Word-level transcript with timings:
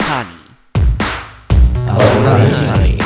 Honey. 0.00 0.38
Alright. 1.88 3.02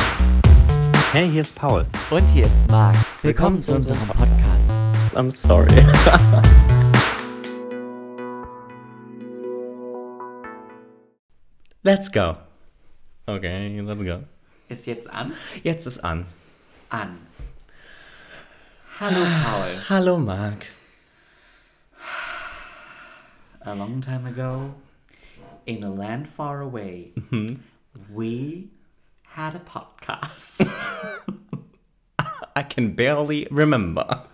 Hey, 1.13 1.29
hier 1.31 1.41
ist 1.43 1.55
Paul. 1.57 1.87
Und 2.11 2.29
hier 2.31 2.47
ist 2.47 2.59
Marc. 2.71 2.97
Willkommen 3.23 3.61
zu 3.63 3.75
unserem 3.75 4.07
Podcast. 4.09 4.71
I'm 5.15 5.35
sorry. 5.35 5.69
let's 11.83 12.11
go. 12.11 12.37
Okay, 13.27 13.81
let's 13.81 14.05
go. 14.05 14.25
Ist 14.69 14.87
jetzt 14.87 15.11
an? 15.11 15.33
Jetzt 15.63 15.87
ist 15.87 16.05
an. 16.05 16.27
An. 16.91 17.19
Hallo 19.01 19.25
Paul. 19.45 19.79
Hallo 19.89 20.19
Marc. 20.19 20.67
A 23.65 23.75
long 23.75 24.01
time 24.01 24.27
ago, 24.27 24.75
in 25.69 25.85
a 25.85 25.91
land 25.91 26.27
far 26.27 26.63
away, 26.63 27.13
we 28.11 28.71
had 29.23 29.55
a 29.55 29.59
podcast. 29.61 30.67
I 32.57 32.63
can 32.63 32.97
barely 32.97 33.47
remember. 33.51 34.25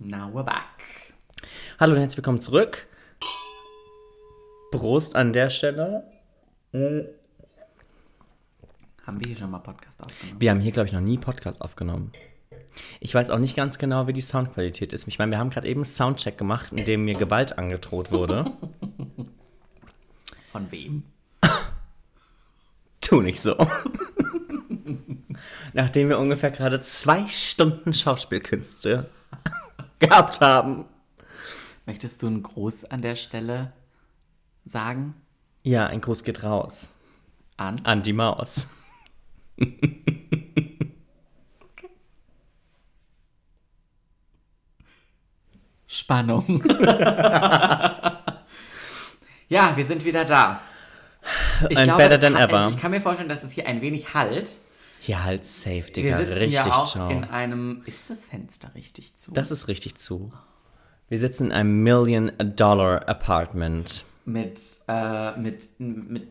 Now 0.00 0.28
we're 0.34 0.42
back. 0.42 1.14
Hallo 1.78 1.92
und 1.92 2.00
herzlich 2.00 2.16
willkommen 2.16 2.40
zurück. 2.40 2.88
Prost 4.72 5.14
an 5.14 5.32
der 5.32 5.50
Stelle. 5.50 6.02
Haben 6.72 7.06
wir 9.06 9.28
hier 9.28 9.36
schon 9.36 9.52
mal 9.52 9.60
Podcast 9.60 10.00
aufgenommen? 10.00 10.40
Wir 10.40 10.50
haben 10.50 10.60
hier, 10.60 10.72
glaube 10.72 10.88
ich, 10.88 10.92
noch 10.92 11.00
nie 11.00 11.16
Podcast 11.16 11.62
aufgenommen. 11.62 12.10
Ich 12.98 13.14
weiß 13.14 13.30
auch 13.30 13.38
nicht 13.38 13.54
ganz 13.54 13.78
genau, 13.78 14.08
wie 14.08 14.12
die 14.12 14.20
Soundqualität 14.20 14.92
ist. 14.92 15.06
Ich 15.06 15.20
meine, 15.20 15.30
wir 15.30 15.38
haben 15.38 15.50
gerade 15.50 15.68
eben 15.68 15.84
Soundcheck 15.84 16.36
gemacht, 16.36 16.72
in 16.72 16.84
dem 16.84 17.04
mir 17.04 17.14
Gewalt 17.14 17.56
angedroht 17.56 18.10
wurde. 18.10 18.46
Von 20.54 20.70
wem? 20.70 21.02
Tu 23.00 23.22
nicht 23.22 23.42
so. 23.42 23.56
Nachdem 25.72 26.08
wir 26.08 26.20
ungefähr 26.20 26.52
gerade 26.52 26.80
zwei 26.80 27.26
Stunden 27.26 27.92
Schauspielkünste 27.92 29.10
gehabt 29.98 30.40
haben. 30.40 30.84
Möchtest 31.86 32.22
du 32.22 32.28
einen 32.28 32.44
Gruß 32.44 32.84
an 32.84 33.02
der 33.02 33.16
Stelle 33.16 33.72
sagen? 34.64 35.16
Ja, 35.64 35.88
ein 35.88 36.00
Gruß 36.00 36.22
geht 36.22 36.44
raus. 36.44 36.88
An? 37.56 37.80
An 37.82 38.02
die 38.02 38.12
Maus. 38.12 38.68
Spannung. 45.88 46.62
ja, 49.48 49.76
wir 49.76 49.84
sind 49.84 50.04
wieder 50.04 50.24
da. 50.24 50.60
Ich 51.70 51.78
And 51.78 51.96
better 51.96 52.14
es 52.16 52.20
than 52.20 52.36
hat- 52.38 52.50
ever. 52.50 52.68
Ich 52.70 52.78
kann 52.78 52.90
mir 52.90 53.00
vorstellen, 53.00 53.28
dass 53.28 53.42
es 53.42 53.52
hier 53.52 53.66
ein 53.66 53.80
wenig 53.80 54.12
halt. 54.14 54.58
Hier 55.00 55.24
halt 55.24 55.46
safe, 55.46 55.84
Wir 55.86 55.92
Digga. 55.92 56.16
sitzen 56.18 56.32
Richtig 56.32 56.52
ja 56.66 56.72
auch 56.72 56.90
ciao. 56.90 57.08
in 57.10 57.24
einem. 57.24 57.82
Ist 57.86 58.10
das 58.10 58.26
Fenster 58.26 58.70
richtig 58.74 59.16
zu? 59.16 59.32
Das 59.32 59.50
ist 59.50 59.68
richtig 59.68 59.96
zu. 59.96 60.32
Wir 61.08 61.18
sitzen 61.18 61.46
in 61.46 61.52
einem 61.52 61.82
Million-Dollar-Apartment. 61.82 64.04
mit, 64.24 64.60
äh, 64.88 65.32
mit, 65.38 65.66
mit. 65.78 66.28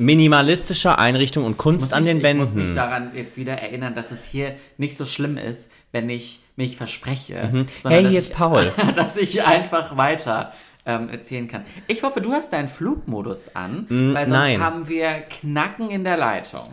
Minimalistischer 0.00 0.96
Einrichtung 1.00 1.44
und 1.44 1.56
Kunst 1.56 1.92
an 1.92 2.04
den 2.04 2.24
ich 2.24 2.34
muss 2.36 2.50
mich 2.54 2.66
Wänden. 2.66 2.74
daran 2.76 3.10
jetzt 3.16 3.36
wieder 3.36 3.54
erinnern, 3.54 3.96
dass 3.96 4.12
es 4.12 4.24
hier 4.24 4.54
nicht 4.76 4.96
so 4.96 5.04
schlimm 5.06 5.36
ist, 5.36 5.72
wenn 5.90 6.08
ich 6.08 6.38
mich 6.54 6.76
verspreche. 6.76 7.50
Mhm. 7.52 7.66
Hey, 7.82 8.06
hier 8.06 8.20
ist 8.20 8.28
ich- 8.30 8.36
Paul. 8.36 8.70
dass 8.94 9.16
ich 9.16 9.42
einfach 9.42 9.96
weiter 9.96 10.52
ähm, 10.88 11.08
erzählen 11.10 11.46
kann. 11.46 11.64
Ich 11.86 12.02
hoffe, 12.02 12.20
du 12.20 12.32
hast 12.32 12.52
deinen 12.52 12.66
Flugmodus 12.68 13.54
an, 13.54 13.86
weil 13.88 14.26
sonst 14.26 14.28
Mm, 14.28 14.32
nein. 14.32 14.60
haben 14.60 14.88
wir 14.88 15.12
Knacken 15.20 15.90
in 15.90 16.02
der 16.02 16.16
Leitung. 16.16 16.66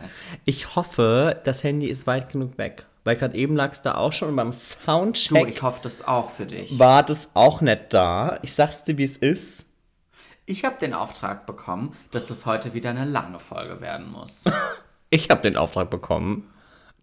Ich 0.44 0.74
hoffe, 0.74 1.40
das 1.44 1.62
Handy 1.62 1.86
ist 1.86 2.06
weit 2.08 2.32
genug 2.32 2.58
weg. 2.58 2.86
Weil 3.04 3.14
gerade 3.14 3.36
eben 3.36 3.54
lag 3.54 3.72
es 3.72 3.82
da 3.82 3.94
auch 3.94 4.12
schon 4.12 4.30
und 4.30 4.36
beim 4.36 4.50
Du, 4.50 4.56
Soundcheck 4.56 5.46
ich 5.48 5.62
hoffe 5.62 5.78
das 5.82 6.04
auch 6.08 6.32
für 6.32 6.44
dich. 6.46 6.76
war 6.76 7.04
das 7.04 7.30
auch 7.34 7.60
nicht 7.60 7.92
da. 7.94 8.40
Ich 8.42 8.52
sag's 8.54 8.82
dir, 8.82 8.98
wie 8.98 9.04
es 9.04 9.16
ist. 9.16 9.66
Ich 10.44 10.64
habe 10.64 10.76
den 10.80 10.92
Auftrag 10.94 11.46
bekommen, 11.46 11.92
dass 12.10 12.26
das 12.26 12.46
heute 12.46 12.74
wieder 12.74 12.90
eine 12.90 13.04
lange 13.04 13.38
Folge 13.38 13.80
werden 13.80 14.10
muss. 14.10 14.44
Ich 15.08 15.30
habe 15.30 15.40
den 15.40 15.56
Auftrag 15.56 15.88
bekommen, 15.88 16.50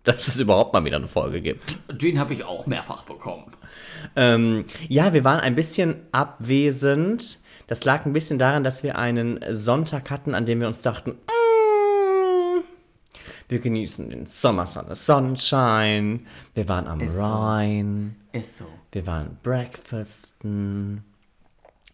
dass 0.03 0.28
es 0.28 0.40
überhaupt 0.40 0.74
mal 0.74 0.84
wieder 0.86 0.97
eine 0.97 1.08
Folge 1.08 1.41
gibt. 1.41 1.78
Den 1.90 2.19
habe 2.19 2.34
ich 2.34 2.44
auch 2.44 2.66
mehrfach 2.66 3.03
bekommen. 3.03 3.56
Ähm, 4.16 4.66
ja, 4.90 5.14
wir 5.14 5.24
waren 5.24 5.40
ein 5.40 5.56
bisschen 5.56 5.96
abwesend. 6.12 7.40
Das 7.68 7.86
lag 7.86 8.06
ein 8.06 8.14
bisschen 8.14 8.38
daran, 8.38 8.64
dass 8.64 8.84
wir 8.84 8.97
einen 8.97 9.40
Sonntag 9.50 10.09
hatten, 10.09 10.36
an 10.36 10.46
dem 10.46 10.59
wir 10.59 10.68
uns 10.68 10.81
dachten, 10.81 11.12
mm, 11.12 12.62
wir 13.47 13.59
genießen 13.59 14.09
den 14.09 14.25
Sommer, 14.25 14.66
Sonne, 14.66 14.96
Sunshine. 14.96 16.20
Wir 16.53 16.68
waren 16.68 16.88
am 16.88 17.00
Ist 17.00 17.16
so. 17.16 17.24
Rhein. 17.24 18.16
Ist 18.34 18.58
so. 18.58 18.66
Wir 18.91 19.08
waren 19.08 19.38
breakfasten. 19.41 21.03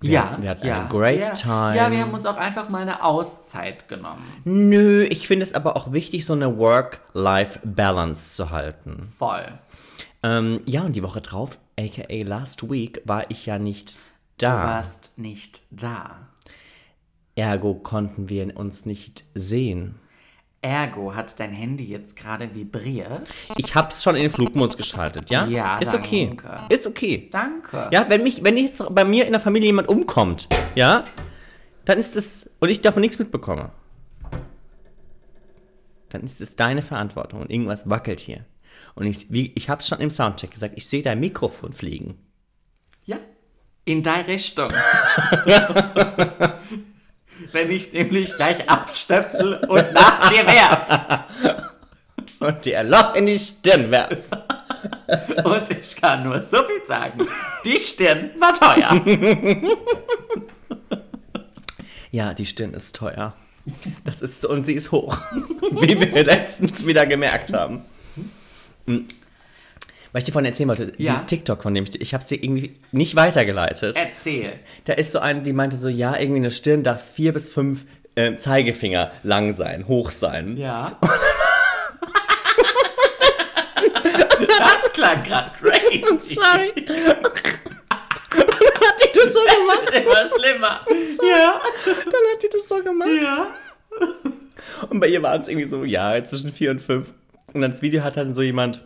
Wir, 0.01 0.11
ja, 0.11 0.37
wir 0.39 0.49
hatten 0.49 0.65
ja, 0.65 0.79
eine 0.79 0.87
great 0.87 1.25
ja. 1.25 1.33
time. 1.33 1.75
Ja, 1.75 1.91
wir 1.91 1.99
haben 1.99 2.13
uns 2.13 2.25
auch 2.25 2.37
einfach 2.37 2.69
mal 2.69 2.81
eine 2.81 3.03
Auszeit 3.03 3.89
genommen. 3.89 4.23
Nö, 4.45 5.03
ich 5.03 5.27
finde 5.27 5.43
es 5.43 5.53
aber 5.53 5.75
auch 5.75 5.91
wichtig, 5.91 6.25
so 6.25 6.33
eine 6.33 6.57
Work-Life-Balance 6.57 8.33
zu 8.33 8.49
halten. 8.49 9.11
Voll. 9.17 9.45
Ähm, 10.23 10.61
ja, 10.65 10.81
und 10.83 10.95
die 10.95 11.03
Woche 11.03 11.19
drauf, 11.19 11.59
aka 11.77 12.23
last 12.23 12.69
week, 12.69 13.01
war 13.05 13.29
ich 13.29 13.45
ja 13.45 13.59
nicht 13.59 13.97
Du 14.37 14.45
da. 14.45 14.63
warst 14.63 15.17
nicht 15.17 15.61
da. 15.69 16.29
Ergo 17.35 17.73
konnten 17.73 18.29
wir 18.29 18.55
uns 18.57 18.85
nicht 18.85 19.25
sehen. 19.33 19.95
Ergo 20.61 21.15
hat 21.15 21.39
dein 21.39 21.53
Handy 21.53 21.85
jetzt 21.85 22.15
gerade 22.15 22.53
vibriert. 22.53 23.27
Ich 23.55 23.75
hab's 23.75 24.03
schon 24.03 24.15
in 24.15 24.23
den 24.23 24.31
Flugmodus 24.31 24.75
geschaltet, 24.75 25.29
ja? 25.29 25.45
Ja, 25.47 25.77
Ist 25.77 25.93
okay. 25.93 26.27
danke. 26.27 26.73
Ist 26.73 26.85
okay. 26.85 27.29
Danke. 27.31 27.89
Ja, 27.91 28.09
wenn 28.09 28.23
mich, 28.23 28.43
wenn 28.43 28.57
jetzt 28.57 28.83
bei 28.93 29.05
mir 29.05 29.25
in 29.25 29.31
der 29.31 29.39
Familie 29.39 29.67
jemand 29.67 29.87
umkommt, 29.87 30.49
ja, 30.75 31.05
dann 31.85 31.97
ist 31.97 32.15
es, 32.17 32.49
und 32.59 32.69
ich 32.69 32.81
davon 32.81 33.01
nichts 33.01 33.19
mitbekomme, 33.19 33.71
dann 36.09 36.23
ist 36.23 36.41
es 36.41 36.55
deine 36.55 36.81
Verantwortung 36.81 37.41
und 37.41 37.51
irgendwas 37.51 37.89
wackelt 37.89 38.19
hier. 38.19 38.43
Und 38.95 39.05
ich, 39.05 39.31
wie, 39.31 39.53
ich 39.55 39.69
hab's 39.69 39.87
schon 39.87 39.99
im 39.99 40.09
Soundcheck 40.09 40.51
gesagt, 40.51 40.73
ich 40.75 40.87
sehe 40.87 41.01
dein 41.01 41.19
Mikrofon 41.19 41.71
fliegen. 41.71 42.17
Ja. 43.05 43.17
In 43.85 44.03
deine 44.03 44.27
Richtung. 44.27 44.69
Wenn 47.51 47.71
ich 47.71 47.83
es 47.83 47.93
nämlich 47.93 48.35
gleich 48.35 48.69
abstöpsel 48.69 49.55
und 49.67 49.93
nach 49.93 50.29
dir 50.29 50.45
werf. 50.45 51.25
Und 52.39 52.65
dir 52.65 52.79
ein 52.79 52.89
Loch 52.89 53.15
in 53.15 53.25
die 53.25 53.37
Stirn 53.37 53.91
werf. 53.91 54.17
Und 55.43 55.69
ich 55.71 55.95
kann 55.95 56.23
nur 56.23 56.41
so 56.43 56.57
viel 56.63 56.85
sagen. 56.87 57.27
Die 57.65 57.77
Stirn 57.77 58.31
war 58.39 58.53
teuer. 58.53 59.01
Ja, 62.11 62.33
die 62.33 62.45
Stirn 62.45 62.73
ist 62.73 62.95
teuer. 62.95 63.33
Das 64.03 64.21
ist 64.21 64.45
und 64.45 64.65
sie 64.65 64.73
ist 64.73 64.91
hoch. 64.91 65.17
Wie 65.71 65.99
wir 65.99 66.23
letztens 66.23 66.85
wieder 66.85 67.05
gemerkt 67.05 67.53
haben. 67.53 67.81
Was 70.11 70.21
ich 70.21 70.25
dir 70.25 70.31
vorhin 70.31 70.47
erzählen 70.47 70.69
wollte, 70.69 70.93
Ja. 70.97 71.11
dieses 71.11 71.25
TikTok, 71.27 71.61
von 71.61 71.73
dem 71.73 71.83
ich, 71.83 72.01
ich 72.01 72.13
habe 72.15 72.21
es 72.23 72.27
dir 72.27 72.43
irgendwie 72.43 72.75
nicht 72.91 73.15
weitergeleitet. 73.15 73.95
Erzähl. 73.95 74.53
Da 74.85 74.93
ist 74.93 75.11
so 75.11 75.19
eine, 75.19 75.41
die 75.43 75.53
meinte 75.53 75.77
so, 75.77 75.87
ja, 75.87 76.17
irgendwie 76.17 76.37
eine 76.39 76.51
Stirn 76.51 76.81
darf 76.83 77.03
vier 77.13 77.31
bis 77.31 77.51
fünf 77.51 77.85
äh, 78.15 78.35
Zeigefinger 78.37 79.11
lang 79.23 79.53
sein, 79.55 79.87
hoch 79.87 80.09
sein. 80.09 80.57
Ja. 80.57 80.97
das 84.47 84.93
klang 84.93 85.23
gerade 85.23 85.51
crazy. 85.59 86.35
Sorry. 86.35 86.73
dann 86.85 86.97
hat 88.81 88.99
die 89.03 89.11
das 89.13 89.33
so 89.33 89.39
gemacht. 89.41 89.93
Immer 89.95 90.27
schlimmer. 90.27 90.85
Ja. 91.21 91.61
Dann 91.85 91.95
hat 92.33 92.43
die 92.43 92.49
das 92.51 92.67
so 92.67 92.83
gemacht. 92.83 93.09
Ja. 93.21 93.47
Und 94.89 94.99
bei 94.99 95.07
ihr 95.07 95.21
waren 95.21 95.41
es 95.41 95.47
irgendwie 95.47 95.67
so, 95.67 95.83
ja, 95.83 96.23
zwischen 96.23 96.51
vier 96.51 96.71
und 96.71 96.79
fünf. 96.81 97.11
Und 97.53 97.61
dann 97.61 97.71
das 97.71 97.81
Video 97.81 98.03
hat 98.03 98.17
dann 98.17 98.33
so 98.33 98.41
jemand 98.41 98.83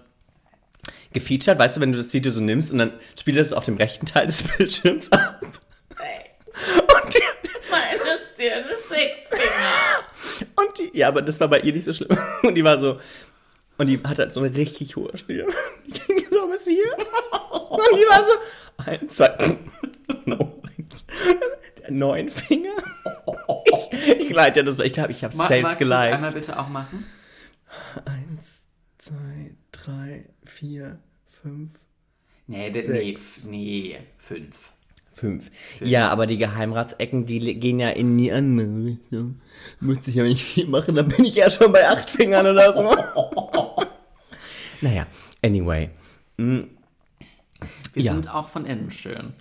gefeatured, 1.14 1.58
weißt 1.60 1.78
du, 1.78 1.82
wenn 1.82 1.92
du 1.92 1.98
das 1.98 2.14
Video 2.14 2.32
so 2.32 2.42
nimmst 2.42 2.72
und 2.72 2.78
dann 2.80 2.94
spielt 3.20 3.38
das 3.38 3.54
auf 3.54 3.66
dem 3.66 3.78
rechten 3.78 4.06
Teil 4.06 4.28
des 4.28 4.44
Bildschirms 4.58 5.12
ab. 5.12 5.42
Und 5.44 7.14
die, 7.14 7.20
Meine 7.72 8.00
Stirn 8.34 8.64
ist 8.66 8.90
sechs 8.90 9.28
Finger. 9.30 10.48
und 10.56 10.78
die, 10.80 10.98
ja, 10.98 11.08
aber 11.08 11.22
das 11.22 11.40
war 11.40 11.48
bei 11.48 11.60
ihr 11.62 11.74
nicht 11.74 11.86
so 11.86 11.94
schlimm. 11.94 12.16
Und 12.44 12.56
die 12.56 12.64
war 12.64 12.78
so, 12.80 13.00
und 13.78 13.88
die 13.88 14.00
hat 14.04 14.20
halt 14.20 14.32
so 14.32 14.42
eine 14.42 14.56
richtig 14.56 14.96
hohe 14.96 15.18
Stirn. 15.18 15.52
Die 15.88 15.92
ging 15.92 16.26
so 16.32 16.48
bis 16.48 16.64
hier. 16.66 16.86
Und 17.70 17.82
die 17.98 18.06
war 18.08 18.24
so, 18.24 18.34
eins, 18.86 19.16
zwei, 19.16 19.36
no, 20.26 20.62
eins, 20.78 21.04
neun 21.90 22.30
Finger. 22.30 22.76
Ich, 23.66 24.10
ich 24.20 24.30
leite 24.30 24.60
ja 24.60 24.66
das, 24.66 24.78
ich 24.80 24.94
glaube, 24.94 25.12
ich 25.12 25.24
habe 25.24 25.36
selbst 25.36 25.50
magst 25.50 25.62
du 25.62 25.64
das 25.64 25.78
geliked. 25.80 26.14
einmal 26.14 26.32
bitte 26.32 26.60
auch 26.60 26.70
machen? 26.70 27.06
Eins, 28.06 28.64
zwei, 29.00 29.56
drei, 29.86 30.30
vier, 30.46 31.00
fünf, 31.28 31.74
Nee, 32.48 32.72
das, 32.72 32.88
nee, 32.88 33.06
Sechs. 33.16 33.38
f- 33.44 33.50
nee, 33.50 33.98
fünf. 34.18 34.70
Fünf. 35.14 35.50
Ja, 35.80 36.10
aber 36.10 36.26
die 36.26 36.38
Geheimratsecken, 36.38 37.26
die 37.26 37.40
gehen 37.60 37.80
ja 37.80 37.90
in 37.92 38.18
die 38.18 38.32
andere 38.32 38.86
Richtung. 38.86 39.40
Müsste 39.80 40.10
ich 40.10 40.16
ja 40.18 40.24
nicht 40.24 40.44
viel 40.44 40.68
machen, 40.68 40.96
dann 40.96 41.08
bin 41.08 41.24
ich 41.24 41.36
ja 41.36 41.50
schon 41.52 41.72
bei 41.72 41.88
acht 41.88 42.10
Fingern 42.10 42.48
oder 42.48 42.76
so. 42.76 42.84
naja, 44.82 45.06
anyway. 45.44 45.90
Wir 46.36 46.68
Ja. 47.96 48.12
sind 48.14 48.34
auch 48.34 48.50
von 48.50 48.66
innen 48.66 48.90
schön. 48.92 49.34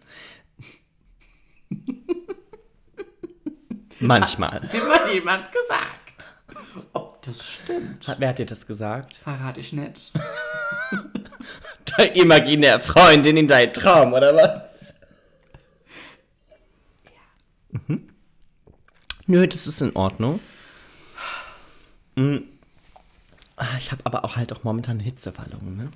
Manchmal. 3.98 4.68
Immer 4.72 5.12
jemand 5.12 5.48
gesagt. 5.52 6.34
Ob 6.92 7.11
das 7.24 7.46
stimmt, 7.48 8.06
Hat- 8.08 8.20
Wer 8.20 8.28
hat 8.30 8.38
dir 8.38 8.46
das 8.46 8.66
gesagt? 8.66 9.16
verrate 9.16 9.60
ich 9.60 9.72
nicht. 9.72 10.12
Deine 11.96 12.14
imaginäre 12.16 12.80
Freundin 12.80 13.36
in 13.36 13.48
deinem 13.48 13.72
Traum, 13.72 14.12
oder 14.12 14.34
was? 14.36 14.94
Mhm. 17.86 18.08
Nö, 19.26 19.46
das 19.46 19.66
ist 19.66 19.80
in 19.82 19.94
Ordnung. 19.96 20.40
Ah, 23.56 23.76
Ich 23.78 23.90
habe 23.92 24.04
aber 24.04 24.24
auch 24.24 24.36
halt 24.36 24.52
auch 24.52 24.64
momentan 24.64 25.00
Hitzewallungen, 25.00 25.76
ne? 25.76 25.90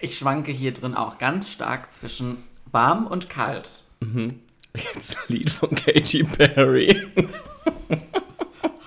Ich 0.00 0.18
schwanke 0.18 0.50
hier 0.52 0.72
drin 0.72 0.94
auch 0.94 1.18
ganz 1.18 1.48
stark 1.50 1.92
zwischen 1.92 2.38
warm 2.70 3.06
und 3.06 3.28
kalt. 3.28 3.82
Jetzt 4.94 5.16
ein 5.16 5.22
Lied 5.28 5.50
von 5.50 5.74
Katy 5.74 6.24
Perry. 6.24 6.96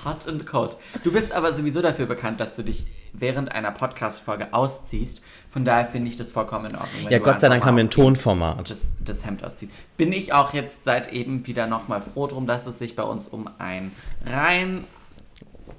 Hot 0.05 0.27
and 0.27 0.45
cold. 0.45 0.77
Du 1.03 1.11
bist 1.11 1.31
aber 1.31 1.53
sowieso 1.53 1.81
dafür 1.81 2.05
bekannt, 2.05 2.39
dass 2.39 2.55
du 2.55 2.63
dich 2.63 2.85
während 3.13 3.51
einer 3.51 3.71
Podcast-Folge 3.71 4.53
ausziehst. 4.53 5.21
Von 5.49 5.65
daher 5.65 5.85
finde 5.85 6.09
ich 6.09 6.15
das 6.15 6.31
vollkommen 6.31 6.67
in 6.67 6.75
Ordnung. 6.75 7.09
Ja, 7.09 7.19
Gott 7.19 7.39
sei 7.39 7.49
Dank 7.49 7.65
haben 7.65 7.75
wir 7.77 7.83
ein 7.83 7.89
Tonformat. 7.89 8.69
das, 8.69 8.77
das 9.03 9.25
Hemd 9.25 9.43
ausziehst. 9.43 9.71
Bin 9.97 10.13
ich 10.13 10.33
auch 10.33 10.53
jetzt 10.53 10.83
seit 10.85 11.11
eben 11.11 11.47
wieder 11.47 11.67
nochmal 11.67 12.01
froh 12.01 12.27
drum, 12.27 12.45
dass 12.45 12.67
es 12.67 12.77
sich 12.79 12.95
bei 12.95 13.03
uns 13.03 13.27
um 13.27 13.49
ein 13.57 13.91
rein 14.25 14.83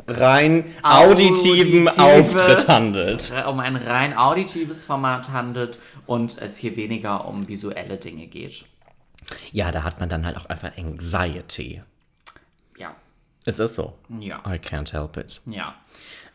Rein 0.09 0.65
auditiven 0.83 1.89
Auftritt 1.89 2.69
handelt. 2.69 3.33
Um 3.49 3.59
ein 3.61 3.77
rein 3.77 4.17
auditives 4.17 4.85
Format 4.85 5.31
handelt 5.31 5.81
und 6.07 6.39
es 6.41 6.57
hier 6.57 6.77
weniger 6.77 7.27
um 7.27 7.49
visuelle 7.49 7.97
Dinge 7.97 8.27
geht. 8.27 8.67
Ja, 9.53 9.73
da 9.73 9.83
hat 9.83 9.99
man 9.99 10.09
dann 10.09 10.25
halt 10.25 10.37
auch 10.37 10.47
einfach 10.47 10.77
Anxiety. 10.79 11.83
Es 13.47 13.59
ist 13.61 13.77
so. 13.77 13.95
Ja. 14.21 14.39
I 14.47 14.59
can't 14.59 14.93
help 14.93 15.17
it. 15.17 15.41
Ja. 15.47 15.75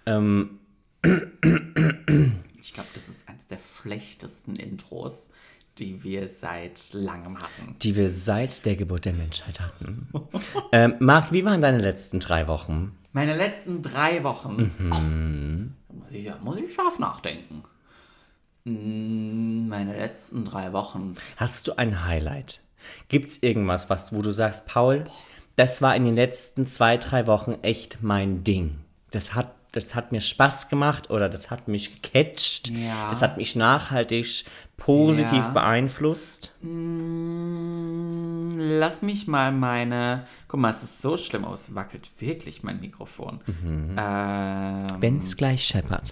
Ähm, 0.06 0.60
Ich 1.04 2.74
glaube, 2.74 2.90
das 2.94 3.08
ist 3.08 3.28
eines 3.28 3.48
der 3.48 3.60
schlechtesten 3.82 4.56
Intros, 4.56 5.30
die 5.78 6.04
wir 6.04 6.28
seit 6.28 6.94
langem 6.94 7.38
hatten. 7.40 7.76
die 7.82 7.96
wir 7.96 8.10
seit 8.10 8.66
der 8.66 8.76
Geburt 8.76 9.06
der 9.06 9.14
Menschheit 9.14 9.60
hatten. 9.60 10.08
ähm, 10.72 10.96
Marc, 11.00 11.32
wie 11.32 11.44
waren 11.44 11.62
deine 11.62 11.80
letzten 11.80 12.20
drei 12.20 12.48
Wochen? 12.48 12.98
Meine 13.14 13.36
letzten 13.36 13.82
drei 13.82 14.24
Wochen. 14.24 14.72
Mhm. 14.78 15.74
Oh, 15.90 15.94
da 15.94 16.04
muss 16.04 16.14
ich, 16.14 16.32
muss 16.42 16.58
ich 16.58 16.74
scharf 16.74 16.98
nachdenken. 17.00 17.64
Mm, 18.64 19.68
Meine 19.68 19.98
letzten 19.98 20.46
drei 20.46 20.72
Wochen. 20.72 21.16
Hast 21.38 21.68
du 21.68 21.78
ein 21.78 22.06
Highlight? 22.06 22.62
Gibt's 23.10 23.38
irgendwas, 23.42 23.90
was, 23.90 24.14
wo 24.14 24.22
du 24.22 24.32
sagst, 24.32 24.66
Paul, 24.68 25.06
das 25.62 25.82
war 25.84 25.96
in 25.96 26.06
den 26.06 26.16
letzten 26.16 26.66
zwei, 26.66 26.98
drei 26.98 27.28
Wochen 27.28 27.56
echt 27.62 28.00
mein 28.02 28.44
Ding. 28.44 28.80
Das 29.12 29.36
hat, 29.36 29.52
das 29.74 29.94
hat 29.94 30.12
mir 30.12 30.20
Spaß 30.22 30.70
gemacht 30.70 31.10
oder 31.12 31.30
das 31.30 31.52
hat 31.52 31.68
mich 31.68 32.02
gecatcht. 32.02 32.70
Ja. 32.70 33.12
Das 33.12 33.22
hat 33.22 33.38
mich 33.38 33.56
nachhaltig 33.56 34.46
positiv 34.78 35.32
Ja. 35.34 35.50
beeinflusst. 35.50 36.56
Mm, 36.62 38.52
Lass 38.58 39.02
mich 39.04 39.28
mal 39.28 39.52
meine. 39.52 40.26
Guck 40.48 40.60
mal, 40.60 40.72
es 40.72 40.82
ist 40.84 41.02
so 41.02 41.16
schlimm 41.18 41.46
aus. 41.46 41.76
Wackelt 41.76 42.10
wirklich 42.20 42.64
mein 42.64 42.80
Mikrofon. 42.80 43.42
Mhm. 43.46 43.96
Ähm, 44.00 44.86
Wenn's 45.00 45.38
gleich 45.38 45.64
scheppert. 45.66 46.12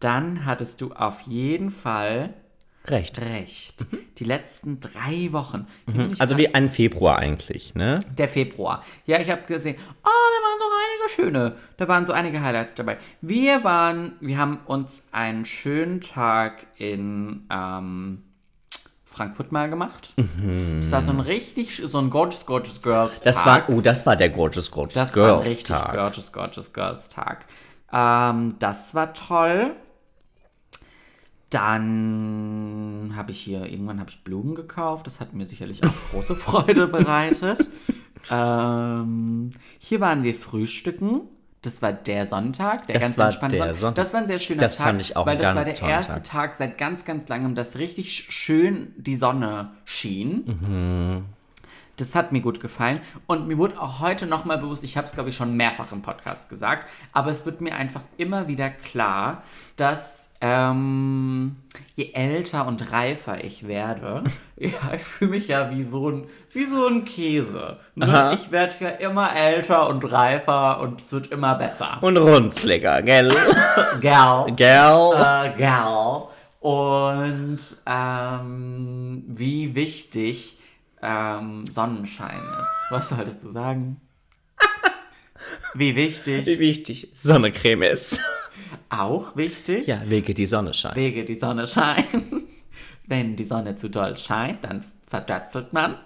dann 0.00 0.44
hattest 0.44 0.80
du 0.82 0.92
auf 0.92 1.20
jeden 1.22 1.70
Fall 1.70 2.34
Recht. 2.86 3.18
recht. 3.18 3.86
Die 4.18 4.24
letzten 4.24 4.78
drei 4.80 5.28
Wochen. 5.32 5.66
Nicht 5.86 6.20
Also 6.20 6.36
wie 6.36 6.54
ein 6.54 6.68
Februar 6.68 7.18
eigentlich, 7.18 7.74
ne? 7.74 7.98
Der 8.18 8.28
Februar. 8.28 8.84
Ja, 9.06 9.20
ich 9.20 9.30
habe 9.30 9.42
gesehen, 9.46 9.76
oh, 9.78 10.00
da 10.04 10.10
waren 10.44 10.58
so 10.58 10.64
einige 10.84 11.14
schöne, 11.14 11.56
da 11.78 11.88
waren 11.88 12.06
so 12.06 12.12
einige 12.12 12.42
Highlights 12.42 12.74
dabei. 12.74 12.98
Wir 13.22 13.64
waren, 13.64 14.12
wir 14.20 14.36
haben 14.38 14.58
uns 14.66 15.02
einen 15.12 15.46
schönen 15.46 16.02
Tag 16.02 16.66
in 16.76 17.46
ähm, 17.50 18.22
Frankfurt 19.04 19.50
mal 19.52 19.70
gemacht. 19.70 20.12
Das 20.80 20.90
war 20.92 21.00
so 21.02 21.10
ein 21.12 21.20
richtig, 21.20 21.82
so 21.86 21.98
ein 21.98 22.10
Gorgeous, 22.10 22.44
Gorgeous 22.44 22.82
Girls 22.82 23.20
Das 23.22 23.36
Tag. 23.44 23.68
war, 23.68 23.76
oh, 23.76 23.80
das 23.80 24.04
war 24.04 24.16
der 24.16 24.28
Gorgeous 24.28 24.70
Gorgeous 24.70 24.94
das 24.94 25.16
war 25.16 25.24
ein 25.24 25.28
Girls 25.42 25.46
richtig 25.46 25.66
Tag. 25.66 25.94
Gorgeous, 25.94 26.32
Gorgeous 26.32 26.72
Girls 26.72 27.08
Tag. 27.08 27.46
Ähm, 27.92 28.56
das 28.58 28.94
war 28.94 29.14
toll. 29.14 29.74
Dann 31.54 33.12
habe 33.16 33.30
ich 33.32 33.40
hier, 33.40 33.66
irgendwann 33.66 34.00
habe 34.00 34.10
ich 34.10 34.22
Blumen 34.24 34.54
gekauft. 34.54 35.06
Das 35.06 35.20
hat 35.20 35.32
mir 35.34 35.46
sicherlich 35.46 35.82
auch 35.84 35.92
große 36.10 36.36
Freude 36.36 36.88
bereitet. 36.88 37.68
ähm, 38.30 39.50
hier 39.78 40.00
waren 40.00 40.22
wir 40.22 40.34
frühstücken. 40.34 41.22
Das 41.62 41.80
war 41.80 41.92
der 41.94 42.26
Sonntag, 42.26 42.86
der 42.88 42.94
Das 42.96 43.02
ganz 43.04 43.18
war 43.18 43.26
entspannte 43.28 43.56
der 43.56 43.72
Sonntag. 43.72 44.04
Das 44.04 44.12
war 44.12 44.20
ein 44.20 44.26
sehr 44.26 44.38
schöner 44.38 44.60
Das 44.60 44.76
Tag. 44.76 44.86
fand 44.88 45.00
ich 45.00 45.16
auch 45.16 45.24
weil 45.26 45.38
das 45.38 45.54
war 45.54 45.64
der 45.64 45.80
erste 45.88 46.14
Tag. 46.14 46.24
Tag 46.24 46.54
seit 46.56 46.76
ganz, 46.76 47.06
ganz 47.06 47.26
langem, 47.28 47.54
dass 47.54 47.76
richtig 47.78 48.08
sch- 48.10 48.30
schön 48.30 48.92
die 48.98 49.16
Sonne 49.16 49.70
schien. 49.86 50.44
Mhm. 50.46 51.24
Das 51.96 52.14
hat 52.14 52.32
mir 52.32 52.40
gut 52.42 52.60
gefallen. 52.60 53.00
Und 53.26 53.46
mir 53.48 53.56
wurde 53.56 53.80
auch 53.80 54.00
heute 54.00 54.26
nochmal 54.26 54.58
bewusst, 54.58 54.84
ich 54.84 54.96
habe 54.98 55.06
es, 55.06 55.14
glaube 55.14 55.30
ich, 55.30 55.36
schon 55.36 55.56
mehrfach 55.56 55.92
im 55.92 56.02
Podcast 56.02 56.50
gesagt, 56.50 56.86
aber 57.12 57.30
es 57.30 57.46
wird 57.46 57.60
mir 57.62 57.74
einfach 57.76 58.02
immer 58.18 58.46
wieder 58.48 58.68
klar, 58.68 59.42
dass 59.76 60.30
ähm, 60.46 61.56
je 61.94 62.12
älter 62.12 62.66
und 62.66 62.92
reifer 62.92 63.42
ich 63.42 63.66
werde, 63.66 64.24
ja, 64.56 64.92
ich 64.94 65.02
fühle 65.02 65.30
mich 65.30 65.48
ja 65.48 65.70
wie 65.70 65.82
so 65.82 66.10
ein, 66.10 66.26
wie 66.52 66.66
so 66.66 66.86
ein 66.86 67.06
Käse. 67.06 67.78
Ne? 67.94 68.32
Ich 68.34 68.50
werde 68.50 68.74
ja 68.80 68.88
immer 68.90 69.34
älter 69.34 69.88
und 69.88 70.04
reifer 70.04 70.80
und 70.80 71.00
es 71.00 71.12
wird 71.12 71.28
immer 71.28 71.54
besser. 71.54 71.96
Und 72.02 72.18
runzliger, 72.18 73.00
gell? 73.00 73.34
Gal. 74.02 74.52
gell? 74.54 75.12
Äh, 75.14 75.58
gal. 75.58 76.28
Und 76.60 77.58
ähm, 77.86 79.24
wie 79.26 79.74
wichtig 79.74 80.58
ähm, 81.02 81.64
Sonnenschein 81.70 82.36
ist. 82.36 82.90
Was 82.90 83.08
solltest 83.08 83.42
du 83.44 83.50
sagen? 83.50 84.00
Wie 85.74 85.94
wichtig? 85.94 86.46
Wie 86.46 86.58
wichtig 86.58 87.10
Sonnencreme 87.12 87.82
ist. 87.82 88.20
Auch 88.90 89.36
wichtig? 89.36 89.86
Ja, 89.86 90.00
wege 90.06 90.34
die 90.34 90.46
Sonne 90.46 90.74
scheint. 90.74 90.96
Wege 90.96 91.24
die 91.24 91.34
Sonne 91.34 91.66
scheint. 91.66 92.06
Wenn 93.06 93.36
die 93.36 93.44
Sonne 93.44 93.76
zu 93.76 93.90
doll 93.90 94.16
scheint, 94.16 94.64
dann 94.64 94.84
verdötzelt 95.06 95.72
man 95.72 95.96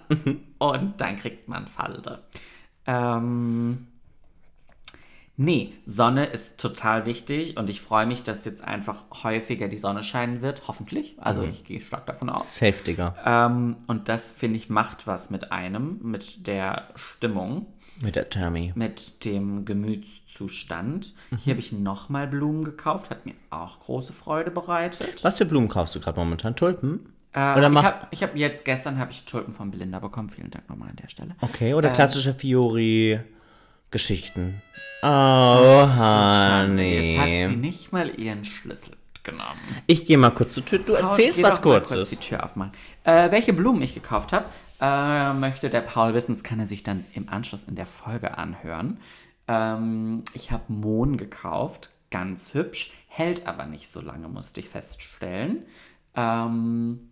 und 0.57 0.99
dann 0.99 1.17
kriegt 1.17 1.47
man 1.47 1.67
Falde. 1.67 2.19
Ähm, 2.85 3.87
nee, 5.37 5.73
Sonne 5.85 6.25
ist 6.25 6.59
total 6.59 7.05
wichtig 7.05 7.57
und 7.57 7.69
ich 7.69 7.81
freue 7.81 8.05
mich, 8.05 8.23
dass 8.23 8.45
jetzt 8.45 8.63
einfach 8.63 9.03
häufiger 9.23 9.67
die 9.67 9.77
Sonne 9.77 10.03
scheinen 10.03 10.41
wird, 10.41 10.67
hoffentlich. 10.67 11.15
Also 11.19 11.43
ich 11.43 11.63
gehe 11.63 11.81
stark 11.81 12.05
davon 12.05 12.29
aus. 12.29 12.55
Safe, 12.55 12.83
Digga. 12.83 13.15
Ähm, 13.25 13.77
und 13.87 14.09
das, 14.09 14.31
finde 14.31 14.57
ich, 14.57 14.69
macht 14.69 15.07
was 15.07 15.29
mit 15.29 15.51
einem, 15.51 15.99
mit 16.01 16.47
der 16.47 16.89
Stimmung, 16.95 17.67
Mit 18.01 18.15
der 18.15 18.29
Tammy. 18.29 18.71
mit 18.75 19.25
dem 19.25 19.65
Gemütszustand. 19.65 21.13
Hier 21.43 21.51
habe 21.53 21.59
ich 21.59 21.71
nochmal 21.73 22.27
Blumen 22.27 22.63
gekauft, 22.63 23.09
hat 23.09 23.25
mir 23.25 23.33
auch 23.49 23.79
große 23.81 24.13
Freude 24.13 24.51
bereitet. 24.51 25.21
Was 25.23 25.37
für 25.37 25.45
Blumen 25.45 25.67
kaufst 25.67 25.95
du 25.95 25.99
gerade 25.99 26.17
momentan? 26.19 26.55
Tulpen? 26.55 27.11
Äh, 27.33 27.55
Oder 27.57 27.67
ich 27.67 27.73
mach- 27.73 27.83
habe 27.83 28.07
ich 28.11 28.23
hab 28.23 28.35
jetzt, 28.35 28.63
gestern 28.65 28.97
habe 28.99 29.11
ich 29.11 29.25
Tulpen 29.25 29.53
von 29.53 29.69
Belinda 29.69 29.99
bekommen. 29.99 30.29
Vielen 30.29 30.49
Dank 30.49 30.69
nochmal 30.69 30.89
an 30.89 30.95
der 30.95 31.09
Stelle. 31.09 31.35
Okay, 31.41 31.73
oder 31.73 31.89
klassische 31.89 32.33
Fiori-Geschichten? 32.33 34.61
Oh, 35.01 35.07
Jetzt 35.07 35.95
hat 35.97 36.67
sie 36.67 36.71
honey. 36.71 37.55
nicht 37.57 37.91
mal 37.91 38.09
ihren 38.19 38.43
Schlüssel 38.45 38.95
genommen. 39.23 39.59
Ich 39.87 40.05
gehe 40.05 40.17
mal 40.17 40.31
kurz 40.31 40.53
zur 40.55 40.65
Tür. 40.65 40.79
Du 40.79 40.93
erzählst 40.93 41.41
was 41.43 41.61
Kurzes. 41.61 41.95
Kurz 41.97 42.09
die 42.09 42.15
Tür 42.17 42.43
aufmachen. 42.43 42.71
Äh, 43.03 43.31
welche 43.31 43.53
Blumen 43.53 43.81
ich 43.81 43.93
gekauft 43.93 44.33
habe, 44.33 44.45
äh, 44.79 45.33
möchte 45.33 45.69
der 45.69 45.81
Paul 45.81 46.13
wissen. 46.13 46.33
Das 46.33 46.43
kann 46.43 46.59
er 46.59 46.67
sich 46.67 46.83
dann 46.83 47.05
im 47.13 47.29
Anschluss 47.29 47.65
in 47.65 47.75
der 47.75 47.85
Folge 47.85 48.37
anhören. 48.37 48.99
Ähm, 49.47 50.23
ich 50.33 50.51
habe 50.51 50.71
Mohn 50.71 51.17
gekauft. 51.17 51.91
Ganz 52.11 52.53
hübsch. 52.53 52.91
Hält 53.07 53.47
aber 53.47 53.65
nicht 53.65 53.89
so 53.89 54.01
lange, 54.01 54.27
musste 54.29 54.59
ich 54.59 54.69
feststellen. 54.69 55.63
Ähm, 56.15 57.11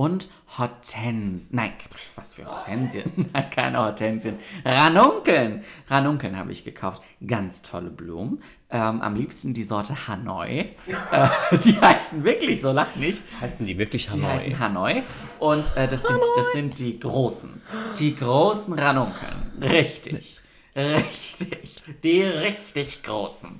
und 0.00 0.30
Hortensien. 0.56 1.46
Nein, 1.50 1.72
was 2.14 2.32
für 2.32 2.46
Hortensien? 2.46 3.12
Nein, 3.34 3.50
keine 3.50 3.76
Hortensien. 3.80 4.38
Ranunkeln. 4.64 5.62
Ranunkeln 5.88 6.38
habe 6.38 6.52
ich 6.52 6.64
gekauft. 6.64 7.02
Ganz 7.26 7.60
tolle 7.60 7.90
Blumen. 7.90 8.42
Ähm, 8.70 9.02
am 9.02 9.14
liebsten 9.14 9.52
die 9.52 9.62
Sorte 9.62 10.08
Hanoi. 10.08 10.70
Äh, 11.12 11.28
die 11.58 11.78
heißen 11.78 12.24
wirklich 12.24 12.62
so, 12.62 12.72
lach 12.72 12.96
nicht. 12.96 13.20
Heißen 13.42 13.66
die 13.66 13.76
wirklich 13.76 14.08
Die 14.08 14.24
heißen 14.24 14.58
Hanoi. 14.58 15.02
Und 15.38 15.76
äh, 15.76 15.86
das, 15.86 16.02
sind, 16.02 16.20
das 16.34 16.52
sind 16.54 16.78
die 16.78 16.98
Großen. 16.98 17.60
Die 17.98 18.16
großen 18.16 18.72
Ranunkeln. 18.72 19.52
Richtig. 19.60 20.40
Richtig. 20.74 21.82
Die 22.02 22.22
richtig 22.22 23.02
Großen. 23.02 23.50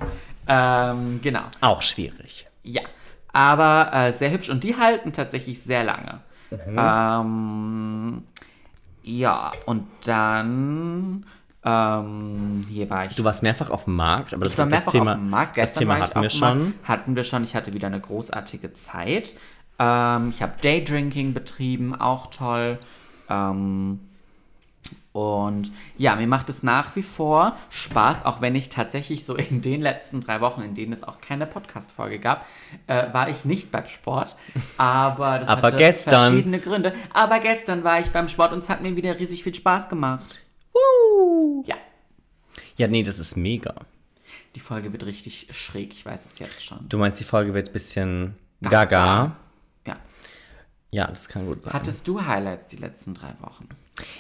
Ähm, 0.49 1.21
genau. 1.23 1.43
Auch 1.61 1.83
schwierig. 1.83 2.47
Ja. 2.63 2.83
Aber 3.31 3.91
äh, 3.93 4.13
sehr 4.13 4.31
hübsch. 4.31 4.49
Und 4.49 4.65
die 4.65 4.77
halten 4.77 5.13
tatsächlich 5.13 5.63
sehr 5.63 5.85
lange. 5.85 6.23
Ähm, 6.77 8.23
ja, 9.03 9.53
und 9.67 9.87
dann. 10.05 11.25
Ähm, 11.63 12.65
hier 12.71 12.89
war 12.89 13.05
ich. 13.07 13.17
Du 13.17 13.25
warst 13.25 13.43
mehrfach 13.43 13.69
auf 13.71 13.85
dem 13.85 13.95
Markt, 13.97 14.33
aber 14.33 14.47
Ich 14.47 14.57
war 14.57 14.67
das, 14.67 14.87
Thema, 14.87 15.13
auf 15.13 15.19
dem 15.19 15.31
Markt. 15.31 15.57
das 15.59 15.75
Gestern 15.75 15.81
Thema 15.81 15.91
war 15.93 15.99
ich 15.99 16.05
hatten 16.05 16.23
wir 16.23 16.31
schon. 16.31 16.75
Hatten 16.85 17.17
wir 17.17 17.25
schon. 17.25 17.45
Ich 17.45 17.55
hatte 17.55 17.75
wieder 17.75 17.89
eine 17.89 18.01
großartige 18.01 18.73
Zeit. 18.73 19.35
Ähm, 19.79 20.31
ich 20.31 20.43
habe 20.43 20.55
Daydrinking 20.63 21.35
betrieben, 21.35 21.95
auch 21.95 22.29
toll. 22.29 22.79
Ähm, 23.29 24.01
und 25.13 25.73
ja, 25.97 26.15
mir 26.15 26.27
macht 26.29 26.49
es 26.51 26.63
nach 26.63 26.95
wie 26.95 27.03
vor 27.03 27.57
Spaß, 27.71 28.25
auch 28.25 28.41
wenn 28.41 28.55
ich 28.55 28.69
tatsächlich 28.69 29.25
so 29.25 29.35
in 29.35 29.61
den 29.61 29.81
letzten 29.81 30.21
drei 30.21 30.41
Wochen, 30.41 30.63
in 30.63 30.75
denen 30.75 30.93
es 30.93 31.03
auch 31.03 31.21
keine 31.21 31.47
Podcast-Folge 31.47 32.21
gab, 32.21 32.47
äh, 32.87 33.13
war 33.13 33.29
ich 33.29 33.45
nicht 33.45 33.73
beim 33.73 33.87
Sport. 33.87 34.37
Aber 34.77 35.41
das 35.41 35.49
Aber 35.49 35.69
hatte 35.69 35.79
gestern. 35.79 36.33
verschiedene 36.33 36.61
Gründe. 36.61 36.95
Aber 37.13 37.41
gestern 37.41 37.83
war 37.83 37.99
ich 37.99 38.11
beim 38.11 38.29
Sport 38.29 38.53
und 38.53 38.61
es 38.63 38.69
hat 38.69 38.83
mir 38.83 38.95
wieder 38.95 39.19
riesig 39.19 39.43
viel 39.43 39.55
Spaß 39.55 39.89
gemacht. 39.89 40.39
Ja, 41.65 41.77
Ja, 42.77 42.87
nee, 42.89 43.03
das 43.03 43.19
ist 43.19 43.37
mega. 43.37 43.75
die 44.55 44.61
Folge 44.61 44.93
wird 44.93 45.05
richtig 45.07 45.49
schräg, 45.51 45.93
ich 45.93 46.07
weiß 46.07 46.25
es 46.27 46.39
jetzt 46.39 46.65
schon. 46.65 46.89
Du 46.89 46.99
meinst, 46.99 47.19
die 47.21 47.25
Folge 47.25 47.53
wird 47.55 47.69
ein 47.69 47.73
bisschen 47.73 48.37
Gaga. 48.63 48.85
gaga? 48.85 49.37
Ja. 49.87 49.97
Ja, 50.93 51.07
das 51.09 51.29
kann 51.29 51.47
gut 51.47 51.63
sein. 51.63 51.73
Hattest 51.73 52.07
du 52.09 52.25
Highlights 52.25 52.69
die 52.69 52.77
letzten 52.77 53.15
drei 53.15 53.35
Wochen? 53.41 53.69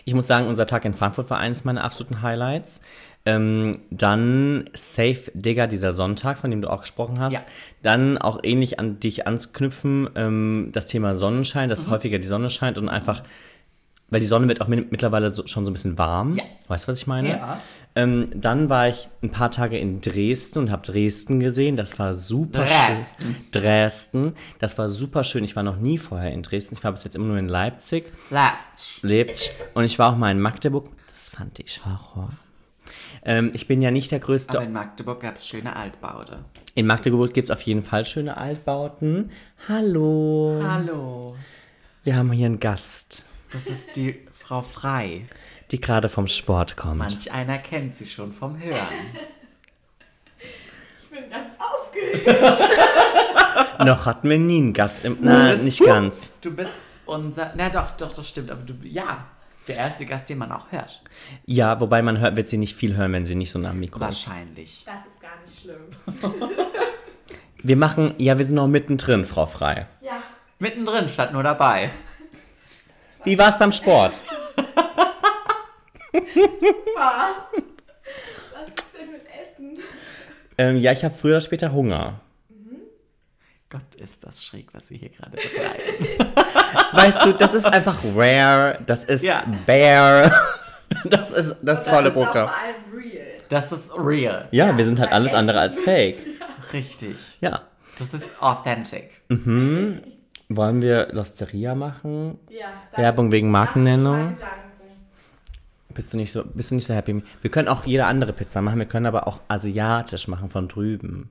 Ich 0.04 0.14
muss 0.14 0.26
sagen, 0.26 0.46
unser 0.46 0.66
Tag 0.66 0.84
in 0.84 0.94
Frankfurt 0.94 1.30
war 1.30 1.38
eines 1.38 1.64
meiner 1.64 1.84
absoluten 1.84 2.22
Highlights. 2.22 2.80
Ähm, 3.26 3.72
dann 3.90 4.70
Safe 4.72 5.30
Digger, 5.34 5.66
dieser 5.66 5.92
Sonntag, 5.92 6.38
von 6.38 6.50
dem 6.50 6.62
du 6.62 6.70
auch 6.70 6.80
gesprochen 6.80 7.20
hast. 7.20 7.34
Ja. 7.34 7.40
Dann 7.82 8.16
auch 8.16 8.40
ähnlich 8.42 8.78
an 8.78 8.98
dich 8.98 9.26
anzuknüpfen, 9.26 10.08
ähm, 10.14 10.70
das 10.72 10.86
Thema 10.86 11.14
Sonnenschein, 11.14 11.68
dass 11.68 11.88
häufiger 11.88 12.18
die 12.18 12.26
Sonne 12.26 12.48
scheint 12.48 12.78
und 12.78 12.88
einfach, 12.88 13.22
weil 14.10 14.20
die 14.20 14.26
Sonne 14.26 14.48
wird 14.48 14.60
auch 14.60 14.68
mit, 14.68 14.90
mittlerweile 14.90 15.30
so, 15.30 15.46
schon 15.46 15.64
so 15.64 15.70
ein 15.70 15.74
bisschen 15.74 15.98
warm. 15.98 16.36
Ja. 16.36 16.44
Weißt 16.68 16.86
du, 16.86 16.92
was 16.92 16.98
ich 17.00 17.06
meine? 17.06 17.30
Ja. 17.30 17.60
Ähm, 17.94 18.26
dann 18.34 18.68
war 18.70 18.88
ich 18.88 19.08
ein 19.22 19.30
paar 19.30 19.50
Tage 19.50 19.78
in 19.78 20.00
Dresden 20.00 20.60
und 20.60 20.70
habe 20.70 20.82
Dresden 20.86 21.40
gesehen. 21.40 21.76
Das 21.76 21.98
war 21.98 22.14
super 22.14 22.64
Dresden. 22.64 23.22
schön. 23.22 23.36
Dresden. 23.50 24.32
Das 24.58 24.78
war 24.78 24.90
super 24.90 25.24
schön. 25.24 25.42
Ich 25.42 25.56
war 25.56 25.62
noch 25.62 25.76
nie 25.76 25.98
vorher 25.98 26.32
in 26.32 26.42
Dresden. 26.42 26.74
Ich 26.74 26.84
war 26.84 26.92
bis 26.92 27.04
jetzt 27.04 27.16
immer 27.16 27.26
nur 27.26 27.38
in 27.38 27.48
Leipzig. 27.48 28.04
Leipzig. 28.30 29.52
Und 29.74 29.84
ich 29.84 29.98
war 29.98 30.12
auch 30.12 30.16
mal 30.16 30.30
in 30.30 30.40
Magdeburg. 30.40 30.88
Das 31.12 31.30
fand 31.30 31.58
ich 31.58 31.84
Horror. 31.84 32.30
Ähm, 33.24 33.50
ich 33.54 33.66
bin 33.66 33.82
ja 33.82 33.90
nicht 33.90 34.10
der 34.10 34.20
größte. 34.20 34.56
Aber 34.56 34.66
in 34.66 34.72
Magdeburg 34.72 35.20
gab 35.20 35.36
es 35.36 35.46
schöne 35.46 35.76
Altbaute. 35.76 36.44
in 36.74 36.86
Magdeburg 36.86 37.34
gibt 37.34 37.46
es 37.46 37.50
auf 37.50 37.62
jeden 37.62 37.82
Fall 37.82 38.06
schöne 38.06 38.36
Altbauten. 38.36 39.30
Hallo. 39.68 40.60
Hallo. 40.64 41.36
Wir 42.02 42.16
haben 42.16 42.32
hier 42.32 42.46
einen 42.46 42.60
Gast, 42.60 43.24
Das 43.52 43.66
ist 43.66 43.96
die 43.96 44.18
Frau 44.32 44.62
Frei. 44.62 45.26
die 45.70 45.80
gerade 45.80 46.08
vom 46.08 46.26
Sport 46.28 46.76
kommt. 46.76 46.98
Manch 46.98 47.30
einer 47.32 47.58
kennt 47.58 47.96
sie 47.96 48.06
schon 48.06 48.32
vom 48.32 48.58
Hören. 48.60 48.78
Ich 51.00 51.08
bin 51.10 51.28
ganz 51.30 51.50
aufgeregt. 51.58 52.60
Noch 53.84 54.06
hatten 54.06 54.28
wir 54.30 54.38
nie 54.38 54.58
einen 54.58 54.72
Gast. 54.72 55.04
Im, 55.04 55.18
nein, 55.20 55.52
bist 55.52 55.64
nicht 55.64 55.80
du- 55.80 55.84
ganz. 55.86 56.30
Du 56.40 56.54
bist 56.54 57.00
unser. 57.06 57.52
Na 57.56 57.68
doch, 57.70 57.90
doch, 57.92 58.12
das 58.12 58.28
stimmt. 58.28 58.50
Aber 58.50 58.62
du. 58.62 58.74
Ja. 58.86 59.26
Der 59.68 59.76
erste 59.76 60.06
Gast, 60.06 60.28
den 60.28 60.38
man 60.38 60.50
auch 60.52 60.70
hört. 60.72 61.02
Ja, 61.46 61.80
wobei 61.80 62.02
man 62.02 62.18
hört, 62.18 62.34
wird 62.36 62.48
sie 62.48 62.56
nicht 62.58 62.74
viel 62.74 62.96
hören, 62.96 63.12
wenn 63.12 63.26
sie 63.26 63.34
nicht 63.34 63.50
so 63.50 63.58
nah 63.58 63.70
am 63.70 63.78
Mikro 63.80 63.98
ist. 64.00 64.26
Wahrscheinlich. 64.28 64.84
Das 64.86 65.06
ist 65.06 65.20
gar 65.20 65.30
nicht 65.44 65.60
schlimm. 65.60 66.50
Wir 67.62 67.76
machen, 67.76 68.14
ja, 68.18 68.38
wir 68.38 68.44
sind 68.44 68.54
noch 68.56 68.66
mittendrin, 68.68 69.24
Frau 69.26 69.46
Frei. 69.46 69.86
Ja. 70.00 70.22
Mittendrin 70.58 71.08
statt 71.08 71.32
nur 71.32 71.42
dabei. 71.42 71.90
Wie 73.24 73.38
war 73.38 73.50
es 73.50 73.58
beim 73.58 73.72
Sport? 73.72 74.18
Super. 76.12 77.48
Was 78.52 78.68
ist 78.68 78.84
denn 78.98 79.12
mit 79.12 79.22
Essen? 79.26 79.78
ähm, 80.58 80.76
ja, 80.78 80.92
ich 80.92 81.04
habe 81.04 81.14
früher 81.14 81.32
oder 81.34 81.40
später 81.40 81.72
Hunger. 81.72 82.20
Gott, 83.68 83.94
ist 83.96 84.24
das 84.24 84.42
schräg, 84.44 84.74
was 84.74 84.88
sie 84.88 84.96
hier 84.98 85.10
gerade 85.10 85.30
betreiben. 85.30 86.32
Weißt 86.92 87.24
du, 87.24 87.32
das 87.34 87.54
ist 87.54 87.66
einfach 87.66 87.98
rare, 88.16 88.80
das 88.84 89.04
ist 89.04 89.22
Ja. 89.22 89.44
bare, 89.64 90.32
das 91.04 91.32
ist 91.32 91.58
das, 91.62 91.86
volle 91.86 92.04
das 92.10 92.16
ist 92.16 92.20
auch 92.20 92.24
Programm. 92.26 92.50
Das 93.48 93.70
ist 93.72 93.90
real. 93.96 94.48
Ja, 94.50 94.76
wir 94.76 94.84
sind 94.84 94.98
halt 94.98 95.12
alles 95.12 95.34
andere 95.34 95.60
als 95.60 95.80
fake. 95.80 96.16
Richtig. 96.72 97.16
Ja. 97.40 97.62
Das 97.98 98.12
ist 98.14 98.28
authentic. 98.40 99.20
Wollen 100.52 100.82
wir 100.82 101.08
Losteria 101.12 101.76
machen? 101.76 102.36
Ja. 102.50 102.72
Werbung 102.96 103.30
wegen 103.30 103.52
Markennennung? 103.52 104.36
Danke. 104.36 104.60
Bist 105.94 106.12
du 106.12 106.16
nicht 106.16 106.32
so, 106.32 106.44
bist 106.44 106.72
du 106.72 106.74
nicht 106.74 106.86
so 106.86 106.94
happy? 106.94 107.22
Wir 107.40 107.50
können 107.50 107.68
auch 107.68 107.86
jede 107.86 108.06
andere 108.06 108.32
Pizza 108.32 108.60
machen, 108.60 108.80
wir 108.80 108.86
können 108.86 109.06
aber 109.06 109.28
auch 109.28 109.40
asiatisch 109.46 110.26
machen 110.26 110.50
von 110.50 110.66
drüben. 110.66 111.30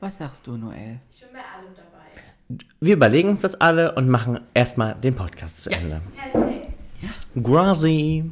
Was 0.00 0.16
sagst 0.16 0.46
du, 0.46 0.56
Noel? 0.56 0.98
Ich 1.10 1.20
bin 1.20 1.28
bei 1.32 1.40
allem 1.40 1.74
dabei. 1.76 2.62
Wir 2.80 2.94
überlegen 2.94 3.28
uns 3.28 3.42
das 3.42 3.60
alle 3.60 3.94
und 3.96 4.08
machen 4.08 4.40
erstmal 4.54 4.94
den 4.94 5.14
Podcast 5.14 5.62
zu 5.62 5.70
Ende. 5.70 6.00
Perfekt. 6.32 6.72
Grazi. 7.42 8.30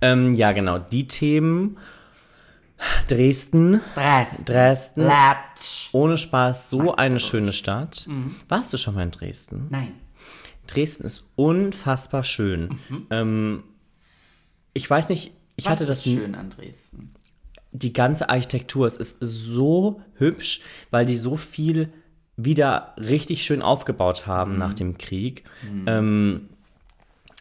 Ähm, 0.00 0.34
ja, 0.34 0.52
genau, 0.52 0.78
die 0.78 1.08
Themen. 1.08 1.78
Dresden, 3.08 3.80
Dresden. 3.94 4.44
Dresden. 4.44 5.00
Latsch. 5.02 5.88
Ohne 5.92 6.16
Spaß, 6.16 6.70
so 6.70 6.94
eine 6.94 7.20
schöne 7.20 7.52
Stadt. 7.52 8.06
Warst 8.48 8.72
du 8.72 8.76
schon 8.76 8.94
mal 8.94 9.02
in 9.02 9.10
Dresden? 9.10 9.66
Nein. 9.70 9.92
Dresden 10.66 11.04
ist 11.04 11.24
unfassbar 11.36 12.22
schön. 12.24 12.78
Ähm, 13.10 13.64
ich 14.72 14.88
weiß 14.88 15.08
nicht, 15.08 15.32
ich 15.56 15.64
Was 15.64 15.72
hatte 15.72 15.86
das 15.86 16.06
ist 16.06 16.12
schön 16.12 16.34
an 16.34 16.48
Dresden. 16.50 17.12
die 17.72 17.92
ganze 17.92 18.30
Architektur, 18.30 18.86
es 18.86 18.96
ist 18.96 19.18
so 19.20 20.00
hübsch, 20.14 20.60
weil 20.90 21.06
die 21.06 21.16
so 21.16 21.36
viel 21.36 21.92
wieder 22.36 22.94
richtig 22.96 23.42
schön 23.42 23.60
aufgebaut 23.62 24.26
haben 24.26 24.56
nach 24.56 24.72
dem 24.74 24.96
Krieg. 24.96 25.44
Ähm, 25.86 26.48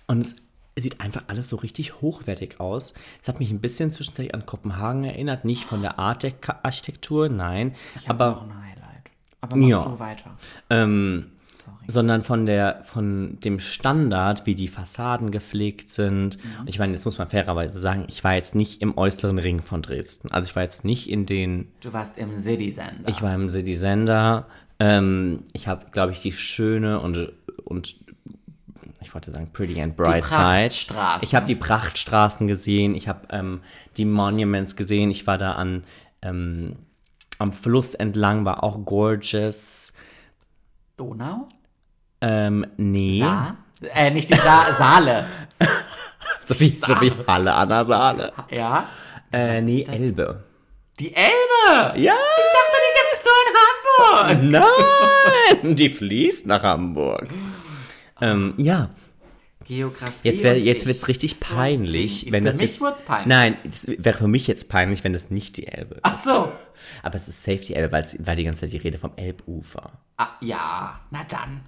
und 0.07 0.21
es 0.21 0.35
sieht 0.81 1.01
einfach 1.01 1.23
alles 1.27 1.49
so 1.49 1.55
richtig 1.57 2.01
hochwertig 2.01 2.59
aus. 2.59 2.93
Es 3.21 3.27
hat 3.27 3.39
mich 3.39 3.51
ein 3.51 3.59
bisschen 3.61 3.91
zwischenzeitlich 3.91 4.33
an 4.35 4.45
Kopenhagen 4.45 5.03
erinnert, 5.03 5.45
nicht 5.45 5.65
von 5.65 5.81
der 5.81 5.99
Art 5.99 6.23
der 6.23 6.33
Architektur, 6.63 7.29
nein, 7.29 7.75
Ich 7.99 8.07
habe 8.09 8.19
noch 8.23 8.41
aber 8.41 8.41
ein 8.43 8.61
Highlight. 8.63 9.11
Aber 9.41 9.55
mach 9.55 9.67
Ja. 9.67 9.83
du 9.83 9.99
weiter. 9.99 10.37
ähm, 10.69 11.27
sondern 11.87 12.23
von 12.23 12.45
der 12.45 12.81
von 12.83 13.39
dem 13.39 13.59
Standard, 13.59 14.45
wie 14.45 14.53
die 14.53 14.67
Fassaden 14.67 15.31
gepflegt 15.31 15.89
sind. 15.89 16.37
Mhm. 16.43 16.61
Und 16.61 16.67
ich 16.69 16.77
meine, 16.77 16.93
jetzt 16.93 17.05
muss 17.05 17.17
man 17.17 17.27
fairerweise 17.27 17.79
sagen, 17.79 18.05
ich 18.09 18.23
war 18.23 18.35
jetzt 18.35 18.53
nicht 18.53 18.81
im 18.81 18.95
äußeren 18.97 19.39
Ring 19.39 19.61
von 19.63 19.81
Dresden. 19.81 20.31
Also 20.31 20.49
ich 20.49 20.55
war 20.55 20.61
jetzt 20.63 20.85
nicht 20.85 21.09
in 21.09 21.25
den 21.25 21.71
Du 21.81 21.91
warst 21.91 22.17
im 22.19 22.31
City 22.39 22.71
Sender. 22.71 23.07
Ich 23.07 23.21
war 23.23 23.33
im 23.33 23.49
City 23.49 23.73
Sender. 23.75 24.45
Ähm, 24.79 25.43
ich 25.53 25.67
habe, 25.67 25.85
glaube 25.91 26.11
ich, 26.11 26.19
die 26.21 26.31
schöne 26.31 26.99
und, 26.99 27.31
und 27.65 27.95
ich 29.01 29.13
wollte 29.13 29.31
sagen 29.31 29.51
Pretty 29.53 29.81
and 29.81 29.95
Bright 29.95 30.25
Side. 30.25 30.35
Prachtstraßen. 30.35 31.23
Ich 31.23 31.35
habe 31.35 31.45
die 31.45 31.55
Prachtstraßen 31.55 32.47
gesehen. 32.47 32.95
Ich 32.95 33.07
habe 33.07 33.27
ähm, 33.31 33.61
die 33.97 34.05
Monuments 34.05 34.75
gesehen. 34.75 35.09
Ich 35.11 35.27
war 35.27 35.37
da 35.37 35.53
an 35.53 35.83
ähm, 36.21 36.75
am 37.37 37.51
Fluss 37.51 37.95
entlang, 37.95 38.45
war 38.45 38.63
auch 38.63 38.85
gorgeous. 38.85 39.93
Donau? 40.97 41.47
Ähm, 42.21 42.65
nee. 42.77 43.19
Sa? 43.19 43.55
Äh, 43.93 44.11
nicht 44.11 44.29
die 44.29 44.35
Sa 44.35 44.73
Saale. 44.77 45.25
So 46.45 46.59
wie, 46.59 46.69
so 46.69 46.99
wie 46.99 47.11
Halle 47.27 47.53
an 47.53 47.69
der 47.69 47.85
Saale. 47.85 48.33
Ja? 48.49 48.87
Äh, 49.31 49.61
nee? 49.61 49.83
Elbe. 49.83 50.43
Die 50.99 51.15
Elbe! 51.15 51.29
Ja! 51.95 52.13
Ich 52.13 52.51
dachte, 52.57 52.77
die 52.85 52.93
gibt 52.97 53.13
es 53.13 53.23
nur 53.23 53.39
in 53.45 54.41
Hamburg. 54.41 54.73
Nein! 55.61 55.75
Die 55.75 55.89
fließt 55.89 56.47
nach 56.47 56.63
Hamburg. 56.63 57.27
Ähm, 58.21 58.53
ja. 58.57 58.89
Geografie. 59.65 60.13
Jetzt, 60.23 60.43
wär, 60.43 60.59
jetzt 60.59 60.85
wird 60.87 60.97
es 60.97 61.07
richtig 61.07 61.39
peinlich, 61.39 62.31
wenn 62.31 62.43
Für 62.43 62.49
das 62.51 62.59
mich 62.59 62.79
jetzt. 62.79 63.05
peinlich. 63.05 63.27
Nein, 63.27 63.57
es 63.69 63.85
wäre 63.87 64.17
für 64.17 64.27
mich 64.27 64.47
jetzt 64.47 64.67
peinlich, 64.69 65.03
wenn 65.03 65.13
das 65.13 65.29
nicht 65.29 65.57
die 65.57 65.67
Elbe 65.67 65.95
ist. 65.95 66.01
Ach 66.03 66.17
so. 66.17 66.51
Aber 67.03 67.15
es 67.15 67.27
ist 67.27 67.43
safe 67.43 67.57
die 67.59 67.75
Elbe, 67.75 67.91
weil's- 67.91 68.17
weil 68.25 68.35
die 68.35 68.45
ganze 68.45 68.61
Zeit 68.61 68.71
die 68.73 68.77
Rede 68.77 68.97
vom 68.97 69.11
Elbufer. 69.15 69.91
Ah, 70.17 70.29
ja, 70.41 70.99
na 71.11 71.23
dann. 71.25 71.61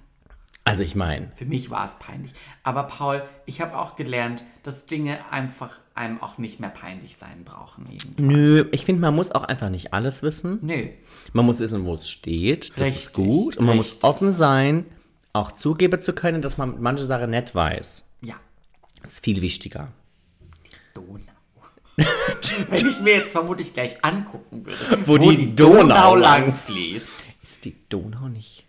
Also 0.64 0.82
ich 0.84 0.94
meine, 0.94 1.30
Für 1.34 1.44
mich 1.44 1.70
war 1.70 1.84
es 1.86 1.96
peinlich. 1.96 2.32
Aber 2.62 2.84
Paul, 2.84 3.22
ich 3.46 3.60
habe 3.60 3.76
auch 3.76 3.96
gelernt, 3.96 4.44
dass 4.62 4.86
Dinge 4.86 5.18
einfach 5.30 5.80
einem 5.94 6.20
auch 6.22 6.38
nicht 6.38 6.60
mehr 6.60 6.70
peinlich 6.70 7.16
sein 7.16 7.42
brauchen. 7.44 7.86
Irgendwie. 7.90 8.22
nö, 8.22 8.64
ich 8.72 8.84
finde, 8.84 9.00
man 9.00 9.14
muss 9.14 9.32
auch 9.32 9.42
einfach 9.44 9.70
nicht 9.70 9.92
alles 9.92 10.22
wissen. 10.22 10.58
Nö. 10.62 10.88
Man 11.32 11.46
muss 11.46 11.58
wissen, 11.60 11.84
wo 11.84 11.94
es 11.94 12.08
steht. 12.08 12.70
Das 12.78 12.86
Richtig, 12.86 13.02
ist 13.02 13.12
gut. 13.12 13.56
Und 13.56 13.66
man 13.66 13.76
muss 13.76 13.86
richtig. 13.90 14.04
offen 14.04 14.32
sein 14.32 14.86
auch 15.32 15.52
zugeben 15.52 16.00
zu 16.00 16.12
können, 16.12 16.42
dass 16.42 16.58
man 16.58 16.80
manche 16.80 17.04
Sachen 17.04 17.30
nicht 17.30 17.54
weiß. 17.54 18.08
Ja. 18.20 18.34
Das 19.00 19.14
ist 19.14 19.24
viel 19.24 19.40
wichtiger. 19.40 19.92
Donau. 20.94 21.18
Wenn 22.68 22.88
ich 22.88 23.00
mir 23.00 23.16
jetzt 23.16 23.32
vermutlich 23.32 23.72
gleich 23.74 24.02
angucken 24.04 24.64
würde, 24.64 24.98
Wo 25.06 25.18
die 25.18 25.54
Donau 25.54 26.16
lang 26.16 26.44
lang 26.44 26.52
fließt. 26.52 27.36
Ist 27.42 27.64
die 27.64 27.76
Donau 27.88 28.28
nicht. 28.28 28.66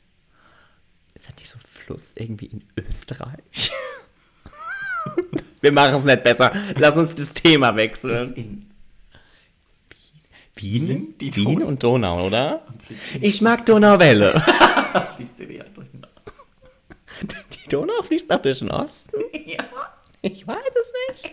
Ist 1.16 1.28
das 1.30 1.36
nicht 1.36 1.50
so 1.50 1.58
ein 1.58 1.62
Fluss 1.66 2.12
irgendwie 2.16 2.48
in 2.48 2.64
Österreich? 2.76 3.72
Wir 5.62 5.72
machen 5.72 5.96
es 5.96 6.04
nicht 6.04 6.24
besser. 6.24 6.52
Lass 6.78 6.98
uns 6.98 7.16
das 7.16 7.32
Thema 7.32 7.76
wechseln. 7.76 8.70
Wien? 10.56 11.16
die 11.20 11.36
Wien 11.36 11.60
Donau. 11.60 11.68
und 11.68 11.84
Donau, 11.84 12.28
oder? 12.28 12.66
Ich 13.20 13.42
mag 13.42 13.66
Donauwelle. 13.66 14.40
fließt 15.16 15.40
die 15.40 15.56
ja 15.56 15.64
durch 15.74 15.90
den 15.90 16.04
Osten. 16.04 16.13
Die 17.66 17.70
Donau 17.70 18.02
fließt 18.02 18.30
durch 18.44 18.60
den 18.60 18.72
Osten? 18.72 19.18
Ja. 19.46 19.64
Ich 20.22 20.48
weiß 20.48 20.58
es 20.58 21.22
nicht. 21.24 21.32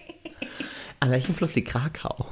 An 1.01 1.11
welchem 1.11 1.35
Fluss 1.35 1.53
die 1.53 1.65
Krakau? 1.65 2.27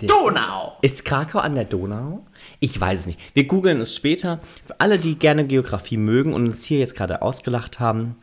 Donau. 0.00 0.78
Ist 0.82 1.04
Krakau 1.04 1.38
an 1.38 1.54
der 1.54 1.64
Donau? 1.64 2.26
Ich 2.58 2.80
weiß 2.80 3.00
es 3.00 3.06
nicht. 3.06 3.20
Wir 3.36 3.46
googeln 3.46 3.80
es 3.80 3.94
später. 3.94 4.40
Für 4.66 4.80
alle, 4.80 4.98
die 4.98 5.16
gerne 5.16 5.46
Geografie 5.46 5.96
mögen 5.96 6.34
und 6.34 6.46
uns 6.46 6.64
hier 6.64 6.78
jetzt 6.80 6.96
gerade 6.96 7.22
ausgelacht 7.22 7.78
haben, 7.78 8.16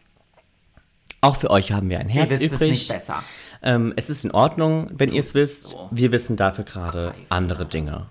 auch 1.21 1.37
für 1.37 1.49
euch 1.51 1.71
haben 1.71 1.89
wir 1.89 1.99
ein 1.99 2.09
Ihr 2.09 2.15
Herz 2.15 2.31
es 2.31 2.41
übrig. 2.41 2.71
nicht 2.71 2.89
besser. 2.89 3.23
Ähm, 3.61 3.93
es 3.95 4.09
ist 4.09 4.25
in 4.25 4.31
Ordnung, 4.31 4.89
wenn 4.93 5.13
ihr 5.13 5.21
es 5.21 5.35
wisst. 5.35 5.71
so. 5.71 5.87
Wir 5.89 6.11
wissen 6.11 6.35
dafür 6.35 6.65
gerade 6.65 7.13
andere 7.29 7.65
Dinge. 7.65 8.07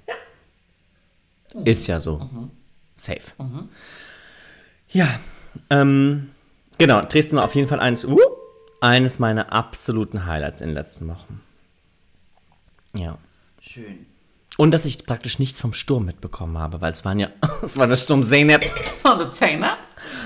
Ist 1.64 1.87
ja 1.88 2.00
so. 2.00 2.26
Safe. 2.94 3.21
Ja, 4.88 5.09
ähm, 5.71 6.30
genau. 6.78 7.02
Dresden 7.02 7.37
war 7.37 7.44
auf 7.44 7.54
jeden 7.54 7.68
Fall 7.68 7.80
eines, 7.80 8.04
uh, 8.04 8.18
eines 8.80 9.18
meiner 9.18 9.52
absoluten 9.52 10.26
Highlights 10.26 10.61
in 10.61 10.68
den 10.68 10.75
letzten 10.75 11.09
Wochen. 11.09 11.40
Ja. 12.94 13.18
Schön. 13.61 14.06
Und 14.59 14.73
dass 14.73 14.85
ich 14.85 15.06
praktisch 15.06 15.38
nichts 15.38 15.61
vom 15.61 15.73
Sturm 15.73 16.04
mitbekommen 16.04 16.59
habe, 16.59 16.80
weil 16.80 16.92
es 16.92 17.04
waren 17.04 17.18
ja, 17.18 17.28
es 17.62 17.76
war 17.76 17.87
der 17.87 17.97
Sturm 17.97 18.23
Zeynep. 18.23 18.64
Von 19.00 19.18
der 19.18 19.32
Zähne 19.32 19.71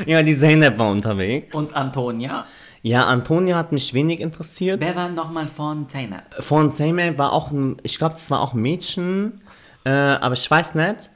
Ja, 0.04 0.22
die 0.22 0.36
Zeynep 0.36 0.78
war 0.78 0.90
unterwegs. 0.90 1.54
und 1.54 1.74
Antonia. 1.74 2.44
Ja, 2.82 3.06
Antonia 3.06 3.56
hat 3.56 3.72
mich 3.72 3.94
wenig 3.94 4.20
interessiert. 4.20 4.80
Wer 4.80 4.94
war 4.94 5.08
nochmal 5.08 5.48
von 5.48 5.88
Zähne? 5.88 6.22
Von 6.40 6.72
Zeynep 6.72 7.18
war 7.18 7.32
auch 7.32 7.50
ein, 7.50 7.76
ich 7.82 7.98
glaube, 7.98 8.14
das 8.14 8.30
war 8.30 8.40
auch 8.40 8.52
ein 8.52 8.60
Mädchen, 8.60 9.42
äh, 9.84 9.90
aber 9.90 10.34
ich 10.34 10.48
weiß 10.50 10.74
nicht. 10.74 11.10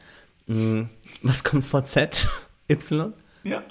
Hm, 0.46 0.88
was 1.22 1.44
kommt 1.44 1.64
vor 1.64 1.84
Z? 1.84 2.28
Y? 2.68 3.12
Ja. 3.44 3.62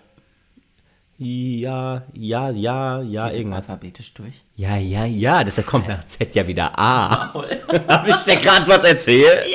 Ja, 1.22 2.04
ja, 2.14 2.50
ja, 2.50 3.02
ja, 3.02 3.26
Geht 3.26 3.34
das 3.34 3.40
irgendwas. 3.40 3.70
alphabetisch 3.70 4.14
durch? 4.14 4.36
Ja, 4.56 4.78
ja, 4.78 5.04
ja, 5.04 5.44
deshalb 5.44 5.68
kommt 5.68 5.90
nach 5.90 6.06
Z 6.08 6.34
ja 6.34 6.48
wieder 6.48 6.72
A. 6.80 7.34
Habe 7.90 8.10
ich 8.10 8.24
dir 8.24 8.38
gerade 8.38 8.66
was 8.70 8.86
erzählt? 8.86 9.46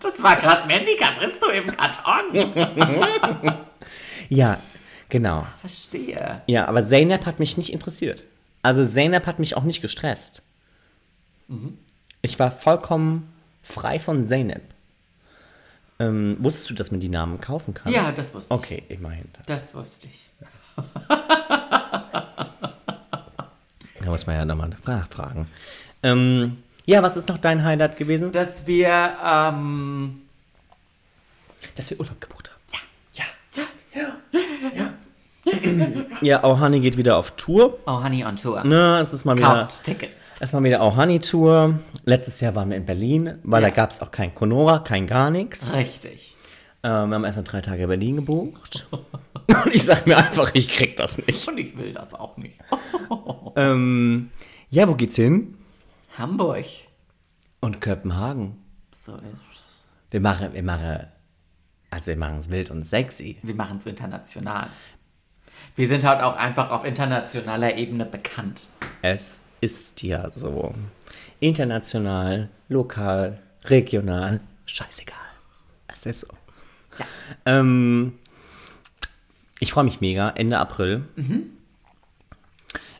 Das 0.00 0.20
war 0.22 0.34
gerade 0.36 0.66
Mandy 0.66 0.96
Capristo 0.96 1.48
im 1.50 1.68
Karton. 1.68 3.64
Ja, 4.28 4.58
genau. 5.08 5.46
Verstehe. 5.56 6.42
Ja, 6.48 6.66
aber 6.66 6.84
Zeynep 6.84 7.24
hat 7.24 7.38
mich 7.38 7.56
nicht 7.56 7.72
interessiert. 7.72 8.24
Also 8.62 8.84
Zeynep 8.84 9.24
hat 9.26 9.38
mich 9.38 9.56
auch 9.56 9.62
nicht 9.62 9.82
gestresst. 9.82 10.42
Ich 12.22 12.40
war 12.40 12.50
vollkommen 12.50 13.32
frei 13.62 14.00
von 14.00 14.26
Zeynep. 14.26 14.62
Ähm, 15.98 16.36
wusstest 16.40 16.68
du, 16.70 16.74
dass 16.74 16.90
man 16.90 17.00
die 17.00 17.08
Namen 17.08 17.40
kaufen 17.40 17.72
kann? 17.74 17.92
Ja, 17.92 18.12
das 18.12 18.34
wusste 18.34 18.52
ich. 18.54 18.60
Okay, 18.60 18.82
immerhin. 18.88 19.28
Das. 19.46 19.46
Das 19.46 19.74
wusste 19.74 20.08
ich. 20.08 20.28
Da 24.00 24.12
muss 24.12 24.24
man 24.24 24.36
ja 24.36 24.44
nochmal 24.44 24.70
nachfragen. 24.86 25.48
Ähm, 26.04 26.58
ja, 26.84 27.02
was 27.02 27.16
ist 27.16 27.28
noch 27.28 27.38
dein 27.38 27.64
Highlight 27.64 27.96
gewesen? 27.96 28.30
Dass 28.30 28.68
wir, 28.68 29.14
ähm, 29.24 30.22
Dass 31.74 31.90
wir 31.90 31.98
Urlaub 31.98 32.20
gebucht 32.20 32.48
haben. 32.48 32.55
Ja. 36.22 36.42
Auch 36.44 36.60
Honey 36.60 36.80
geht 36.80 36.96
wieder 36.96 37.16
auf 37.16 37.32
Tour. 37.32 37.78
oh 37.86 38.02
Honey 38.02 38.24
on 38.24 38.36
Tour. 38.36 38.64
Ne, 38.64 38.98
es 39.00 39.12
ist 39.12 39.24
mal 39.24 39.36
wieder, 39.36 39.62
Kauft 39.66 39.84
Tickets. 39.84 40.40
erstmal 40.40 40.62
wieder 40.64 40.80
auch 40.82 40.96
Honey 40.96 41.20
Tour. 41.20 41.78
Letztes 42.04 42.40
Jahr 42.40 42.54
waren 42.54 42.70
wir 42.70 42.76
in 42.76 42.86
Berlin, 42.86 43.38
weil 43.44 43.62
Ja. 43.62 43.68
da 43.70 43.74
gab 43.74 43.92
es 43.92 44.00
auch 44.02 44.10
kein 44.10 44.34
Conora, 44.34 44.80
kein 44.80 45.06
gar 45.06 45.30
nichts. 45.30 45.72
Richtig. 45.72 46.34
Ähm, 46.82 47.08
wir 47.10 47.14
haben 47.16 47.24
erstmal 47.24 47.44
drei 47.44 47.60
Tage 47.60 47.86
Berlin 47.86 48.16
gebucht. 48.16 48.86
Und 48.92 49.74
ich 49.74 49.84
sag 49.84 50.06
mir 50.06 50.16
einfach, 50.16 50.50
ich 50.54 50.68
krieg 50.68 50.96
das 50.96 51.18
nicht. 51.26 51.46
Und 51.48 51.58
ich 51.58 51.76
will 51.78 51.92
das 51.92 52.14
auch 52.14 52.36
nicht. 52.36 52.58
Ähm, 53.58 54.30
ja, 54.68 54.86
wo 54.86 54.94
geht's 54.94 55.16
hin? 55.16 55.54
Hamburg. 56.18 56.66
Und 57.60 57.80
Kopenhagen. 57.80 58.58
So 59.06 59.14
ist. 59.14 59.22
Wir 60.10 60.20
machen, 60.20 60.52
wir 60.52 60.62
machen, 60.62 61.06
also 61.88 62.06
wir 62.08 62.16
machen 62.18 62.36
es 62.38 62.50
wild 62.50 62.70
und 62.70 62.82
sexy. 62.84 63.38
Wir 63.42 63.54
machen 63.54 63.78
es 63.78 63.86
international. 63.86 64.68
Wir 65.76 65.88
sind 65.88 66.04
halt 66.04 66.22
auch 66.22 66.36
einfach 66.36 66.70
auf 66.70 66.84
internationaler 66.84 67.76
Ebene 67.76 68.06
bekannt. 68.06 68.70
Es 69.02 69.42
ist 69.60 70.02
ja 70.02 70.30
so. 70.34 70.74
International, 71.38 72.48
lokal, 72.70 73.38
regional, 73.64 74.40
scheißegal. 74.64 75.18
Es 75.86 76.06
ist 76.06 76.20
so. 76.20 76.28
Ähm, 77.44 78.14
ich 79.60 79.70
freue 79.70 79.84
mich 79.84 80.00
mega, 80.00 80.30
Ende 80.30 80.58
April. 80.58 81.04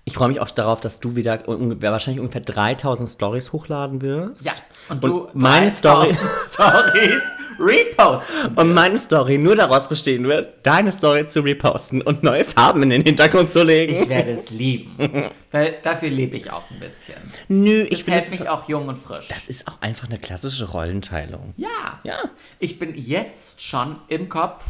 Ich 0.08 0.14
freue 0.14 0.28
mich 0.28 0.38
auch 0.40 0.50
darauf, 0.52 0.80
dass 0.80 1.00
du 1.00 1.16
wieder 1.16 1.40
wahrscheinlich 1.46 2.20
ungefähr 2.20 2.40
3000 2.40 3.08
Stories 3.08 3.52
hochladen 3.52 4.00
wirst. 4.02 4.44
Ja. 4.44 4.52
Und 4.88 5.02
du 5.02 5.28
meine 5.34 5.68
3000 5.68 5.72
Story 5.72 6.16
Stories 6.52 7.22
reposten. 7.58 8.54
und 8.54 8.72
meine 8.72 8.98
Story 8.98 9.36
nur 9.36 9.56
daraus 9.56 9.88
bestehen 9.88 10.28
wird, 10.28 10.64
deine 10.64 10.92
Story 10.92 11.26
zu 11.26 11.40
reposten 11.40 12.02
und 12.02 12.22
neue 12.22 12.44
Farben 12.44 12.84
in 12.84 12.90
den 12.90 13.02
Hintergrund 13.02 13.50
zu 13.50 13.64
legen. 13.64 13.94
Ich 13.94 14.08
werde 14.08 14.30
es 14.30 14.50
lieben. 14.50 14.94
Weil 15.50 15.76
dafür 15.82 16.10
lebe 16.10 16.36
ich 16.36 16.52
auch 16.52 16.70
ein 16.70 16.78
bisschen. 16.78 17.16
Nö, 17.48 17.82
ich 17.82 17.92
Ich 17.92 18.04
finde 18.04 18.30
mich 18.30 18.48
auch 18.48 18.68
jung 18.68 18.86
und 18.86 18.98
frisch. 18.98 19.26
das 19.26 19.48
ist 19.48 19.66
auch 19.66 19.80
einfach 19.80 20.06
eine 20.08 20.18
klassische 20.18 20.70
Rollenteilung. 20.70 21.52
Ja. 21.56 21.98
Ja. 22.04 22.16
Ich 22.60 22.78
bin 22.78 22.94
jetzt 22.94 23.60
schon 23.60 23.96
im 24.06 24.28
Kopf 24.28 24.64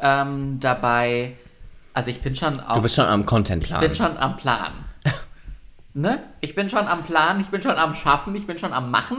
ähm, 0.00 0.58
dabei. 0.58 1.32
Also 1.94 2.10
ich 2.10 2.20
bin 2.20 2.34
schon 2.34 2.60
auf. 2.60 2.74
Du 2.74 2.82
bist 2.82 2.94
schon 2.94 3.06
am 3.06 3.26
Content 3.26 3.64
ich 3.64 3.76
bin 3.76 3.94
schon 3.94 4.16
am 4.16 4.36
Plan. 4.36 4.72
ne? 5.94 6.22
Ich 6.40 6.54
bin 6.54 6.70
schon 6.70 6.86
am 6.86 7.04
Plan, 7.04 7.40
ich 7.40 7.48
bin 7.48 7.60
schon 7.62 7.76
am 7.76 7.94
Schaffen, 7.94 8.34
ich 8.36 8.46
bin 8.46 8.58
schon 8.58 8.72
am 8.72 8.90
Machen. 8.90 9.18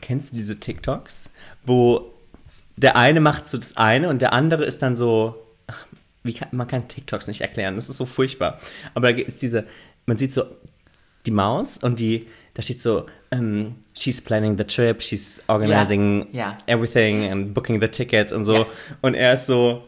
Kennst 0.00 0.32
du 0.32 0.36
diese 0.36 0.58
TikToks, 0.58 1.30
wo 1.64 2.12
der 2.76 2.96
eine 2.96 3.20
macht 3.20 3.48
so 3.48 3.58
das 3.58 3.76
eine 3.76 4.08
und 4.08 4.22
der 4.22 4.32
andere 4.32 4.64
ist 4.64 4.82
dann 4.82 4.96
so. 4.96 5.44
Wie 6.24 6.34
kann, 6.34 6.48
man 6.50 6.66
kann 6.66 6.88
TikToks 6.88 7.28
nicht 7.28 7.40
erklären, 7.40 7.76
das 7.76 7.88
ist 7.88 7.96
so 7.96 8.04
furchtbar. 8.04 8.58
Aber 8.94 9.12
da 9.12 9.18
ist 9.18 9.40
diese, 9.40 9.64
man 10.04 10.18
sieht 10.18 10.34
so 10.34 10.44
die 11.26 11.30
Maus 11.30 11.78
und 11.78 12.00
die, 12.00 12.26
da 12.54 12.62
steht 12.62 12.82
so, 12.82 13.06
ähm, 13.30 13.76
she's 13.94 14.20
planning 14.20 14.58
the 14.58 14.64
trip, 14.64 15.00
she's 15.00 15.40
organizing 15.46 16.26
ja. 16.32 16.58
everything 16.66 17.30
and 17.30 17.54
booking 17.54 17.80
the 17.80 17.88
tickets 17.88 18.32
und 18.32 18.44
so. 18.44 18.56
Ja. 18.56 18.66
Und 19.00 19.14
er 19.14 19.34
ist 19.34 19.46
so, 19.46 19.84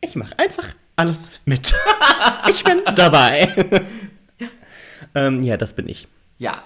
ich 0.00 0.14
mache 0.14 0.38
einfach 0.38 0.74
alles 1.02 1.32
mit. 1.44 1.74
ich 2.48 2.62
bin 2.64 2.82
dabei. 2.94 3.48
ähm, 5.14 5.40
ja, 5.40 5.56
das 5.56 5.74
bin 5.74 5.88
ich. 5.88 6.06
Ja, 6.38 6.62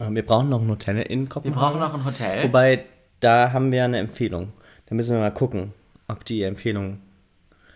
Ähm, 0.00 0.14
Wir 0.14 0.24
brauchen 0.26 0.48
noch 0.48 0.60
ein 0.62 0.68
Hotel 0.68 0.98
in 1.02 1.22
wir 1.22 1.28
Kopenhagen. 1.28 1.60
brauchen 1.60 1.80
noch 1.80 1.94
ein 1.94 2.04
Hotel. 2.04 2.44
Wobei, 2.44 2.84
da 3.20 3.52
haben 3.52 3.72
wir 3.72 3.84
eine 3.84 3.98
Empfehlung. 3.98 4.52
Da 4.86 4.94
müssen 4.94 5.14
wir 5.14 5.20
mal 5.20 5.30
gucken, 5.32 5.72
ob 6.08 6.24
die 6.24 6.42
Empfehlung. 6.42 7.00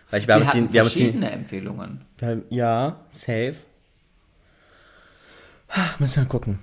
Weil 0.09 0.21
ich, 0.21 0.27
wir, 0.27 0.37
wir 0.39 0.47
haben 0.47 0.67
die, 0.67 0.73
wir 0.73 0.81
haben 0.81 0.87
verschiedene 0.89 1.31
Empfehlungen. 1.31 2.05
wir 2.17 2.27
haben, 2.27 2.43
Ja, 2.49 2.99
safe. 3.09 3.55
Müssen 5.99 6.15
wir 6.17 6.23
mal 6.23 6.29
gucken. 6.29 6.59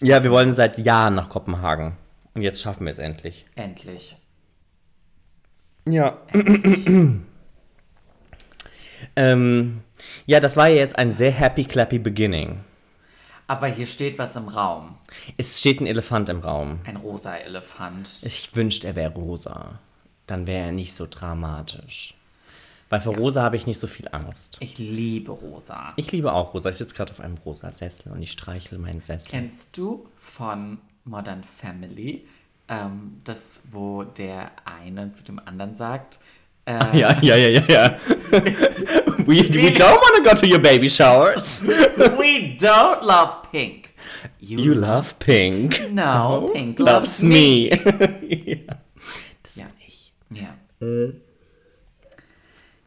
Ja, 0.00 0.22
wir 0.22 0.30
wollen 0.30 0.52
seit 0.54 0.78
Jahren 0.78 1.14
nach 1.14 1.28
Kopenhagen. 1.28 1.96
Und 2.34 2.42
jetzt 2.42 2.60
schaffen 2.62 2.84
wir 2.84 2.90
es 2.92 2.98
endlich. 2.98 3.46
Endlich. 3.56 4.16
Ja. 5.88 6.18
ähm, 9.16 9.80
ja, 10.26 10.40
das 10.40 10.56
war 10.56 10.68
ja 10.68 10.76
jetzt 10.76 10.98
ein 10.98 11.12
sehr 11.12 11.30
happy 11.30 11.64
clappy 11.64 11.98
beginning. 11.98 12.60
Aber 13.46 13.66
hier 13.66 13.86
steht 13.86 14.18
was 14.18 14.36
im 14.36 14.48
Raum. 14.48 14.96
Es 15.36 15.60
steht 15.60 15.80
ein 15.80 15.86
Elefant 15.86 16.28
im 16.28 16.40
Raum. 16.40 16.80
Ein 16.84 16.96
rosa 16.96 17.36
Elefant. 17.36 18.22
Ich 18.22 18.54
wünschte, 18.56 18.86
er 18.86 18.96
wäre 18.96 19.12
rosa. 19.12 19.78
Dann 20.26 20.46
wäre 20.46 20.66
er 20.66 20.72
nicht 20.72 20.94
so 20.94 21.06
dramatisch. 21.08 22.14
Weil 22.88 23.00
für 23.00 23.10
rosa 23.10 23.42
habe 23.42 23.56
ich 23.56 23.66
nicht 23.66 23.80
so 23.80 23.86
viel 23.86 24.08
Angst. 24.12 24.56
Ich 24.60 24.78
liebe 24.78 25.32
rosa. 25.32 25.92
Ich 25.96 26.12
liebe 26.12 26.32
auch 26.32 26.54
rosa. 26.54 26.70
Ich 26.70 26.76
sitze 26.76 26.94
gerade 26.94 27.12
auf 27.12 27.20
einem 27.20 27.36
rosa 27.44 27.70
Sessel 27.72 28.12
und 28.12 28.22
ich 28.22 28.30
streichle 28.30 28.78
meinen 28.78 29.00
Sessel. 29.00 29.30
Kennst 29.30 29.76
du 29.76 30.06
von 30.16 30.78
Modern 31.04 31.44
Family 31.44 32.26
ähm, 32.68 33.20
das, 33.24 33.62
wo 33.72 34.04
der 34.04 34.52
eine 34.64 35.12
zu 35.12 35.24
dem 35.24 35.38
anderen 35.38 35.74
sagt, 35.74 36.18
Ja, 36.66 36.92
ja, 36.92 37.18
ja, 37.20 37.36
ja, 37.36 37.62
ja. 37.68 37.96
we, 39.26 39.36
we 39.52 39.70
don't 39.70 40.00
want 40.00 40.16
to 40.16 40.22
go 40.22 40.34
to 40.34 40.46
your 40.46 40.58
baby 40.60 40.88
showers. 40.88 41.62
We 41.66 42.56
don't 42.58 43.02
love 43.04 43.36
pink. 43.52 43.92
You 44.40 44.72
love 44.74 45.14
pink. 45.18 45.90
No, 45.92 46.50
pink 46.54 46.78
Loves 46.78 47.22
loves 47.22 47.22
me. 47.22 47.68
ja. 47.68 48.76
Das 49.42 49.56
Ja. 49.56 49.64
bin 49.66 49.86
ich. 49.86 50.12
Ja. 50.30 50.56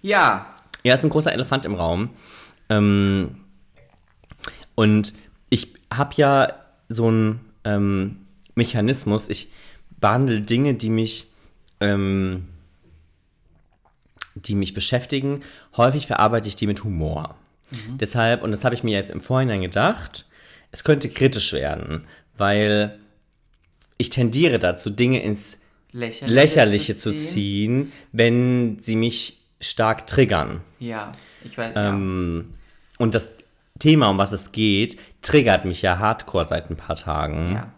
Ja. 0.02 0.56
Ja, 0.84 0.94
ist 0.96 1.04
ein 1.04 1.10
großer 1.10 1.32
Elefant 1.34 1.66
im 1.66 1.76
Raum. 1.76 2.10
Ähm, 2.70 3.38
und 4.76 5.14
ich 5.50 5.74
habe 5.94 6.12
ja 6.16 6.48
so 6.90 7.08
einen 7.08 7.40
ähm, 7.64 8.26
Mechanismus. 8.56 9.28
Ich 9.30 9.50
behandle 10.00 10.42
Dinge, 10.42 10.74
die 10.76 10.90
mich, 10.90 11.28
ähm, 11.80 12.48
die 14.46 14.56
mich 14.56 14.74
beschäftigen. 14.74 15.42
Häufig 15.76 16.08
verarbeite 16.08 16.48
ich 16.48 16.56
die 16.56 16.68
mit 16.68 16.84
Humor. 16.84 17.36
Deshalb, 18.00 18.44
und 18.44 18.52
das 18.52 18.64
habe 18.64 18.76
ich 18.76 18.84
mir 18.84 18.98
jetzt 18.98 19.12
im 19.12 19.20
Vorhinein 19.20 19.62
gedacht, 19.62 20.26
es 20.72 20.84
könnte 20.84 21.10
kritisch 21.10 21.52
werden, 21.54 22.06
weil 22.38 22.98
ich 23.98 24.10
tendiere 24.10 24.60
dazu, 24.60 24.90
Dinge 24.90 25.22
ins 25.22 25.62
Lächerliche, 25.92 26.34
Lächerliche 26.34 26.96
zu 26.96 27.14
ziehen, 27.14 27.92
wenn 28.12 28.78
sie 28.82 28.96
mich 28.96 29.42
stark 29.60 30.08
triggern. 30.08 30.62
Ja, 30.80 31.12
ich 31.44 31.58
weiß. 31.58 31.74
Ähm, 31.76 32.54
und 33.00 33.16
das 33.16 33.34
Thema, 33.80 34.10
um 34.10 34.18
was 34.18 34.32
es 34.32 34.52
geht, 34.52 34.98
triggert 35.22 35.66
mich 35.66 35.82
ja 35.82 36.00
hardcore 36.00 36.46
seit 36.46 36.70
ein 36.70 36.78
paar 36.78 36.96
Tagen. 36.96 37.52
ja. 37.52 37.56
ja. 37.56 37.74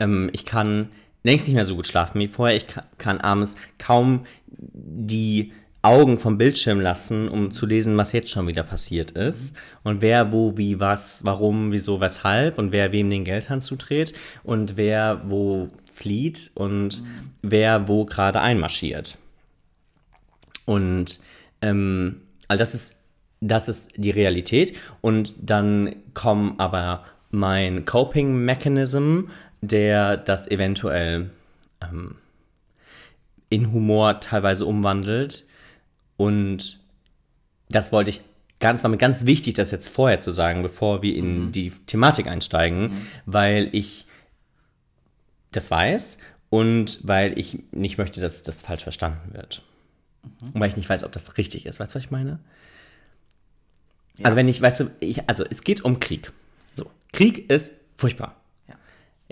Ähm, 0.00 0.30
ich 0.32 0.44
kann 0.44 0.88
längst 1.22 1.46
nicht 1.46 1.54
mehr 1.54 1.64
so 1.64 1.76
gut 1.76 1.86
schlafen 1.86 2.20
wie 2.20 2.28
vorher. 2.28 2.56
Ich 2.56 2.66
kann, 2.98 3.20
abends 3.20 3.56
kaum 3.78 4.26
die 4.48 5.52
Augen 5.82 6.18
vom 6.18 6.38
Bildschirm 6.38 6.80
lassen, 6.80 7.28
um 7.28 7.50
zu 7.50 7.66
lesen, 7.66 7.96
was 7.96 8.12
jetzt 8.12 8.30
schon 8.30 8.46
wieder 8.46 8.62
passiert 8.62 9.12
ist. 9.12 9.56
Und 9.82 10.00
wer, 10.00 10.32
wo, 10.32 10.56
wie, 10.56 10.78
was, 10.78 11.24
warum, 11.24 11.72
wieso, 11.72 12.00
weshalb 12.00 12.58
und 12.58 12.70
wer 12.70 12.92
wem 12.92 13.10
den 13.10 13.24
Geldhand 13.24 13.62
zudreht 13.62 14.12
und 14.44 14.76
wer 14.76 15.22
wo 15.26 15.68
flieht 15.92 16.50
und 16.54 17.02
wer 17.42 17.88
wo 17.88 18.04
gerade 18.04 18.40
einmarschiert. 18.40 19.18
Und 20.64 21.18
ähm, 21.60 22.22
also 22.48 22.58
das 22.60 22.74
ist 22.74 22.94
das 23.42 23.68
ist 23.68 23.90
die 23.96 24.10
Realität. 24.10 24.78
Und 25.00 25.50
dann 25.50 25.96
kommt 26.14 26.60
aber 26.60 27.04
mein 27.30 27.84
Coping 27.84 28.36
Mechanism, 28.44 29.24
der 29.62 30.18
das 30.18 30.48
eventuell 30.48 31.30
ähm, 31.80 32.16
in 33.48 33.72
Humor 33.72 34.20
teilweise 34.20 34.66
umwandelt. 34.66 35.46
Und 36.18 36.80
das 37.70 37.92
wollte 37.92 38.10
ich 38.10 38.20
ganz, 38.60 38.82
war 38.82 38.90
mir 38.90 38.98
ganz 38.98 39.24
wichtig, 39.24 39.54
das 39.54 39.70
jetzt 39.70 39.88
vorher 39.88 40.20
zu 40.20 40.30
sagen, 40.30 40.62
bevor 40.62 41.02
wir 41.02 41.14
in 41.14 41.52
die 41.52 41.70
Thematik 41.86 42.26
einsteigen, 42.26 43.06
weil 43.24 43.68
ich 43.72 44.06
das 45.52 45.70
weiß 45.70 46.18
und 46.50 47.00
weil 47.02 47.38
ich 47.38 47.58
nicht 47.72 47.98
möchte, 47.98 48.20
dass 48.20 48.42
das 48.42 48.62
falsch 48.62 48.82
verstanden 48.82 49.32
wird. 49.32 49.62
Und 50.42 50.60
weil 50.60 50.68
ich 50.68 50.76
nicht 50.76 50.88
weiß, 50.88 51.04
ob 51.04 51.12
das 51.12 51.36
richtig 51.38 51.66
ist. 51.66 51.80
Weißt 51.80 51.92
du, 51.92 51.96
was 51.96 52.04
ich 52.04 52.10
meine? 52.10 52.38
Also 54.22 54.36
wenn 54.36 54.48
ich, 54.48 54.60
weißt 54.60 54.80
du, 54.80 54.90
ich, 55.00 55.28
also 55.28 55.44
es 55.44 55.62
geht 55.62 55.84
um 55.84 56.00
Krieg. 56.00 56.32
So. 56.74 56.90
Krieg 57.12 57.50
ist 57.50 57.72
furchtbar. 57.96 58.36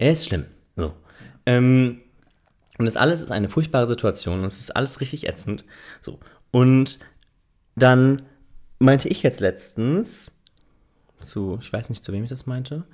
Ja. 0.01 0.07
Er 0.07 0.13
ist 0.13 0.27
schlimm. 0.27 0.47
So. 0.77 0.93
Ähm, 1.47 2.01
und 2.79 2.87
das 2.87 2.97
alles 2.97 3.21
ist 3.23 3.31
eine 3.31 3.49
furchtbare 3.49 3.87
Situation 3.87 4.41
und 4.41 4.47
es 4.47 4.59
ist 4.59 4.75
alles 4.75 5.01
richtig 5.01 5.29
ätzend. 5.29 5.65
So. 6.03 6.19
Und 6.51 6.99
dann 7.77 8.23
meinte 8.79 9.09
ich 9.09 9.23
jetzt 9.23 9.41
letztens 9.41 10.33
zu, 11.21 11.59
ich 11.61 11.73
weiß 11.73 11.91
nicht, 11.91 12.05
zu 12.05 12.13
wem 12.13 12.25
ich 12.25 12.31
das 12.31 12.47
meinte, 12.47 12.85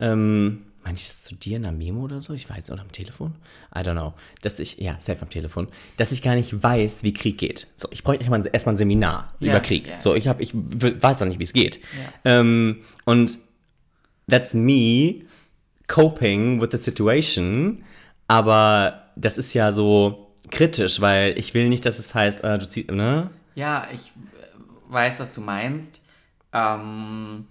ähm, 0.00 0.64
meinte 0.84 1.00
ich 1.00 1.06
das 1.06 1.22
zu 1.22 1.36
dir 1.36 1.56
in 1.58 1.64
einer 1.64 1.76
Memo 1.76 2.02
oder 2.02 2.20
so? 2.20 2.32
Ich 2.32 2.48
weiß, 2.50 2.70
oder 2.70 2.82
am 2.82 2.90
Telefon? 2.90 3.34
I 3.74 3.78
don't 3.80 3.92
know. 3.92 4.14
Dass 4.42 4.58
ich, 4.58 4.78
ja, 4.78 4.96
safe 4.98 5.22
am 5.22 5.30
Telefon, 5.30 5.68
dass 5.96 6.10
ich 6.12 6.22
gar 6.22 6.34
nicht 6.34 6.60
weiß, 6.62 7.04
wie 7.04 7.12
Krieg 7.12 7.38
geht. 7.38 7.68
So, 7.76 7.88
ich 7.92 8.02
bräuchte 8.02 8.24
erstmal 8.24 8.74
ein 8.74 8.78
Seminar 8.78 9.34
Ja, 9.38 9.50
über 9.52 9.60
Krieg. 9.60 9.86
ja. 9.86 10.00
So, 10.00 10.14
ich 10.16 10.26
habe, 10.26 10.42
ich 10.42 10.52
weiß 10.54 11.20
noch 11.20 11.28
nicht, 11.28 11.38
wie 11.38 11.44
es 11.44 11.52
geht. 11.52 11.80
Ähm, 12.24 12.78
und 13.04 13.38
that's 14.28 14.54
me 14.54 15.22
coping 15.88 16.60
with 16.60 16.70
the 16.70 16.76
situation, 16.76 17.84
aber 18.28 19.10
das 19.16 19.38
ist 19.38 19.54
ja 19.54 19.72
so 19.72 20.32
kritisch, 20.50 21.00
weil 21.00 21.38
ich 21.38 21.54
will 21.54 21.68
nicht, 21.68 21.84
dass 21.84 21.98
es 21.98 22.14
heißt, 22.14 22.44
äh, 22.44 22.58
du 22.58 22.68
ziehst, 22.68 22.90
ne? 22.90 23.30
Ja, 23.54 23.88
ich 23.92 24.08
äh, 24.08 24.92
weiß, 24.92 25.18
was 25.18 25.34
du 25.34 25.40
meinst. 25.40 26.02
Ähm, 26.52 27.46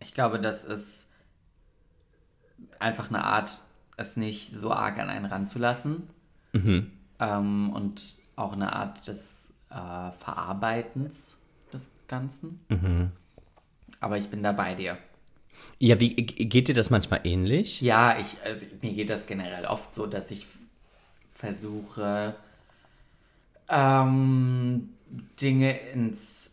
ich 0.00 0.12
glaube, 0.12 0.38
das 0.38 0.64
ist 0.64 1.08
einfach 2.78 3.08
eine 3.08 3.24
Art, 3.24 3.60
es 3.96 4.16
nicht 4.16 4.52
so 4.52 4.70
arg 4.72 4.98
an 4.98 5.08
einen 5.08 5.24
ranzulassen. 5.24 6.10
Ähm, 7.20 7.70
und 7.70 8.16
auch 8.36 8.52
eine 8.52 8.72
Art 8.72 9.06
des 9.06 9.52
äh, 9.70 9.74
Verarbeitens 10.18 11.36
des 11.72 11.90
Ganzen. 12.06 12.60
Aber 14.00 14.16
ich 14.16 14.28
bin 14.28 14.42
da 14.42 14.52
bei 14.52 14.74
dir. 14.74 14.98
Ja, 15.78 16.00
wie 16.00 16.08
geht 16.10 16.68
dir 16.68 16.74
das 16.74 16.90
manchmal 16.90 17.20
ähnlich? 17.24 17.80
Ja, 17.80 18.18
ich, 18.18 18.36
also 18.44 18.66
mir 18.82 18.92
geht 18.94 19.10
das 19.10 19.26
generell 19.26 19.64
oft 19.66 19.94
so, 19.94 20.06
dass 20.06 20.30
ich 20.30 20.46
versuche, 21.34 22.34
ähm, 23.68 24.88
Dinge 25.40 25.78
ins 25.92 26.50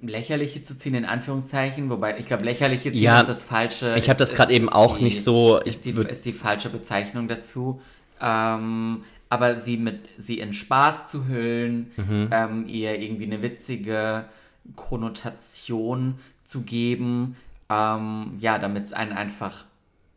Lächerliche 0.00 0.62
zu 0.62 0.76
ziehen, 0.78 0.94
in 0.94 1.04
Anführungszeichen, 1.04 1.90
wobei 1.90 2.18
ich 2.18 2.26
glaube, 2.26 2.44
lächerliche 2.44 2.92
ziehen 2.92 3.02
Ja, 3.02 3.20
ist 3.20 3.28
das 3.28 3.42
falsche. 3.42 3.96
ich 3.98 4.08
hab 4.08 4.14
ist- 4.20 4.30
das 4.30 4.34
grad 4.34 4.50
eben 4.50 4.66
ist 4.66 4.72
auch 4.74 4.98
die- 4.98 5.04
nicht 5.04 5.22
so- 5.22 5.58
Ist 5.58 5.84
die, 5.84 5.90
ist 5.90 6.24
die 6.24 6.32
falsche 6.32 6.70
Bezeichnung 6.70 7.26
dazu. 7.28 7.80
Ähm, 8.20 9.04
aber 9.28 9.56
sie 9.56 9.76
mit 9.76 10.00
sie 10.16 10.38
in 10.38 10.52
Spaß 10.52 11.08
zu 11.10 11.26
hüllen, 11.26 11.90
Mhm. 11.96 12.28
ähm, 12.32 12.68
ihr 12.68 12.98
irgendwie 13.00 13.24
eine 13.24 13.42
witzige 13.42 14.24
Konnotation 14.76 16.18
zu 16.44 16.62
geben, 16.62 17.36
ähm, 17.70 18.34
ja, 18.38 18.58
damit 18.58 18.84
es 18.86 18.92
einen 18.92 19.12
einfach 19.12 19.64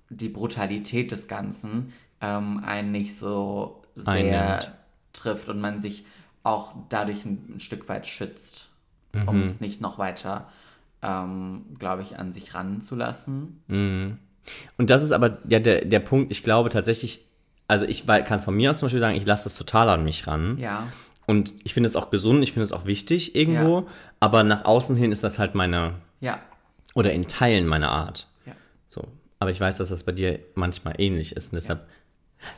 die 0.10 0.30
Brutalität 0.30 1.12
des 1.12 1.28
Ganzen 1.28 1.94
ähm, 2.22 2.62
einen 2.66 2.92
nicht 2.92 3.16
so 3.18 3.84
sehr 3.96 4.54
Einnimmt. 4.60 4.72
trifft 5.14 5.50
und 5.50 5.60
man 5.60 5.82
sich 5.82 6.06
auch 6.44 6.74
dadurch 6.90 7.26
ein, 7.26 7.54
ein 7.56 7.60
Stück 7.60 7.88
weit 7.90 8.08
schützt, 8.08 8.70
Mhm. 9.14 9.28
um 9.28 9.42
es 9.42 9.60
nicht 9.60 9.82
noch 9.82 9.98
weiter, 9.98 10.48
ähm, 11.02 11.64
glaube 11.80 12.02
ich, 12.02 12.18
an 12.18 12.32
sich 12.32 12.54
ranzulassen. 12.54 13.62
Und 13.68 14.90
das 14.90 15.04
ist 15.04 15.12
aber 15.12 15.40
ja, 15.50 15.60
der, 15.60 15.84
der 15.86 16.00
Punkt, 16.00 16.32
ich 16.32 16.44
glaube 16.44 16.70
tatsächlich, 16.70 17.26
also 17.68 17.86
ich 17.86 18.06
kann 18.06 18.40
von 18.40 18.56
mir 18.56 18.72
aus 18.72 18.78
zum 18.80 18.86
Beispiel 18.88 19.00
sagen, 19.02 19.16
ich 19.18 19.26
lasse 19.26 19.44
das 19.46 19.56
total 19.56 19.90
an 19.90 20.04
mich 20.06 20.28
ran. 20.28 20.58
Ja, 20.58 20.88
Und 21.28 21.54
ich 21.64 21.74
finde 21.74 21.90
es 21.90 21.96
auch 21.98 22.10
gesund, 22.10 22.42
ich 22.44 22.54
finde 22.54 22.64
es 22.64 22.72
auch 22.74 22.86
wichtig 22.86 23.36
irgendwo, 23.36 23.80
Ja. 23.82 23.86
aber 24.22 24.44
nach 24.44 24.64
außen 24.66 24.96
hin 24.96 25.12
ist 25.12 25.24
das 25.24 25.40
halt 25.40 25.56
meine, 25.56 25.94
ja, 26.22 26.40
oder 26.94 27.14
in 27.14 27.28
Teilen 27.28 27.68
meine 27.68 27.90
Art. 27.90 28.28
ja. 28.46 28.54
So. 28.86 29.08
Aber 29.40 29.50
ich 29.50 29.60
weiß, 29.60 29.78
dass 29.78 29.90
das 29.90 30.04
bei 30.04 30.12
dir 30.12 30.40
manchmal 30.54 30.96
ähnlich 31.00 31.36
ist 31.36 31.52
und 31.52 31.56
deshalb 31.56 31.88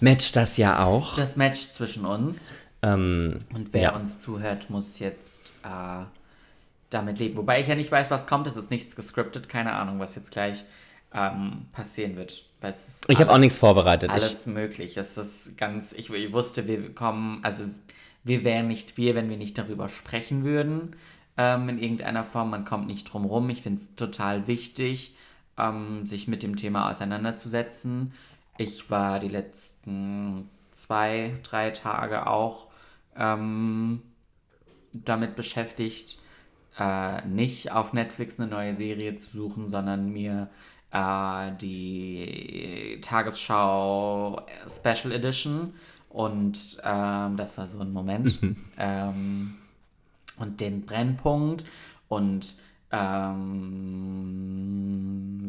matcht 0.01 0.35
das 0.35 0.57
ja 0.57 0.83
auch. 0.83 1.15
Das 1.15 1.35
Match 1.35 1.71
zwischen 1.71 2.05
uns. 2.05 2.53
Ähm, 2.81 3.37
Und 3.53 3.73
wer 3.73 3.81
ja. 3.81 3.95
uns 3.95 4.19
zuhört, 4.19 4.69
muss 4.69 4.99
jetzt 4.99 5.53
äh, 5.63 6.03
damit 6.89 7.19
leben. 7.19 7.37
Wobei 7.37 7.61
ich 7.61 7.67
ja 7.67 7.75
nicht 7.75 7.91
weiß, 7.91 8.11
was 8.11 8.27
kommt. 8.27 8.47
Es 8.47 8.57
ist 8.57 8.69
nichts 8.69 8.95
gescriptet. 8.95 9.47
Keine 9.47 9.73
Ahnung, 9.73 9.99
was 9.99 10.15
jetzt 10.15 10.31
gleich 10.31 10.65
ähm, 11.13 11.67
passieren 11.71 12.15
wird. 12.15 12.45
Ich 13.07 13.19
habe 13.19 13.31
auch 13.31 13.37
nichts 13.37 13.59
vorbereitet. 13.59 14.09
Alles 14.09 14.45
möglich. 14.45 14.97
Es 14.97 15.17
ist 15.17 15.57
ganz. 15.57 15.93
Ich, 15.93 16.09
ich 16.09 16.31
wusste, 16.33 16.67
wir 16.67 16.93
kommen. 16.93 17.39
Also, 17.43 17.65
wir 18.23 18.43
wären 18.43 18.67
nicht 18.67 18.97
wir, 18.97 19.15
wenn 19.15 19.29
wir 19.29 19.37
nicht 19.37 19.57
darüber 19.57 19.89
sprechen 19.89 20.43
würden. 20.43 20.95
Ähm, 21.37 21.69
in 21.69 21.79
irgendeiner 21.79 22.23
Form. 22.23 22.51
Man 22.51 22.65
kommt 22.65 22.87
nicht 22.87 23.05
drum 23.05 23.25
rum. 23.25 23.49
Ich 23.49 23.61
finde 23.61 23.81
es 23.81 23.95
total 23.95 24.47
wichtig, 24.47 25.15
ähm, 25.57 26.05
sich 26.05 26.27
mit 26.27 26.43
dem 26.43 26.55
Thema 26.55 26.89
auseinanderzusetzen. 26.91 28.13
Ich 28.57 28.89
war 28.91 29.19
die 29.19 29.29
letzten 29.29 30.49
zwei, 30.71 31.33
drei 31.43 31.71
Tage 31.71 32.27
auch 32.27 32.67
ähm, 33.15 34.01
damit 34.93 35.35
beschäftigt, 35.35 36.19
äh, 36.77 37.25
nicht 37.27 37.71
auf 37.71 37.93
Netflix 37.93 38.39
eine 38.39 38.49
neue 38.49 38.75
Serie 38.75 39.17
zu 39.17 39.29
suchen, 39.31 39.69
sondern 39.69 40.11
mir 40.11 40.49
äh, 40.91 41.51
die 41.59 42.99
Tagesschau 43.01 44.41
Special 44.67 45.11
Edition 45.11 45.73
und 46.09 46.77
ähm, 46.83 47.37
das 47.37 47.57
war 47.57 47.67
so 47.67 47.79
ein 47.79 47.91
Moment 47.91 48.39
ähm, 48.77 49.55
und 50.37 50.59
den 50.59 50.85
Brennpunkt 50.85 51.65
und 52.07 52.55
ähm, 52.91 53.89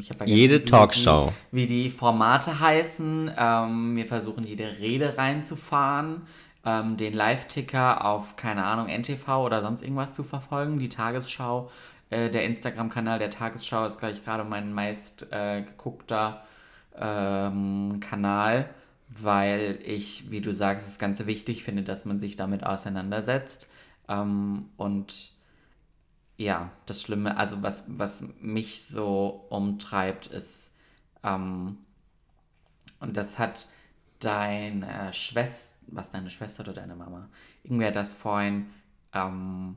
ich 0.01 0.09
vergessen, 0.09 0.35
Jede 0.37 0.61
wie 0.61 0.65
Talkshow. 0.65 1.33
Die, 1.53 1.57
wie 1.57 1.67
die 1.67 1.91
Formate 1.91 2.59
heißen. 2.59 3.31
Ähm, 3.37 3.97
wir 3.97 4.07
versuchen 4.07 4.45
jede 4.45 4.79
Rede 4.79 5.19
reinzufahren. 5.19 6.23
ähm, 6.65 6.97
den 6.97 7.13
Live-Ticker 7.13 8.05
auf, 8.05 8.37
keine 8.37 8.65
Ahnung, 8.65 8.87
NTV 8.89 9.29
oder 9.45 9.61
sonst 9.63 9.83
irgendwas 9.83 10.15
zu 10.15 10.23
verfolgen. 10.25 10.79
Die 10.79 10.89
Tagesschau, 10.89 11.71
äh, 12.11 12.31
der 12.31 12.45
Instagram-Kanal 12.45 13.19
der 13.19 13.31
Tagesschau 13.31 13.87
ist, 13.87 13.99
glaube 13.99 14.15
ich, 14.15 14.25
gerade 14.25 14.45
mein 14.45 14.73
meist 14.73 15.29
äh, 15.31 15.63
geguckter 15.63 16.43
ähm, 16.99 17.99
Kanal, 18.01 18.71
weil 19.09 19.79
ich, 19.85 20.31
wie 20.31 20.41
du 20.41 20.55
sagst, 20.55 20.87
das 20.87 20.99
Ganze 20.99 21.27
wichtig 21.27 21.65
finde, 21.65 21.83
dass 21.83 22.05
man 22.05 22.21
sich 22.21 22.37
damit 22.37 22.65
auseinandersetzt. 22.65 23.69
Ähm, 24.09 24.71
und 24.77 25.33
ja, 26.37 26.71
das 26.87 27.03
Schlimme, 27.03 27.37
also 27.37 27.63
was, 27.63 27.85
was 27.89 28.25
mich 28.41 28.85
so 28.87 29.47
umtreibt, 29.51 30.27
ist, 30.27 30.73
ähm, 31.23 31.79
und 33.01 33.17
das 33.17 33.39
hat 33.39 33.69
deine 34.21 35.13
Schwester, 35.13 35.77
was 35.89 36.11
deine 36.11 36.31
Schwester 36.31 36.63
oder 36.63 36.73
deine 36.73 36.97
Mama, 36.97 37.29
irgendwie 37.63 37.87
hat 37.87 37.97
das 37.97 38.15
vorhin 38.15 38.67
ähm, 39.13 39.77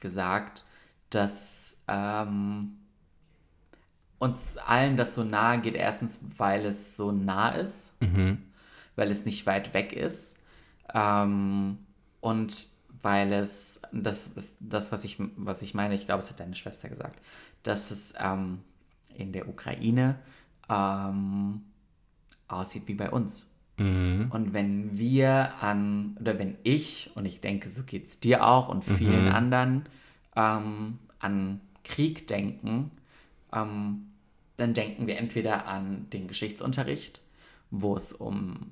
gesagt, 0.00 0.64
dass 1.10 1.80
ähm, 1.88 2.78
uns 4.18 4.56
allen 4.56 4.96
das 4.96 5.14
so 5.14 5.22
nahe 5.22 5.60
geht. 5.60 5.74
Erstens, 5.74 6.20
weil 6.36 6.66
es 6.66 6.96
so 6.96 7.12
nah 7.12 7.50
ist, 7.50 7.94
weil 8.96 9.10
es 9.10 9.24
nicht 9.24 9.46
weit 9.46 9.74
weg 9.74 9.92
ist. 9.92 10.36
Ähm, 10.92 11.78
und 12.20 12.68
weil 13.04 13.32
es, 13.34 13.80
das 13.92 14.28
ist 14.34 14.56
das, 14.60 14.90
was 14.90 15.04
ich, 15.04 15.18
was 15.36 15.60
ich 15.60 15.74
meine, 15.74 15.94
ich 15.94 16.06
glaube, 16.06 16.22
es 16.22 16.30
hat 16.30 16.40
deine 16.40 16.54
Schwester 16.54 16.88
gesagt, 16.88 17.20
dass 17.62 17.90
es 17.90 18.14
ähm, 18.18 18.60
in 19.14 19.32
der 19.32 19.46
Ukraine 19.46 20.16
ähm, 20.70 21.60
aussieht 22.48 22.84
wie 22.86 22.94
bei 22.94 23.10
uns. 23.10 23.46
Und 24.30 24.54
wenn 24.54 24.96
wir 24.96 25.52
an, 25.60 26.16
oder 26.18 26.38
wenn 26.38 26.56
ich, 26.62 27.10
und 27.14 27.26
ich 27.26 27.40
denke, 27.40 27.68
so 27.68 27.82
geht 27.82 28.06
es 28.06 28.20
dir 28.20 28.46
auch 28.46 28.68
und 28.68 28.82
vielen 28.84 29.28
anderen, 29.28 29.84
ähm, 30.34 30.98
an 31.18 31.60
Krieg 31.82 32.26
denken, 32.26 32.90
ähm, 33.52 34.06
dann 34.56 34.72
denken 34.72 35.06
wir 35.06 35.18
entweder 35.18 35.68
an 35.68 36.06
den 36.10 36.26
Geschichtsunterricht, 36.26 37.20
wo 37.70 37.96
es 37.96 38.14
um, 38.14 38.70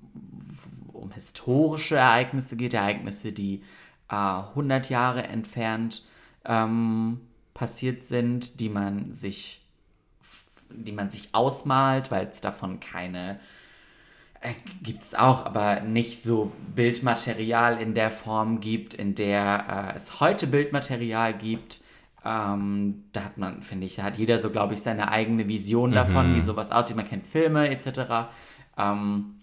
um 0.92 1.10
historische 1.10 1.96
Ereignisse 1.96 2.56
geht, 2.56 2.72
Ereignisse, 2.72 3.32
die 3.32 3.62
äh, 4.12 4.48
100 4.50 4.90
Jahre 4.90 5.24
entfernt 5.24 6.04
ähm, 6.44 7.20
passiert 7.54 8.04
sind, 8.04 8.60
die 8.60 8.68
man 8.68 9.12
sich, 9.12 9.62
die 10.70 10.92
man 10.92 11.10
sich 11.10 11.30
ausmalt, 11.32 12.10
weil 12.10 12.26
es 12.26 12.40
davon 12.40 12.78
keine 12.78 13.40
äh, 14.42 14.54
gibt 14.82 15.04
es 15.04 15.14
auch, 15.14 15.46
aber 15.46 15.80
nicht 15.80 16.22
so 16.22 16.52
Bildmaterial 16.74 17.80
in 17.80 17.94
der 17.94 18.10
Form 18.10 18.60
gibt, 18.60 18.92
in 18.92 19.14
der 19.14 19.92
äh, 19.92 19.96
es 19.96 20.20
heute 20.20 20.48
Bildmaterial 20.48 21.32
gibt. 21.34 21.80
Ähm, 22.24 23.04
da 23.12 23.24
hat 23.24 23.38
man, 23.38 23.62
finde 23.62 23.86
ich, 23.86 23.96
da 23.96 24.04
hat 24.04 24.16
jeder 24.16 24.38
so, 24.38 24.50
glaube 24.50 24.74
ich, 24.74 24.82
seine 24.82 25.10
eigene 25.10 25.48
Vision 25.48 25.92
davon, 25.92 26.34
wie 26.34 26.40
sowas 26.40 26.70
aussieht. 26.70 26.96
Man 26.96 27.08
kennt 27.08 27.26
Filme 27.26 27.68
etc. 27.68 28.30
Ähm, 28.76 29.36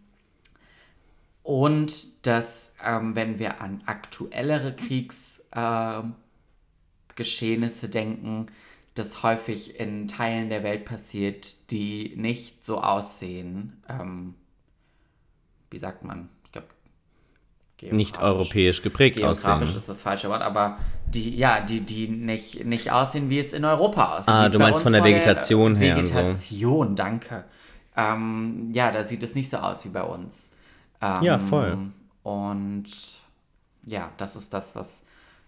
und 1.43 2.25
dass, 2.25 2.73
ähm, 2.85 3.15
wenn 3.15 3.39
wir 3.39 3.61
an 3.61 3.81
aktuellere 3.85 4.75
Kriegsgeschehnisse 4.75 6.13
Geschehnisse 7.15 7.89
denken, 7.89 8.47
das 8.95 9.23
häufig 9.23 9.79
in 9.79 10.07
Teilen 10.07 10.49
der 10.49 10.63
Welt 10.63 10.85
passiert, 10.85 11.69
die 11.71 12.13
nicht 12.15 12.63
so 12.63 12.81
aussehen. 12.81 13.81
Ähm, 13.89 14.35
wie 15.69 15.79
sagt 15.79 16.03
man? 16.03 16.29
Ich 16.45 16.51
glaube, 16.51 16.67
Nicht 17.95 18.21
europäisch 18.21 18.81
geprägt 18.81 19.17
Geografisch 19.17 19.45
aussehen. 19.45 19.77
ist 19.77 19.89
das 19.89 20.01
falsche 20.01 20.29
Wort, 20.29 20.41
aber 20.41 20.77
die, 21.07 21.35
ja, 21.35 21.61
die, 21.61 21.81
die 21.81 22.07
nicht, 22.07 22.65
nicht 22.65 22.91
aussehen, 22.91 23.29
wie 23.29 23.39
es 23.39 23.53
in 23.53 23.65
Europa 23.65 24.17
aussieht. 24.17 24.33
Ah, 24.33 24.49
du 24.49 24.59
meinst 24.59 24.83
von 24.83 24.93
der 24.93 25.03
Vegetation 25.03 25.75
her 25.75 25.97
und 25.97 26.05
so. 26.05 26.13
Vegetation, 26.13 26.95
danke. 26.95 27.45
Ähm, 27.95 28.69
ja, 28.73 28.91
da 28.91 29.03
sieht 29.03 29.23
es 29.23 29.35
nicht 29.35 29.49
so 29.49 29.57
aus 29.57 29.85
wie 29.85 29.89
bei 29.89 30.03
uns. 30.03 30.48
Ähm, 31.01 31.23
Ja, 31.23 31.39
voll. 31.39 31.77
Und 32.23 32.87
ja, 33.85 34.11
das 34.17 34.35
ist 34.35 34.53
das, 34.53 34.75
was, 34.75 35.03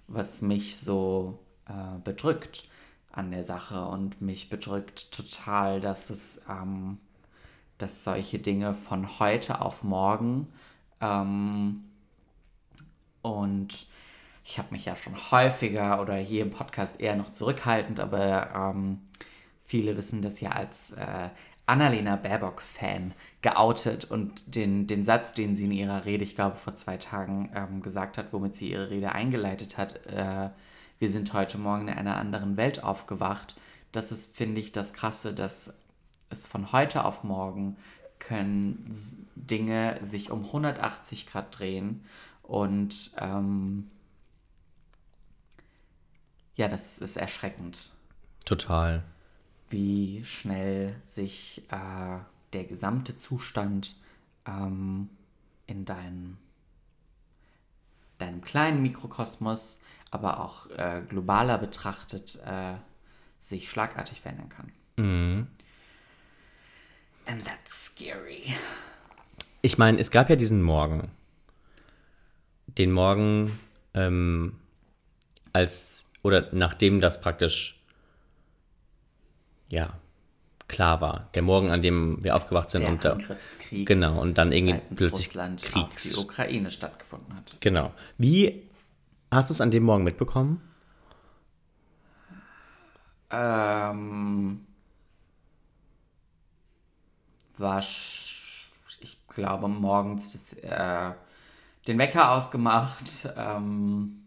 was 0.08 0.42
mich 0.42 0.78
so 0.78 1.40
äh, 1.68 2.00
bedrückt 2.04 2.68
an 3.12 3.32
der 3.32 3.44
Sache 3.44 3.86
und 3.86 4.22
mich 4.22 4.50
bedrückt 4.50 5.12
total, 5.12 5.82
dass 5.82 6.10
es, 6.10 6.42
ähm, 6.50 6.98
dass 7.78 8.04
solche 8.04 8.40
Dinge 8.40 8.74
von 8.74 9.20
heute 9.20 9.62
auf 9.62 9.84
morgen 9.84 10.48
ähm, 11.02 11.84
und 13.22 13.88
ich 14.44 14.58
habe 14.58 14.70
mich 14.72 14.86
ja 14.86 14.96
schon 14.96 15.16
häufiger 15.32 16.02
oder 16.02 16.16
hier 16.16 16.42
im 16.42 16.52
Podcast 16.52 17.00
eher 17.00 17.16
noch 17.16 17.32
zurückhaltend, 17.32 18.00
aber 18.00 18.50
ähm, 18.56 19.00
viele 19.66 19.96
wissen 19.98 20.22
das 20.22 20.42
ja 20.42 20.52
als 20.52 20.92
äh, 20.94 21.30
Annalena 21.72 22.18
Baerbock-Fan 22.18 23.14
geoutet 23.42 24.04
und 24.04 24.56
den, 24.56 24.88
den 24.88 25.06
Satz, 25.06 25.34
den 25.34 25.56
sie 25.56 25.66
in 25.66 25.72
ihrer 25.72 26.04
Rede, 26.04 26.24
ich 26.26 26.36
glaube 26.36 26.58
vor 26.58 26.76
zwei 26.76 26.98
Tagen 26.98 27.50
ähm, 27.56 27.82
gesagt 27.82 28.18
hat, 28.18 28.34
womit 28.34 28.58
sie 28.58 28.72
ihre 28.72 28.90
Rede 28.90 29.14
eingeleitet 29.14 29.78
hat, 29.78 30.06
äh, 30.08 30.50
wir 31.00 31.10
sind 31.10 31.34
heute 31.34 31.58
Morgen 31.58 31.88
in 31.88 31.98
einer 31.98 32.18
anderen 32.18 32.58
Welt 32.58 32.84
aufgewacht. 32.84 33.56
Das 33.94 34.12
ist, 34.12 34.36
finde 34.36 34.60
ich, 34.60 34.74
das 34.74 34.94
Krasse, 34.94 35.34
dass 35.34 35.74
es 36.30 36.46
von 36.46 36.74
heute 36.74 37.06
auf 37.06 37.24
morgen 37.24 37.78
können 38.20 38.94
Dinge 39.36 39.98
sich 40.04 40.30
um 40.30 40.44
180 40.44 41.26
Grad 41.28 41.58
drehen 41.58 42.04
und 42.44 43.12
ähm, 43.18 43.90
ja, 46.56 46.68
das 46.68 47.00
ist 47.00 47.18
erschreckend, 47.18 47.92
Total. 48.46 49.04
Wie 49.72 50.24
schnell 50.26 50.96
sich 51.08 51.64
äh, 51.72 52.20
der 52.54 52.64
gesamte 52.66 53.18
Zustand 53.18 53.96
ähm, 54.46 55.10
in 55.68 55.86
deinem, 55.86 56.38
deinem 58.18 58.42
kleinen 58.42 58.82
Mikrokosmos, 58.82 59.80
aber 60.12 60.40
auch 60.42 60.70
äh, 60.72 61.02
globaler 61.08 61.58
betrachtet, 61.58 62.42
äh, 62.46 62.74
sich 63.40 63.70
schlagartig 63.70 64.22
verändern 64.22 64.50
kann. 64.50 64.72
Mhm. 64.98 65.48
And 67.26 67.46
that's 67.46 67.86
scary. 67.86 68.56
Ich 69.62 69.78
meine, 69.78 70.00
es 70.00 70.12
gab 70.12 70.30
ja 70.30 70.36
diesen 70.36 70.62
Morgen. 70.62 71.12
Den 72.68 72.92
Morgen, 72.92 73.58
ähm, 73.94 74.60
als, 75.54 76.10
oder 76.24 76.50
nachdem 76.52 77.00
das 77.00 77.22
praktisch, 77.22 77.81
ja, 79.72 79.94
klar 80.68 81.02
war. 81.02 81.30
Der 81.34 81.42
Morgen, 81.42 81.72
an 81.72 81.82
dem 81.82 82.24
wir 82.24 82.36
aufgewacht 82.36 82.70
sind 82.70 82.82
Der 82.82 82.92
und 82.92 83.06
da, 83.06 83.14
Angriffskrieg 83.14 83.88
genau, 83.88 84.22
und 84.22 84.38
dann 84.38 84.52
irgendwie 84.52 84.80
plötzlich 84.96 85.28
Russland 85.28 85.64
auf 85.64 85.72
Kriegs. 85.72 86.14
die 86.14 86.20
Ukraine 86.20 86.70
stattgefunden 86.70 87.36
hat. 87.36 87.58
Genau. 87.62 87.94
Wie 88.18 88.70
hast 89.32 89.50
du 89.50 89.54
es 89.54 89.62
an 89.62 89.72
dem 89.72 89.84
Morgen 89.84 90.04
mitbekommen? 90.04 90.62
Ähm, 93.30 94.66
war, 97.58 97.80
ich 97.80 99.18
glaube, 99.30 99.70
morgens 99.70 100.34
das, 100.34 100.54
äh, 100.64 101.14
den 101.88 101.98
Wecker 101.98 102.32
ausgemacht, 102.32 103.30
ähm, 103.38 104.24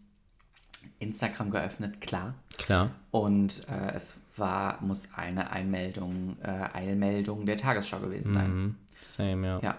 Instagram 0.97 1.51
geöffnet, 1.51 2.01
klar. 2.01 2.33
Klar. 2.57 2.89
Und 3.11 3.67
äh, 3.69 3.93
es 3.93 4.17
war, 4.37 4.81
muss 4.81 5.09
eine 5.15 5.51
Einmeldung, 5.51 6.37
äh, 6.41 6.69
Eilmeldung 6.73 7.45
der 7.45 7.57
Tagesschau 7.57 7.99
gewesen 7.99 8.33
sein. 8.33 8.53
Mhm. 8.53 8.75
Same, 9.01 9.47
ja. 9.47 9.59
Ja. 9.61 9.77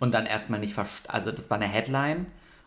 Und 0.00 0.12
dann 0.12 0.26
erstmal 0.26 0.60
nicht 0.60 0.74
verstanden, 0.74 1.10
also 1.10 1.32
das 1.32 1.50
war 1.50 1.56
eine 1.58 1.68
Headline 1.68 2.26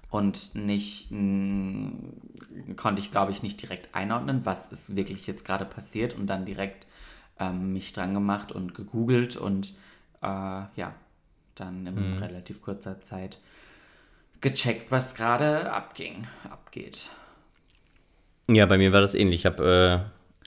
und 0.10 0.56
nicht, 0.56 1.10
konnte 1.10 3.00
ich 3.02 3.12
glaube 3.12 3.32
ich 3.32 3.44
nicht 3.44 3.62
direkt 3.62 3.96
einordnen, 3.96 4.46
was 4.46 4.72
ist 4.72 4.96
wirklich 4.96 5.28
jetzt 5.28 5.46
gerade 5.46 5.66
passiert 5.66 6.16
und 6.16 6.28
dann 6.28 6.46
direkt 6.46 6.88
ähm, 7.40 7.74
mich 7.74 7.94
dran 7.94 8.14
gemacht 8.14 8.52
und 8.52 8.76
gegoogelt 8.76 9.38
und 9.38 9.74
äh, 10.22 10.26
ja, 10.26 10.94
dann 11.56 11.86
in 11.88 12.18
relativ 12.20 12.62
kurzer 12.62 13.02
Zeit 13.02 13.40
gecheckt, 14.42 14.92
was 14.92 15.16
gerade 15.16 15.72
abging, 15.72 16.28
abgeht. 16.50 17.10
Ja, 18.52 18.66
bei 18.66 18.78
mir 18.78 18.92
war 18.94 19.02
das 19.02 19.16
ähnlich. 19.16 19.42
Ich, 19.42 19.46
hab, 19.46 19.60
äh, 19.60 20.00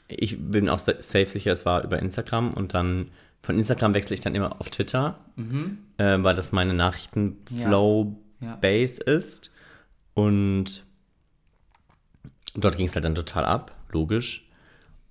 ich 0.09 0.37
bin 0.39 0.69
auch 0.69 0.79
sa- 0.79 1.01
safe 1.01 1.27
sicher, 1.27 1.53
es 1.53 1.65
war 1.67 1.85
über 1.85 1.99
Instagram 1.99 2.53
und 2.55 2.75
dann 2.75 3.11
von 3.43 3.59
Instagram 3.59 3.95
wechsle 3.95 4.15
ich 4.15 4.21
dann 4.21 4.35
immer 4.35 4.61
auf 4.61 4.71
Twitter, 4.71 5.19
äh, 5.99 6.23
weil 6.23 6.35
das 6.35 6.53
meine 6.53 6.75
Nachrichtenflow-Base 6.75 9.03
ist. 9.03 9.51
Und 10.15 10.85
dort 12.55 12.77
ging 12.77 12.87
es 12.87 12.95
halt 12.95 13.05
dann 13.05 13.15
total 13.15 13.45
ab, 13.45 13.75
logisch. 13.91 14.49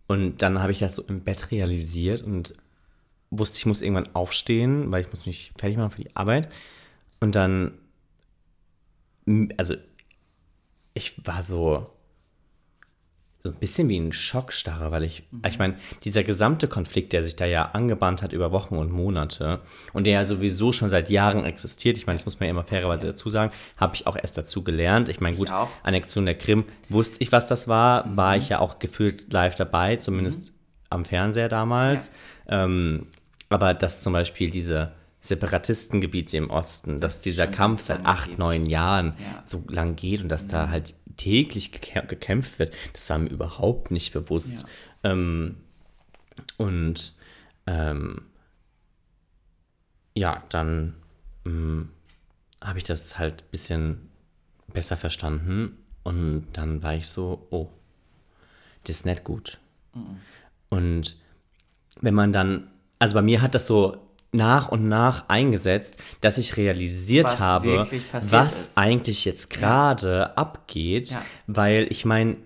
Und 0.08 0.42
dann 0.42 0.62
habe 0.62 0.72
ich 0.72 0.80
das 0.80 0.96
so 0.96 1.04
im 1.04 1.22
Bett 1.22 1.52
realisiert 1.52 2.22
und 2.24 2.54
wusste, 3.30 3.58
ich 3.58 3.66
muss 3.66 3.82
irgendwann 3.82 4.14
aufstehen, 4.14 4.92
weil 4.92 5.02
ich 5.04 5.10
muss 5.12 5.26
mich 5.26 5.54
fertig 5.58 5.78
machen 5.78 5.92
für 5.92 6.02
die 6.04 6.16
Arbeit. 6.16 6.50
Und 7.20 7.36
dann 7.36 7.74
also 9.58 9.76
ich 10.94 11.26
war 11.26 11.44
so, 11.44 11.90
so 13.44 13.50
ein 13.50 13.56
bisschen 13.56 13.90
wie 13.90 13.98
ein 13.98 14.12
Schockstarre, 14.12 14.92
weil 14.92 15.04
ich, 15.04 15.24
ich 15.48 15.58
meine, 15.58 15.76
dieser 16.04 16.24
gesamte 16.24 16.68
Konflikt, 16.68 17.12
der 17.12 17.26
sich 17.26 17.36
da 17.36 17.46
ja 17.46 17.72
angebahnt 17.72 18.22
hat 18.22 18.34
über 18.34 18.52
Wochen 18.52 18.76
und 18.76 18.92
Monate 18.92 19.62
und 19.94 20.06
der 20.06 20.14
ja 20.14 20.26
sowieso 20.26 20.72
schon 20.74 20.90
seit 20.90 21.10
Jahren 21.10 21.44
existiert, 21.46 21.98
ich 21.98 22.06
meine, 22.06 22.18
das 22.18 22.26
muss 22.26 22.40
man 22.40 22.48
ja 22.48 22.52
immer 22.52 22.64
fairerweise 22.64 23.08
dazu 23.08 23.30
sagen, 23.30 23.52
habe 23.78 23.96
ich 23.96 24.06
auch 24.06 24.16
erst 24.16 24.38
dazu 24.38 24.64
gelernt. 24.64 25.10
Ich 25.10 25.22
meine, 25.22 25.38
gut, 25.38 25.52
auch. 25.52 25.70
Annexion 25.82 26.26
der 26.26 26.36
Krim, 26.36 26.66
wusste 26.90 27.18
ich, 27.22 27.32
was 27.32 27.48
das 27.48 27.68
war, 27.68 28.16
war 28.16 28.38
ich 28.38 28.50
ja 28.50 28.60
auch 28.60 28.78
gefühlt 28.78 29.34
live 29.34 29.56
dabei, 29.56 29.96
zumindest 29.96 30.54
am 30.92 31.04
Fernseher 31.04 31.50
damals. 31.50 32.12
Ähm, 32.48 33.08
aber 33.50 33.74
dass 33.74 34.02
zum 34.02 34.14
Beispiel 34.14 34.52
diese 34.52 34.92
Separatistengebiete 35.22 36.36
im 36.38 36.50
Osten, 36.50 37.00
dass 37.00 37.22
dieser 37.22 37.48
Kampf 37.48 37.82
seit 37.82 38.06
acht, 38.06 38.28
gibt. 38.28 38.40
neun 38.40 38.66
Jahren 38.66 39.14
Ja. 39.20 39.42
so 39.44 39.64
lang 39.70 39.96
geht 39.96 40.22
und 40.22 40.30
dass 40.30 40.48
da 40.48 40.70
halt 40.70 40.96
täglich 41.18 41.72
gekä- 41.72 42.06
gekämpft 42.08 42.58
wird, 42.60 42.74
das 42.94 43.10
war 43.10 43.20
mir 43.20 43.30
überhaupt 43.30 43.92
nicht 43.92 44.14
bewusst. 44.14 44.66
Ähm, 45.04 45.58
und 46.58 47.14
ähm, 47.68 48.22
ja, 50.16 50.44
dann 50.50 50.96
ähm, 51.46 51.90
habe 52.62 52.80
ich 52.80 52.84
das 52.84 53.18
halt 53.18 53.44
ein 53.44 53.52
bisschen 53.52 54.10
besser 54.74 54.98
verstanden 54.98 55.78
und 56.04 56.48
dann 56.54 56.82
war 56.84 56.96
ich 56.96 57.08
so, 57.08 57.46
oh, 57.52 57.70
das 58.84 58.98
ist 58.98 59.06
nicht 59.06 59.24
gut. 59.24 59.60
Und 60.70 61.18
wenn 62.00 62.14
man 62.16 62.34
dann, 62.34 62.72
also 63.00 63.14
bei 63.14 63.22
mir 63.22 63.42
hat 63.42 63.54
das 63.54 63.68
so 63.68 63.98
nach 64.32 64.70
und 64.70 64.88
nach 64.88 65.28
eingesetzt, 65.28 65.98
dass 66.22 66.38
ich 66.38 66.56
realisiert 66.58 67.26
Was 67.26 67.40
habe, 67.40 67.88
was 68.14 68.54
ist. 68.68 68.78
eigentlich 68.78 69.26
jetzt 69.26 69.50
gerade 69.50 70.38
abgeht, 70.38 71.12
Ja. 71.12 71.22
weil 71.48 71.88
ich 71.90 72.06
meine, 72.06 72.38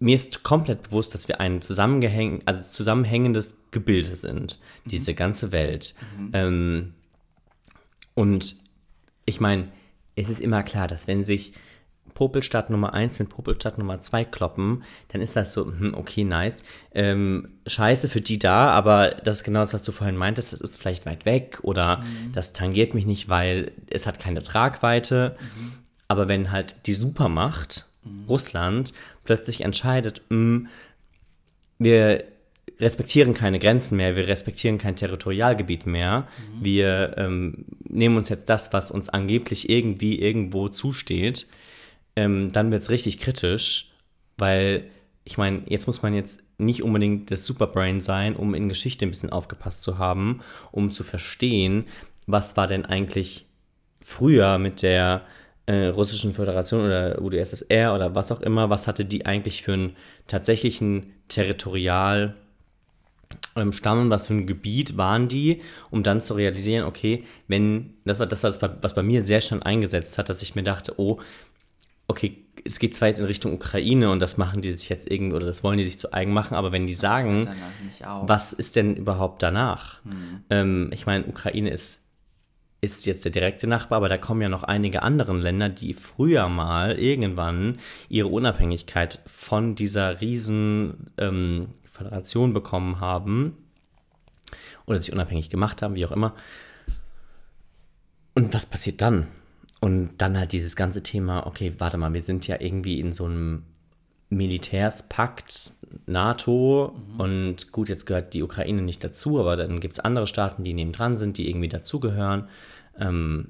mir 0.00 0.14
ist 0.14 0.42
komplett 0.42 0.82
bewusst, 0.84 1.14
dass 1.14 1.26
wir 1.26 1.40
ein 1.40 1.60
zusammengehäng 1.62 2.42
also 2.44 2.62
zusammenhängendes 2.62 3.56
Gebilde 3.70 4.16
sind, 4.16 4.58
Mhm. 4.84 4.90
diese 4.90 5.14
ganze 5.14 5.50
Welt. 5.50 5.94
Ähm, 6.32 6.94
und 8.14 8.56
ich 9.24 9.40
meine, 9.40 9.68
es 10.16 10.28
ist 10.28 10.40
immer 10.40 10.62
klar, 10.62 10.88
dass 10.88 11.06
wenn 11.06 11.24
sich 11.24 11.52
Popelstadt 12.18 12.68
Nummer 12.68 12.94
1 12.94 13.20
mit 13.20 13.28
Popelstadt 13.28 13.78
Nummer 13.78 14.00
2 14.00 14.24
kloppen, 14.24 14.82
dann 15.06 15.20
ist 15.20 15.36
das 15.36 15.54
so, 15.54 15.66
hm, 15.66 15.94
okay, 15.94 16.24
nice. 16.24 16.64
Ähm, 16.92 17.50
scheiße 17.68 18.08
für 18.08 18.20
die 18.20 18.40
da, 18.40 18.70
aber 18.70 19.10
das 19.22 19.36
ist 19.36 19.44
genau 19.44 19.60
das, 19.60 19.72
was 19.72 19.84
du 19.84 19.92
vorhin 19.92 20.16
meintest, 20.16 20.52
das 20.52 20.60
ist 20.60 20.74
vielleicht 20.74 21.06
weit 21.06 21.26
weg 21.26 21.60
oder 21.62 22.02
das 22.32 22.52
tangiert 22.52 22.92
mich 22.92 23.06
nicht, 23.06 23.28
weil 23.28 23.70
es 23.88 24.08
hat 24.08 24.18
keine 24.18 24.42
Tragweite. 24.42 25.36
Aber 26.08 26.28
wenn 26.28 26.50
halt 26.50 26.86
die 26.86 26.92
Supermacht, 26.92 27.86
Russland, 28.28 28.94
plötzlich 29.22 29.60
entscheidet, 29.60 30.22
hm, 30.28 30.66
wir 31.78 32.24
respektieren 32.80 33.32
keine 33.32 33.60
Grenzen 33.60 33.96
mehr, 33.96 34.16
wir 34.16 34.26
respektieren 34.26 34.78
kein 34.78 34.96
Territorialgebiet 34.96 35.86
mehr, 35.86 36.26
wir 36.60 37.14
ähm, 37.16 37.64
nehmen 37.88 38.16
uns 38.16 38.28
jetzt 38.28 38.48
das, 38.48 38.72
was 38.72 38.90
uns 38.90 39.08
angeblich 39.08 39.70
irgendwie 39.70 40.18
irgendwo 40.18 40.68
zusteht, 40.68 41.46
ähm, 42.18 42.50
dann 42.50 42.72
wird 42.72 42.82
es 42.82 42.90
richtig 42.90 43.20
kritisch, 43.20 43.92
weil 44.38 44.90
ich 45.22 45.38
meine, 45.38 45.62
jetzt 45.66 45.86
muss 45.86 46.02
man 46.02 46.14
jetzt 46.14 46.40
nicht 46.58 46.82
unbedingt 46.82 47.30
das 47.30 47.46
Superbrain 47.46 48.00
sein, 48.00 48.34
um 48.34 48.54
in 48.54 48.68
Geschichte 48.68 49.06
ein 49.06 49.10
bisschen 49.10 49.30
aufgepasst 49.30 49.84
zu 49.84 49.98
haben, 49.98 50.40
um 50.72 50.90
zu 50.90 51.04
verstehen, 51.04 51.86
was 52.26 52.56
war 52.56 52.66
denn 52.66 52.84
eigentlich 52.84 53.46
früher 54.04 54.58
mit 54.58 54.82
der 54.82 55.22
äh, 55.66 55.86
Russischen 55.86 56.32
Föderation 56.32 56.84
oder 56.84 57.22
UdSSR 57.22 57.94
oder 57.94 58.16
was 58.16 58.32
auch 58.32 58.40
immer, 58.40 58.68
was 58.68 58.88
hatte 58.88 59.04
die 59.04 59.24
eigentlich 59.24 59.62
für 59.62 59.74
einen 59.74 59.96
tatsächlichen 60.26 61.12
Territorial 61.28 62.34
ähm, 63.54 63.72
Stamm, 63.72 64.10
was 64.10 64.26
für 64.26 64.34
ein 64.34 64.46
Gebiet 64.46 64.96
waren 64.96 65.28
die, 65.28 65.62
um 65.90 66.02
dann 66.02 66.20
zu 66.20 66.34
realisieren, 66.34 66.84
okay, 66.84 67.24
wenn, 67.46 67.94
das 68.04 68.18
war 68.18 68.26
das, 68.26 68.42
war 68.42 68.50
das, 68.50 68.62
was 68.80 68.94
bei 68.94 69.02
mir 69.02 69.24
sehr 69.24 69.40
schnell 69.40 69.62
eingesetzt 69.62 70.18
hat, 70.18 70.28
dass 70.28 70.42
ich 70.42 70.54
mir 70.54 70.62
dachte, 70.62 70.94
oh, 70.96 71.20
okay, 72.08 72.44
es 72.64 72.78
geht 72.78 72.96
zwar 72.96 73.08
jetzt 73.08 73.20
in 73.20 73.26
Richtung 73.26 73.54
Ukraine 73.54 74.10
und 74.10 74.20
das 74.20 74.36
machen 74.36 74.62
die 74.62 74.72
sich 74.72 74.88
jetzt 74.88 75.10
irgendwie, 75.10 75.36
oder 75.36 75.46
das 75.46 75.62
wollen 75.62 75.78
die 75.78 75.84
sich 75.84 75.98
zu 75.98 76.12
eigen 76.12 76.32
machen, 76.32 76.54
aber 76.54 76.72
wenn 76.72 76.86
die 76.86 76.94
sagen, 76.94 77.48
was 78.22 78.52
ist 78.52 78.76
denn 78.76 78.96
überhaupt 78.96 79.42
danach? 79.42 80.00
Ähm, 80.50 80.90
ich 80.92 81.06
meine, 81.06 81.26
Ukraine 81.26 81.70
ist, 81.70 82.02
ist 82.80 83.06
jetzt 83.06 83.24
der 83.24 83.32
direkte 83.32 83.66
Nachbar, 83.66 83.98
aber 83.98 84.08
da 84.08 84.18
kommen 84.18 84.42
ja 84.42 84.48
noch 84.48 84.64
einige 84.64 85.02
andere 85.02 85.36
Länder, 85.36 85.68
die 85.68 85.94
früher 85.94 86.48
mal 86.48 86.98
irgendwann 86.98 87.78
ihre 88.08 88.28
Unabhängigkeit 88.28 89.20
von 89.26 89.74
dieser 89.74 90.20
riesen 90.20 91.10
ähm, 91.18 91.68
Föderation 91.84 92.52
bekommen 92.52 93.00
haben 93.00 93.56
oder 94.86 95.00
sich 95.00 95.12
unabhängig 95.12 95.50
gemacht 95.50 95.82
haben, 95.82 95.94
wie 95.94 96.06
auch 96.06 96.12
immer. 96.12 96.34
Und 98.34 98.54
was 98.54 98.66
passiert 98.66 99.00
dann? 99.00 99.28
Und 99.80 100.10
dann 100.18 100.36
halt 100.36 100.52
dieses 100.52 100.74
ganze 100.76 101.02
Thema, 101.02 101.46
okay, 101.46 101.74
warte 101.78 101.98
mal, 101.98 102.12
wir 102.12 102.22
sind 102.22 102.46
ja 102.46 102.60
irgendwie 102.60 102.98
in 103.00 103.12
so 103.12 103.26
einem 103.26 103.64
Militärspakt, 104.30 105.72
NATO 106.06 106.94
und 107.16 107.72
gut, 107.72 107.88
jetzt 107.88 108.06
gehört 108.06 108.34
die 108.34 108.42
Ukraine 108.42 108.82
nicht 108.82 109.02
dazu, 109.02 109.38
aber 109.40 109.56
dann 109.56 109.80
gibt 109.80 109.94
es 109.94 110.00
andere 110.00 110.26
Staaten, 110.26 110.62
die 110.62 110.74
nebendran 110.74 111.16
sind, 111.16 111.38
die 111.38 111.48
irgendwie 111.48 111.68
dazugehören. 111.68 112.48
Ähm, 112.98 113.48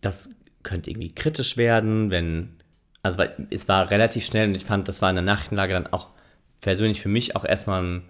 das 0.00 0.30
könnte 0.62 0.90
irgendwie 0.90 1.14
kritisch 1.14 1.56
werden, 1.56 2.10
wenn, 2.10 2.50
also 3.02 3.18
weil 3.18 3.34
es 3.50 3.68
war 3.68 3.90
relativ 3.90 4.24
schnell 4.26 4.48
und 4.48 4.54
ich 4.54 4.64
fand, 4.64 4.88
das 4.88 5.00
war 5.02 5.10
in 5.10 5.16
der 5.16 5.24
Nachrichtenlage 5.24 5.74
dann 5.74 5.86
auch 5.86 6.08
persönlich 6.60 7.00
für 7.00 7.08
mich 7.08 7.36
auch 7.36 7.44
erstmal 7.44 7.82
ein, 7.82 8.02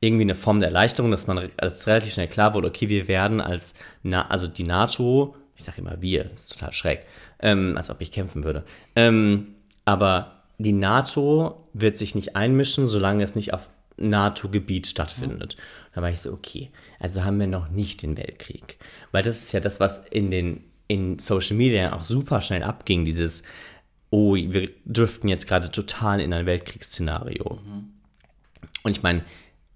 irgendwie 0.00 0.24
eine 0.24 0.34
Form 0.34 0.60
der 0.60 0.68
Erleichterung, 0.68 1.10
dass 1.10 1.26
man 1.26 1.50
als 1.56 1.86
relativ 1.86 2.12
schnell 2.12 2.28
klar 2.28 2.54
wurde, 2.54 2.68
okay, 2.68 2.88
wir 2.88 3.08
werden 3.08 3.40
als, 3.40 3.74
Na 4.02 4.28
also 4.28 4.46
die 4.46 4.64
NATO, 4.64 5.34
ich 5.56 5.64
sage 5.64 5.80
immer 5.80 6.00
wir, 6.00 6.24
das 6.24 6.40
ist 6.40 6.52
total 6.52 6.72
schräg, 6.72 7.00
ähm, 7.40 7.74
als 7.76 7.90
ob 7.90 8.00
ich 8.00 8.12
kämpfen 8.12 8.44
würde, 8.44 8.64
ähm, 8.94 9.54
aber 9.84 10.42
die 10.58 10.72
NATO 10.72 11.68
wird 11.72 11.98
sich 11.98 12.14
nicht 12.14 12.36
einmischen, 12.36 12.88
solange 12.88 13.24
es 13.24 13.34
nicht 13.34 13.52
auf 13.52 13.68
NATO-Gebiet 13.98 14.86
stattfindet. 14.86 15.56
Da 15.94 16.02
war 16.02 16.10
ich 16.10 16.20
so, 16.20 16.32
okay, 16.32 16.70
also 16.98 17.24
haben 17.24 17.40
wir 17.40 17.46
noch 17.46 17.68
nicht 17.68 18.02
den 18.02 18.16
Weltkrieg. 18.16 18.78
Weil 19.12 19.22
das 19.22 19.38
ist 19.38 19.52
ja 19.52 19.60
das, 19.60 19.80
was 19.80 20.06
in 20.08 20.30
den 20.30 20.64
in 20.88 21.18
Social 21.18 21.56
Media 21.56 21.92
auch 21.92 22.04
super 22.04 22.40
schnell 22.40 22.62
abging, 22.62 23.04
dieses, 23.04 23.42
oh, 24.10 24.34
wir 24.34 24.70
driften 24.84 25.28
jetzt 25.28 25.48
gerade 25.48 25.70
total 25.70 26.20
in 26.20 26.32
ein 26.32 26.46
Weltkriegsszenario. 26.46 27.58
Und 28.82 28.96
ich 28.96 29.02
meine, 29.02 29.24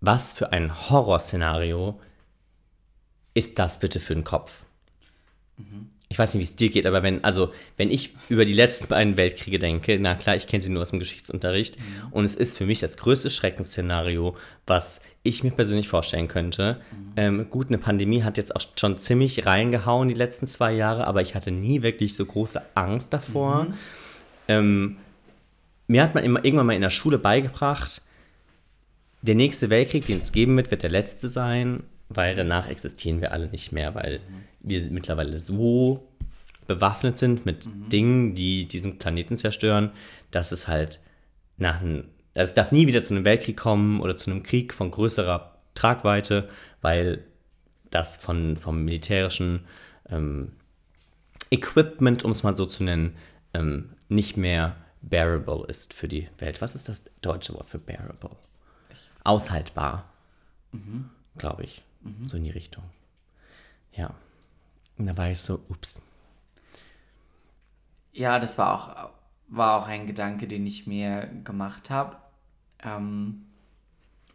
was 0.01 0.33
für 0.33 0.53
ein 0.53 0.89
Horrorszenario 0.89 2.01
ist 3.35 3.59
das 3.59 3.81
bitte 3.81 4.01
für 4.01 4.15
den 4.15 4.25
Kopf? 4.25 4.65
Ich 6.13 6.19
weiß 6.19 6.35
nicht, 6.35 6.41
wie 6.41 6.45
es 6.45 6.57
dir 6.57 6.71
geht, 6.71 6.87
aber 6.87 7.05
wenn, 7.05 7.23
also, 7.23 7.53
wenn 7.77 7.89
ich 7.89 8.15
über 8.29 8.45
die 8.45 8.53
letzten 8.53 8.89
beiden 8.89 9.17
Weltkriege 9.17 9.61
denke, 9.61 9.97
na 10.01 10.17
klar, 10.17 10.35
ich 10.35 10.49
kenne 10.49 10.61
sie 10.61 10.71
nur 10.71 10.83
aus 10.83 10.91
dem 10.91 10.99
Geschichtsunterricht, 10.99 11.77
und 12.11 12.25
es 12.25 12.35
ist 12.35 12.59
für 12.59 12.67
mich 12.67 12.81
das 12.81 12.97
größte 12.97 13.31
Schreckensszenario, 13.31 14.37
was 14.67 15.03
ich 15.23 15.45
mir 15.45 15.53
persönlich 15.53 15.87
vorstellen 15.87 16.27
könnte. 16.27 16.81
Ähm, 17.17 17.49
gut, 17.49 17.69
eine 17.69 17.79
Pandemie 17.79 18.25
hat 18.25 18.39
jetzt 18.39 18.57
auch 18.57 18.61
schon 18.75 18.99
ziemlich 18.99 19.47
reingehauen 19.47 20.09
die 20.09 20.15
letzten 20.15 20.49
zwei 20.49 20.73
Jahre, 20.73 21.07
aber 21.07 21.23
ich 21.23 21.37
hatte 21.37 21.53
nie 21.53 21.83
wirklich 21.83 22.17
so 22.17 22.27
große 22.27 22.61
Angst 22.75 23.13
davor. 23.13 23.69
Ähm, 24.49 24.97
mir 25.87 26.03
hat 26.03 26.17
man 26.17 26.25
immer, 26.25 26.45
irgendwann 26.45 26.67
mal 26.67 26.73
in 26.73 26.83
der 26.83 26.91
Schule 26.91 27.19
beigebracht, 27.19 28.03
der 29.23 29.35
nächste 29.37 29.71
Weltkrieg, 29.71 30.07
den 30.07 30.19
es 30.19 30.33
geben 30.33 30.57
wird, 30.57 30.71
wird 30.71 30.83
der 30.83 30.91
letzte 30.91 31.29
sein, 31.29 31.85
weil 32.09 32.35
danach 32.35 32.69
existieren 32.69 33.21
wir 33.21 33.33
alle 33.33 33.49
nicht 33.49 33.71
mehr, 33.71 33.95
weil 33.95 34.21
wir 34.61 34.91
mittlerweile 34.91 35.39
so 35.39 36.07
bewaffnet 36.67 37.19
sind 37.19 37.47
mit 37.47 37.69
Dingen, 37.91 38.35
die 38.35 38.69
diesen 38.69 38.99
Planeten 38.99 39.37
zerstören, 39.37 39.91
dass 40.31 40.53
es 40.53 40.69
halt 40.69 41.01
nach 41.57 41.81
einem, 41.81 42.05
also 42.35 42.51
es 42.51 42.55
darf 42.55 42.71
nie 42.71 42.87
wieder 42.87 43.03
zu 43.03 43.15
einem 43.15 43.25
Weltkrieg 43.25 43.57
kommen 43.57 44.01
oder 44.01 44.17
zu 44.17 44.31
einem 44.31 44.43
Krieg 44.43 44.73
von 44.73 44.91
größerer 44.91 45.57
Tragweite, 45.75 46.49
weil 46.81 47.25
das 47.91 48.17
von, 48.17 48.57
vom 48.57 48.85
militärischen 48.85 49.65
ähm, 50.09 50.53
Equipment, 51.51 52.25
um 52.25 52.31
es 52.31 52.43
mal 52.43 52.57
so 52.57 52.67
zu 52.67 52.85
nennen, 52.85 53.17
ähm, 53.53 53.91
nicht 54.09 54.37
mehr 54.37 54.77
bearable 55.03 55.65
ist 55.67 55.93
für 55.95 56.07
die 56.07 56.29
Welt. 56.39 56.61
Was 56.61 56.75
ist 56.75 56.89
das 56.89 57.11
deutsche 57.21 57.55
Wort 57.55 57.69
für 57.69 57.79
bearable? 57.79 58.37
Aushaltbar, 59.25 60.13
glaube 61.37 61.65
ich. 61.65 61.83
So 62.25 62.37
in 62.37 62.45
die 62.45 62.51
Richtung. 62.51 62.85
Ja. 63.93 64.15
Und 65.01 65.07
da 65.07 65.17
war 65.17 65.31
ich 65.31 65.41
so, 65.41 65.55
ups. 65.71 66.03
Ja, 68.13 68.39
das 68.39 68.59
war 68.59 68.75
auch, 68.75 69.11
war 69.49 69.81
auch 69.81 69.87
ein 69.89 70.07
Gedanke, 70.07 70.47
den 70.47 70.67
ich 70.67 70.87
mir 70.87 71.27
gemacht 71.43 71.89
habe. 71.89 72.17
Ähm, 72.85 73.47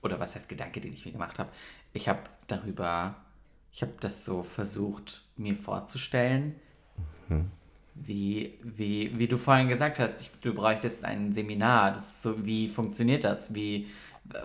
oder 0.02 0.20
was 0.20 0.34
heißt 0.34 0.50
Gedanke, 0.50 0.82
den 0.82 0.92
ich 0.92 1.06
mir 1.06 1.12
gemacht 1.12 1.38
habe? 1.38 1.52
Ich 1.94 2.10
habe 2.10 2.22
darüber, 2.48 3.14
ich 3.72 3.84
habe 3.84 3.94
das 4.00 4.26
so 4.26 4.42
versucht, 4.42 5.22
mir 5.38 5.56
vorzustellen, 5.56 6.56
wie, 7.94 8.58
wie, 8.64 9.12
wie 9.20 9.28
du 9.28 9.38
vorhin 9.38 9.70
gesagt 9.70 10.00
hast, 10.00 10.20
ich, 10.20 10.32
du 10.42 10.52
bräuchtest 10.52 11.06
ein 11.06 11.32
Seminar. 11.32 11.92
Das 11.92 12.24
so, 12.24 12.44
wie 12.44 12.70
funktioniert 12.70 13.24
das? 13.24 13.54
Wie, 13.54 13.88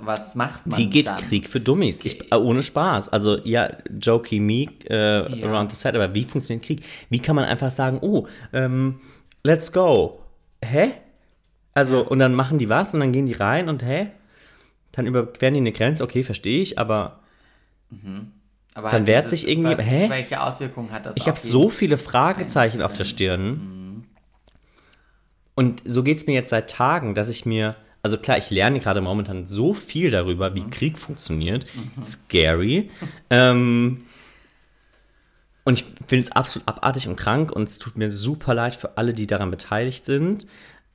was 0.01 0.35
macht 0.35 0.67
man 0.67 0.79
Wie 0.79 0.87
geht 0.87 1.09
dann? 1.09 1.21
Krieg 1.21 1.49
für 1.49 1.61
Dummies? 1.61 2.05
Ich, 2.05 2.31
äh, 2.33 2.37
ohne 2.37 2.63
Spaß. 2.63 3.09
Also 3.09 3.39
ja, 3.45 3.69
jokey 4.01 4.39
me 4.41 4.67
äh, 4.89 5.41
Ja. 5.41 5.47
around 5.49 5.75
the 5.75 5.81
set, 5.81 5.95
aber 5.95 6.15
wie 6.15 6.25
funktioniert 6.25 6.65
Krieg? 6.65 6.83
Wie 7.09 7.19
kann 7.19 7.35
man 7.37 7.45
einfach 7.47 7.71
sagen, 7.71 7.99
oh, 8.03 8.27
ähm, 8.53 9.01
let's 9.43 9.73
go. 9.73 10.21
Hä? 10.65 10.93
Also, 11.73 12.07
und 12.07 12.19
dann 12.19 12.35
machen 12.35 12.59
die 12.59 12.69
was 12.69 12.93
und 12.95 13.01
dann 13.01 13.13
gehen 13.13 13.27
die 13.27 13.33
rein 13.33 13.69
und 13.69 13.83
hä? 13.85 14.09
Dann 14.93 15.07
überqueren 15.07 15.55
die 15.55 15.61
eine 15.61 15.73
Grenze, 15.73 16.03
okay, 16.05 16.23
verstehe 16.25 16.61
ich, 16.63 16.79
aber 16.79 17.21
Aber 18.75 18.91
Dann 18.91 19.07
wehrt 19.07 19.29
sich 19.29 19.49
irgendwie- 19.49 19.77
was, 19.77 19.85
hä? 19.85 20.09
Welche 20.09 20.41
Auswirkungen 20.43 20.93
hat 20.93 21.07
das? 21.07 21.17
ich 21.17 21.27
habe 21.27 21.39
so 21.39 21.71
viele 21.71 21.99
Fragezeichen 21.99 22.83
auf 22.83 22.93
der 22.93 23.05
Stirn. 23.05 24.07
Und 25.57 25.83
so 25.85 26.03
geht 26.05 26.17
es 26.19 26.27
mir 26.27 26.35
jetzt 26.35 26.51
seit 26.51 26.71
Tagen, 26.71 27.15
dass 27.15 27.29
ich 27.29 27.45
mir, 27.47 27.75
also 28.03 28.17
klar, 28.19 28.39
ich 28.39 28.51
lerne 28.51 28.81
gerade 28.81 29.01
momentan 29.01 29.47
so 29.47 29.75
viel 29.75 30.11
darüber, 30.11 30.55
wie 30.55 30.69
Krieg 30.69 30.99
funktioniert. 30.99 31.67
Scary. 32.01 32.91
ähm, 33.31 34.05
und 35.65 35.75
ich 35.75 35.85
finde 36.07 36.25
es 36.25 36.33
absolut 36.33 36.67
abartig 36.67 37.09
und 37.09 37.17
krank 37.17 37.53
und 37.53 37.69
es 37.69 37.79
tut 37.79 37.97
mir 37.97 38.11
super 38.11 38.55
leid 38.55 38.75
für 38.75 38.97
alle, 38.97 39.13
die 39.13 39.27
daran 39.27 39.51
beteiligt 39.51 40.05
sind. 40.05 40.47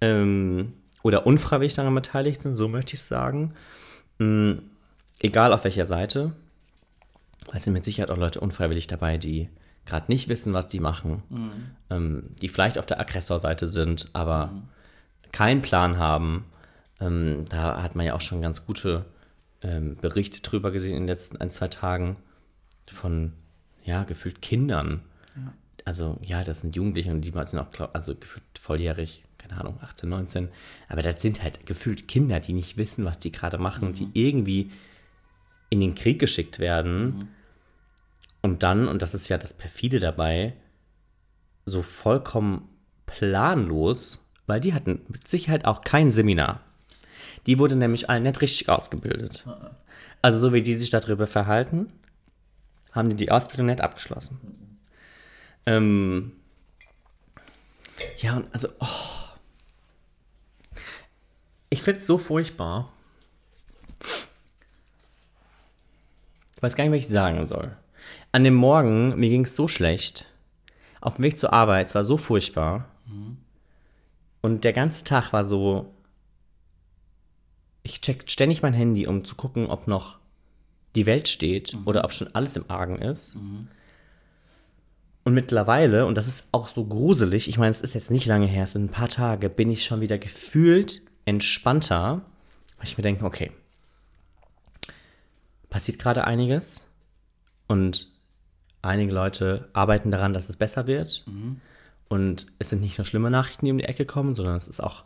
Ähm, 0.02 0.74
oder 1.04 1.28
unfreiwillig 1.28 1.76
daran 1.76 1.94
beteiligt 1.94 2.42
sind, 2.42 2.56
so 2.56 2.68
möchte 2.68 2.96
ich 2.96 3.00
es 3.00 3.08
sagen. 3.08 3.54
Mm, 4.18 4.54
egal 5.20 5.54
auf 5.54 5.64
welcher 5.64 5.86
Seite. 5.86 6.34
Weil 7.48 7.58
es 7.58 7.64
sind 7.64 7.74
mit 7.74 7.86
Sicherheit 7.86 8.10
auch 8.10 8.18
Leute 8.18 8.40
unfreiwillig 8.40 8.88
dabei, 8.88 9.20
die 9.20 9.50
gerade 9.86 10.12
nicht 10.12 10.30
wissen, 10.30 10.54
was 10.54 10.68
die 10.68 10.80
machen, 10.80 11.22
ähm, 11.92 12.32
die 12.42 12.50
vielleicht 12.50 12.80
auf 12.80 12.88
der 12.88 13.00
Aggressorseite 13.00 13.68
sind, 13.68 14.10
aber 14.14 14.52
keinen 15.32 15.62
Plan 15.62 16.00
haben. 16.00 16.46
Ähm, 17.00 17.46
da 17.50 17.82
hat 17.82 17.96
man 17.96 18.06
ja 18.06 18.14
auch 18.14 18.22
schon 18.22 18.42
ganz 18.42 18.66
gute 18.66 19.06
ähm, 19.62 19.98
Berichte 19.98 20.42
drüber 20.42 20.72
gesehen 20.72 20.94
in 20.94 21.04
den 21.04 21.08
letzten 21.08 21.38
ein, 21.38 21.50
zwei 21.50 21.68
Tagen 21.68 22.18
von, 22.88 23.34
ja, 23.84 24.04
gefühlt 24.04 24.42
Kindern. 24.42 25.02
Also, 25.84 26.18
ja, 26.22 26.44
das 26.44 26.62
sind 26.62 26.76
Jugendliche 26.76 27.12
und 27.12 27.22
die 27.22 27.32
sind 27.32 27.60
auch, 27.60 27.72
glaub, 27.72 27.94
also 27.94 28.16
gefühlt 28.16 28.44
volljährig, 28.60 29.24
keine 29.38 29.60
Ahnung, 29.60 29.78
18, 29.82 30.10
19. 30.10 30.50
Aber 30.88 31.02
das 31.02 31.22
sind 31.22 31.44
halt 31.44 31.66
gefühlt 31.66 32.08
Kinder, 32.08 32.40
die 32.40 32.54
nicht 32.54 32.78
wissen, 32.78 33.06
was 33.06 33.20
die 33.20 33.32
gerade 33.32 33.58
machen, 33.58 33.94
die 33.94 34.10
irgendwie 34.14 34.72
in 35.70 35.80
den 35.80 35.96
Krieg 35.96 36.20
geschickt 36.20 36.60
werden 36.60 37.30
und 38.46 38.62
dann, 38.62 38.88
und 38.88 39.02
das 39.02 39.16
ist 39.16 39.28
ja 39.28 39.40
das 39.40 39.54
Perfide 39.54 40.00
dabei, 40.00 40.54
so 41.66 41.82
vollkommen 41.82 42.70
planlos, 43.08 44.24
weil 44.46 44.60
die 44.60 44.76
hatten 44.76 45.02
mit 45.08 45.28
Sicherheit 45.28 45.66
auch 45.66 45.82
kein 45.82 46.12
Seminar. 46.12 46.62
Die 47.46 47.60
wurde 47.60 47.76
nämlich 47.76 48.10
alle 48.10 48.22
nicht 48.22 48.42
richtig 48.42 48.70
ausgebildet. 48.70 49.46
Also 50.22 50.40
so 50.40 50.54
wie 50.54 50.62
die 50.62 50.74
sich 50.74 50.90
darüber 50.90 51.28
verhalten, 51.28 51.92
haben 52.92 53.10
die 53.10 53.16
die 53.16 53.32
Ausbildung 53.32 53.68
nicht 53.68 53.82
abgeschlossen. 53.82 54.80
Ähm, 55.66 56.32
ja, 58.18 58.38
und 58.38 58.54
also, 58.54 58.70
oh. 58.80 58.88
Ich 61.70 61.82
finde 61.82 62.00
es 62.00 62.06
so 62.06 62.18
furchtbar. 62.18 62.92
Ich 66.56 66.62
weiß 66.62 66.76
gar 66.76 66.84
nicht, 66.86 66.94
was 66.94 67.00
ich 67.00 67.14
sagen 67.14 67.46
soll. 67.46 67.76
An 68.32 68.44
dem 68.44 68.56
Morgen, 68.56 69.16
mir 69.20 69.30
ging 69.30 69.44
es 69.44 69.56
so 69.56 69.68
schlecht. 69.68 70.28
Auf 71.02 71.16
dem 71.16 71.24
Weg 71.24 71.38
zur 71.38 71.54
Arbeit, 71.54 71.88
es 71.88 71.96
war 71.96 72.06
so 72.06 72.18
furchtbar. 72.18 72.88
Und 74.42 74.64
der 74.64 74.74
ganze 74.74 75.04
Tag 75.04 75.34
war 75.34 75.46
so. 75.46 75.95
Ich 77.86 78.02
check 78.02 78.30
ständig 78.32 78.64
mein 78.64 78.74
Handy, 78.74 79.06
um 79.06 79.24
zu 79.26 79.36
gucken, 79.36 79.68
ob 79.68 79.88
noch 79.88 80.18
die 80.96 81.06
Welt 81.06 81.28
steht 81.28 81.78
oder 81.86 82.04
ob 82.04 82.14
schon 82.14 82.34
alles 82.34 82.56
im 82.56 82.66
Argen 82.68 82.98
ist. 82.98 83.36
Und 85.24 85.34
mittlerweile, 85.34 86.08
und 86.08 86.16
das 86.18 86.28
ist 86.28 86.48
auch 86.52 86.68
so 86.68 86.84
gruselig, 86.86 87.48
ich 87.48 87.60
meine, 87.60 87.72
es 87.72 87.82
ist 87.82 87.94
jetzt 87.94 88.10
nicht 88.10 88.26
lange 88.26 88.48
her, 88.48 88.64
es 88.64 88.72
sind 88.72 88.86
ein 88.86 88.92
paar 88.92 89.10
Tage, 89.10 89.50
bin 89.50 89.70
ich 89.70 89.84
schon 89.86 90.02
wieder 90.02 90.18
gefühlt 90.18 91.02
entspannter, 91.26 92.22
weil 92.78 92.88
ich 92.88 92.98
mir 92.98 93.04
denke, 93.04 93.24
okay, 93.24 93.52
passiert 95.70 96.00
gerade 96.00 96.26
einiges 96.26 96.86
und 97.68 98.10
einige 98.82 99.12
Leute 99.12 99.70
arbeiten 99.74 100.10
daran, 100.10 100.34
dass 100.34 100.50
es 100.50 100.58
besser 100.58 100.88
wird. 100.88 101.24
Und 102.08 102.48
es 102.58 102.70
sind 102.70 102.82
nicht 102.82 102.98
nur 102.98 103.06
schlimme 103.06 103.30
Nachrichten, 103.30 103.66
die 103.66 103.72
um 103.72 103.78
die 103.78 103.86
Ecke 103.86 104.06
kommen, 104.06 104.34
sondern 104.34 104.56
es 104.56 104.68
ist 104.68 104.80
auch, 104.80 105.04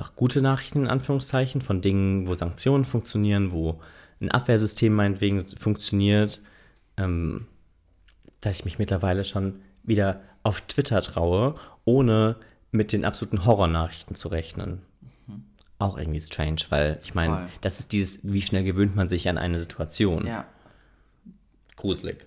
auch 0.00 0.14
gute 0.16 0.42
Nachrichten 0.42 0.82
in 0.82 0.88
Anführungszeichen 0.88 1.60
von 1.60 1.80
Dingen, 1.80 2.28
wo 2.28 2.34
Sanktionen 2.34 2.84
funktionieren, 2.84 3.52
wo 3.52 3.80
ein 4.20 4.30
Abwehrsystem 4.30 4.94
meinetwegen 4.94 5.44
funktioniert, 5.56 6.42
ähm, 6.96 7.46
dass 8.40 8.56
ich 8.56 8.64
mich 8.64 8.78
mittlerweile 8.78 9.24
schon 9.24 9.60
wieder 9.82 10.20
auf 10.42 10.60
Twitter 10.62 11.00
traue, 11.02 11.56
ohne 11.84 12.36
mit 12.70 12.92
den 12.92 13.04
absoluten 13.04 13.44
Horrornachrichten 13.44 14.16
zu 14.16 14.28
rechnen. 14.28 14.82
Auch 15.78 15.98
irgendwie 15.98 16.20
strange, 16.20 16.60
weil 16.68 17.00
ich 17.02 17.14
meine, 17.14 17.48
das 17.60 17.80
ist 17.80 17.90
dieses, 17.90 18.20
wie 18.22 18.40
schnell 18.40 18.62
gewöhnt 18.62 18.94
man 18.94 19.08
sich 19.08 19.28
an 19.28 19.36
eine 19.36 19.58
Situation. 19.58 20.26
Ja, 20.26 20.46
Gruselig. 21.76 22.24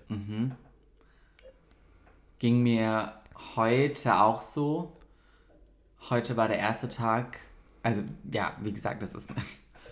ging 2.38 2.62
mir 2.62 3.14
heute 3.56 4.20
auch 4.20 4.42
so. 4.42 4.92
Heute 6.10 6.36
war 6.36 6.48
der 6.48 6.58
erste 6.58 6.88
Tag, 6.88 7.38
also 7.86 8.02
ja, 8.32 8.52
wie 8.62 8.72
gesagt, 8.72 9.00
das 9.00 9.14
ist 9.14 9.30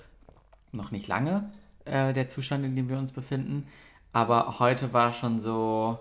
noch 0.72 0.90
nicht 0.90 1.06
lange 1.06 1.52
äh, 1.84 2.12
der 2.12 2.26
Zustand, 2.26 2.64
in 2.64 2.74
dem 2.74 2.88
wir 2.88 2.98
uns 2.98 3.12
befinden. 3.12 3.68
Aber 4.12 4.58
heute 4.58 4.92
war 4.92 5.12
schon 5.12 5.38
so, 5.38 6.00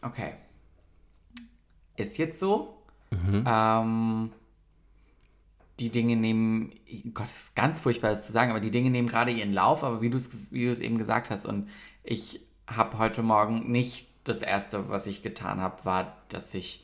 okay, 0.00 0.32
ist 1.96 2.16
jetzt 2.16 2.38
so. 2.38 2.78
Ähm, 3.46 4.32
die 5.78 5.90
Dinge 5.90 6.16
nehmen, 6.16 6.70
Gott, 7.12 7.26
das 7.26 7.42
ist 7.42 7.56
ganz 7.56 7.78
furchtbar, 7.80 8.12
das 8.12 8.24
zu 8.26 8.32
sagen, 8.32 8.52
aber 8.52 8.60
die 8.60 8.70
Dinge 8.70 8.88
nehmen 8.88 9.06
gerade 9.06 9.32
ihren 9.32 9.52
Lauf, 9.52 9.84
aber 9.84 10.00
wie 10.00 10.08
du 10.08 10.16
es 10.16 10.50
wie 10.50 10.64
du 10.64 10.72
es 10.72 10.80
eben 10.80 10.96
gesagt 10.96 11.28
hast, 11.28 11.44
und 11.44 11.68
ich 12.04 12.40
habe 12.66 12.96
heute 12.96 13.22
Morgen 13.22 13.70
nicht 13.70 14.08
das 14.24 14.40
erste, 14.40 14.88
was 14.88 15.06
ich 15.06 15.22
getan 15.22 15.60
habe, 15.60 15.84
war, 15.84 16.16
dass 16.30 16.54
ich 16.54 16.81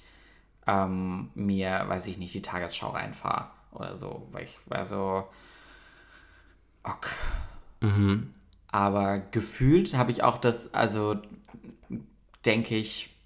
ähm, 0.69 1.31
mir, 1.35 1.85
weiß 1.89 2.07
ich 2.09 2.19
nicht, 2.19 2.35
die 2.35 2.43
Tagesschau 2.43 2.91
reinfahre 2.91 3.49
oder 3.73 3.97
so, 3.97 4.29
weil 4.33 4.45
ich 4.45 4.59
war 4.67 4.85
so, 4.85 5.27
ok. 6.85 7.11
Aber 8.71 9.19
gefühlt 9.19 9.97
habe 9.97 10.11
ich 10.11 10.23
auch 10.23 10.37
das, 10.39 10.75
also 10.75 11.17
denke 12.45 12.77
ich, 12.77 13.17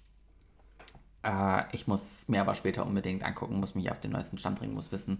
äh, 1.23 1.63
ich 1.73 1.85
muss 1.87 2.29
mir 2.29 2.41
aber 2.41 2.55
später 2.55 2.85
unbedingt 2.85 3.23
angucken, 3.23 3.59
muss 3.59 3.75
mich 3.75 3.91
auf 3.91 3.99
den 3.99 4.11
neuesten 4.11 4.37
Stand 4.37 4.59
bringen, 4.59 4.73
muss 4.73 4.93
wissen, 4.93 5.19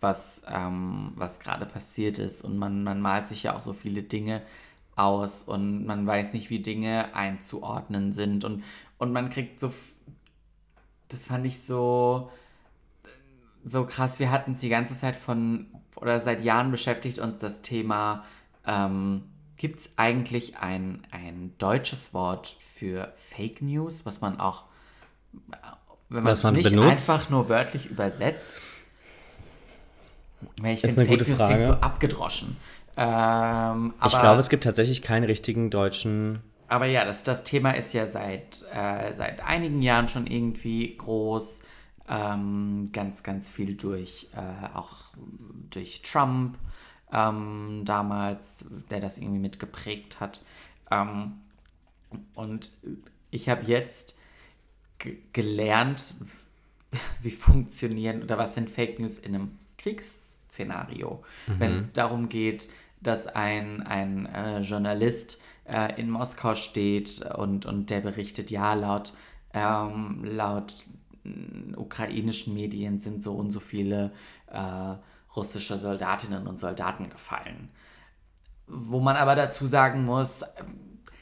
was, 0.00 0.44
ähm, 0.48 1.12
was 1.16 1.40
gerade 1.40 1.66
passiert 1.66 2.18
ist. 2.18 2.42
Und 2.42 2.56
man, 2.56 2.84
man 2.84 3.00
malt 3.00 3.26
sich 3.26 3.42
ja 3.44 3.56
auch 3.56 3.62
so 3.62 3.72
viele 3.72 4.02
Dinge 4.04 4.42
aus 4.96 5.42
und 5.42 5.86
man 5.86 6.06
weiß 6.06 6.34
nicht, 6.34 6.50
wie 6.50 6.60
Dinge 6.60 7.14
einzuordnen 7.16 8.12
sind. 8.12 8.44
Und, 8.44 8.62
und 8.98 9.12
man 9.12 9.28
kriegt 9.30 9.60
so. 9.60 9.72
Das 11.08 11.26
fand 11.26 11.46
ich 11.46 11.62
so. 11.62 12.30
So 13.66 13.86
krass, 13.86 14.18
wir 14.18 14.30
hatten 14.30 14.52
es 14.52 14.60
die 14.60 14.68
ganze 14.68 14.98
Zeit 14.98 15.16
von, 15.16 15.66
oder 15.96 16.20
seit 16.20 16.42
Jahren 16.42 16.70
beschäftigt 16.70 17.18
uns 17.18 17.38
das 17.38 17.62
Thema, 17.62 18.24
ähm, 18.66 19.22
gibt 19.56 19.80
es 19.80 19.90
eigentlich 19.96 20.58
ein, 20.58 21.06
ein 21.10 21.54
deutsches 21.56 22.12
Wort 22.12 22.58
für 22.60 23.14
Fake 23.16 23.62
News, 23.62 24.04
was 24.04 24.20
man 24.20 24.38
auch 24.38 24.64
wenn 26.08 26.22
man 26.22 26.32
es 26.32 26.44
nicht 26.44 26.70
benutzt? 26.70 27.10
einfach 27.10 27.30
nur 27.30 27.48
wörtlich 27.48 27.86
übersetzt. 27.86 28.68
Ich 30.62 30.84
Ist 30.84 30.98
eine 30.98 31.08
Fake 31.08 31.18
gute 31.18 31.30
News 31.30 31.38
klingt 31.38 31.52
Frage. 31.52 31.66
so 31.66 31.72
abgedroschen. 31.72 32.56
Ähm, 32.96 33.94
aber, 33.98 34.06
ich 34.06 34.18
glaube, 34.18 34.40
es 34.40 34.48
gibt 34.48 34.64
tatsächlich 34.64 35.02
keinen 35.02 35.24
richtigen 35.24 35.70
deutschen. 35.70 36.40
Aber 36.68 36.86
ja, 36.86 37.04
das, 37.04 37.24
das 37.24 37.44
Thema 37.44 37.72
ist 37.72 37.92
ja 37.92 38.06
seit, 38.06 38.62
äh, 38.72 39.12
seit 39.12 39.44
einigen 39.44 39.82
Jahren 39.82 40.08
schon 40.08 40.26
irgendwie 40.26 40.96
groß. 40.96 41.62
Ähm, 42.06 42.90
ganz, 42.92 43.22
ganz 43.22 43.48
viel 43.48 43.76
durch, 43.76 44.28
äh, 44.36 44.76
auch 44.76 44.96
durch 45.70 46.02
Trump 46.02 46.58
ähm, 47.10 47.80
damals, 47.86 48.66
der 48.90 49.00
das 49.00 49.16
irgendwie 49.16 49.38
mitgeprägt 49.38 50.20
hat. 50.20 50.42
Ähm, 50.90 51.32
und 52.34 52.72
ich 53.30 53.48
habe 53.48 53.64
jetzt 53.64 54.18
ge- 54.98 55.16
gelernt, 55.32 56.12
wie 57.22 57.30
funktionieren 57.30 58.22
oder 58.22 58.36
was 58.36 58.54
sind 58.54 58.68
Fake 58.70 58.98
News 58.98 59.16
in 59.18 59.34
einem 59.34 59.58
Kriegsszenario. 59.78 61.24
Wenn 61.46 61.78
es 61.78 61.92
darum 61.92 62.28
geht, 62.28 62.68
dass 63.00 63.26
ein, 63.26 63.82
ein 63.82 64.26
äh, 64.26 64.60
Journalist 64.60 65.40
äh, 65.64 66.00
in 66.00 66.10
Moskau 66.10 66.54
steht 66.54 67.22
und, 67.36 67.66
und 67.66 67.90
der 67.90 68.00
berichtet, 68.00 68.50
ja, 68.50 68.74
laut, 68.74 69.14
ähm, 69.52 70.24
laut 70.24 70.74
äh, 71.24 71.76
ukrainischen 71.76 72.54
Medien 72.54 72.98
sind 72.98 73.22
so 73.22 73.34
und 73.34 73.50
so 73.50 73.60
viele 73.60 74.12
äh, 74.48 74.94
russische 75.36 75.78
Soldatinnen 75.78 76.46
und 76.46 76.60
Soldaten 76.60 77.10
gefallen. 77.10 77.70
Wo 78.66 79.00
man 79.00 79.16
aber 79.16 79.34
dazu 79.34 79.66
sagen 79.66 80.04
muss, 80.04 80.42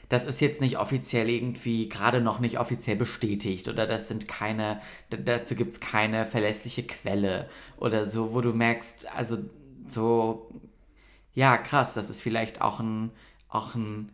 das 0.09 0.25
ist 0.25 0.41
jetzt 0.41 0.61
nicht 0.61 0.77
offiziell 0.77 1.29
irgendwie, 1.29 1.89
gerade 1.89 2.21
noch 2.21 2.39
nicht 2.39 2.59
offiziell 2.59 2.95
bestätigt 2.95 3.67
oder 3.67 3.87
das 3.87 4.07
sind 4.07 4.27
keine, 4.27 4.79
dazu 5.09 5.55
gibt 5.55 5.73
es 5.73 5.79
keine 5.79 6.25
verlässliche 6.25 6.83
Quelle 6.83 7.49
oder 7.77 8.05
so, 8.05 8.33
wo 8.33 8.41
du 8.41 8.53
merkst, 8.53 9.07
also 9.11 9.37
so, 9.87 10.51
ja, 11.33 11.57
krass, 11.57 11.95
das 11.95 12.09
ist 12.09 12.21
vielleicht 12.21 12.61
auch 12.61 12.79
ein, 12.79 13.11
auch 13.49 13.75
ein 13.75 14.11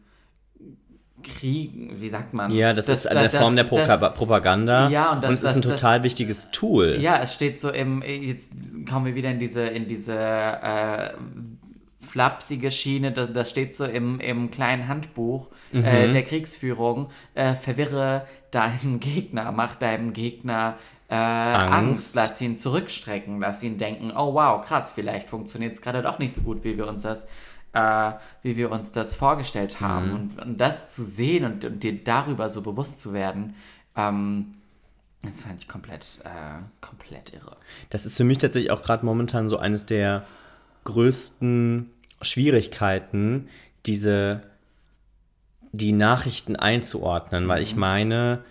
Krieg, 1.23 1.71
wie 1.99 2.09
sagt 2.09 2.33
man? 2.33 2.51
Ja, 2.51 2.73
das, 2.73 2.87
das 2.87 2.99
ist 2.99 3.07
eine 3.07 3.29
das, 3.29 3.35
Form 3.35 3.55
der 3.55 3.63
Pro 3.63 3.77
das, 3.77 4.13
Propaganda. 4.13 4.89
Ja, 4.89 5.11
und 5.11 5.23
das, 5.23 5.29
und 5.29 5.33
es 5.33 5.43
ist 5.43 5.55
ein 5.55 5.61
total 5.61 6.03
wichtiges 6.03 6.49
Tool. 6.51 6.97
Ja, 6.99 7.19
es 7.21 7.33
steht 7.33 7.59
so 7.59 7.69
im, 7.69 8.01
jetzt 8.01 8.51
kommen 8.89 9.05
wir 9.05 9.15
wieder 9.15 9.29
in 9.29 9.39
diese, 9.39 9.61
in 9.67 9.87
diese 9.87 10.13
äh, 10.13 11.11
flapsige 11.99 12.71
Schiene, 12.71 13.11
das, 13.11 13.33
das 13.33 13.49
steht 13.49 13.75
so 13.75 13.85
im, 13.85 14.19
im 14.19 14.51
kleinen 14.51 14.87
Handbuch 14.87 15.49
äh, 15.73 15.77
mhm. 15.77 15.85
äh, 15.85 16.11
der 16.11 16.23
Kriegsführung, 16.23 17.09
äh, 17.35 17.55
verwirre 17.55 18.25
deinen 18.51 18.99
Gegner, 18.99 19.51
mach 19.51 19.75
deinem 19.75 20.13
Gegner 20.13 20.75
äh, 21.09 21.15
Angst. 21.15 21.73
Angst. 21.73 22.15
lass 22.15 22.41
ihn 22.41 22.57
zurückstrecken, 22.57 23.39
lass 23.39 23.63
ihn 23.63 23.77
denken, 23.77 24.11
oh 24.15 24.33
wow, 24.33 24.63
krass, 24.63 24.91
vielleicht 24.91 25.27
funktioniert 25.27 25.73
es 25.73 25.81
gerade 25.81 26.01
doch 26.01 26.19
nicht 26.19 26.35
so 26.35 26.41
gut, 26.41 26.63
wie 26.63 26.77
wir 26.77 26.87
uns 26.87 27.03
das 27.03 27.27
äh, 27.73 28.11
wie 28.41 28.57
wir 28.57 28.71
uns 28.71 28.91
das 28.91 29.15
vorgestellt 29.15 29.81
haben. 29.81 30.07
Mhm. 30.07 30.15
Und, 30.15 30.41
und, 30.41 30.57
das 30.61 30.89
zu 30.89 31.03
sehen 31.03 31.45
und, 31.45 31.65
und, 31.65 31.83
dir 31.83 32.03
darüber 32.03 32.49
so 32.49 32.61
bewusst 32.61 33.01
zu 33.01 33.13
werden, 33.13 33.55
ähm, 33.95 34.55
das 35.21 35.41
fand 35.41 35.61
ich 35.61 35.67
komplett, 35.67 36.21
äh, 36.23 36.61
komplett 36.81 37.33
irre. 37.33 37.57
Das 37.89 38.05
ist 38.05 38.17
für 38.17 38.23
mich 38.23 38.37
tatsächlich 38.37 38.71
auch 38.71 38.83
gerade 38.83 39.05
momentan 39.05 39.49
so 39.49 39.57
eines 39.57 39.85
der 39.85 40.25
größten 40.85 41.89
Schwierigkeiten, 42.21 43.49
diese 43.85 44.43
die 45.71 45.91
Nachrichten 45.91 46.55
einzuordnen, 46.55 47.47
weil 47.47 47.61
ich 47.61 47.75
mhm. 47.75 47.81
meine, 47.81 48.43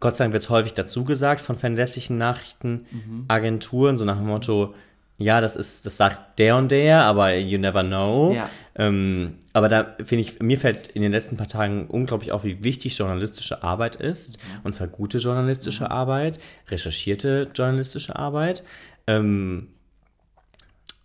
Gott 0.00 0.16
sei 0.16 0.24
Dank 0.24 0.32
wird 0.32 0.44
es 0.44 0.50
häufig 0.50 0.74
dazu 0.74 1.04
gesagt 1.04 1.40
von 1.40 1.56
verlässlichen 1.56 2.18
Nachrichtenagenturen, 2.18 3.94
mhm. 3.94 3.98
so 3.98 4.04
nach 4.04 4.18
dem 4.18 4.26
Motto, 4.26 4.74
ja, 5.22 5.40
das 5.40 5.56
ist, 5.56 5.86
das 5.86 5.96
sagt 5.96 6.38
der 6.38 6.56
und 6.56 6.70
der, 6.70 7.04
aber 7.04 7.34
you 7.36 7.58
never 7.58 7.82
know. 7.82 8.32
Ja. 8.34 8.50
Ähm, 8.74 9.38
aber 9.52 9.68
da 9.68 9.96
finde 10.04 10.22
ich, 10.22 10.40
mir 10.40 10.58
fällt 10.58 10.88
in 10.88 11.02
den 11.02 11.12
letzten 11.12 11.36
paar 11.36 11.48
Tagen 11.48 11.86
unglaublich 11.86 12.32
auf, 12.32 12.44
wie 12.44 12.62
wichtig 12.64 12.96
journalistische 12.96 13.62
Arbeit 13.62 13.96
ist. 13.96 14.38
Mhm. 14.38 14.60
Und 14.64 14.72
zwar 14.74 14.88
gute 14.88 15.18
journalistische 15.18 15.84
mhm. 15.84 15.90
Arbeit, 15.90 16.38
recherchierte 16.68 17.50
journalistische 17.54 18.16
Arbeit. 18.16 18.62
Ähm, 19.06 19.68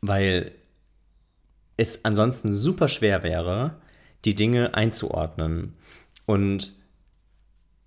weil 0.02 0.52
es 1.76 2.06
ansonsten 2.06 2.54
super 2.54 2.88
schwer 2.88 3.24
wäre, 3.24 3.76
die 4.26 4.36
Dinge 4.36 4.74
einzuordnen. 4.74 5.76
Und 6.26 6.74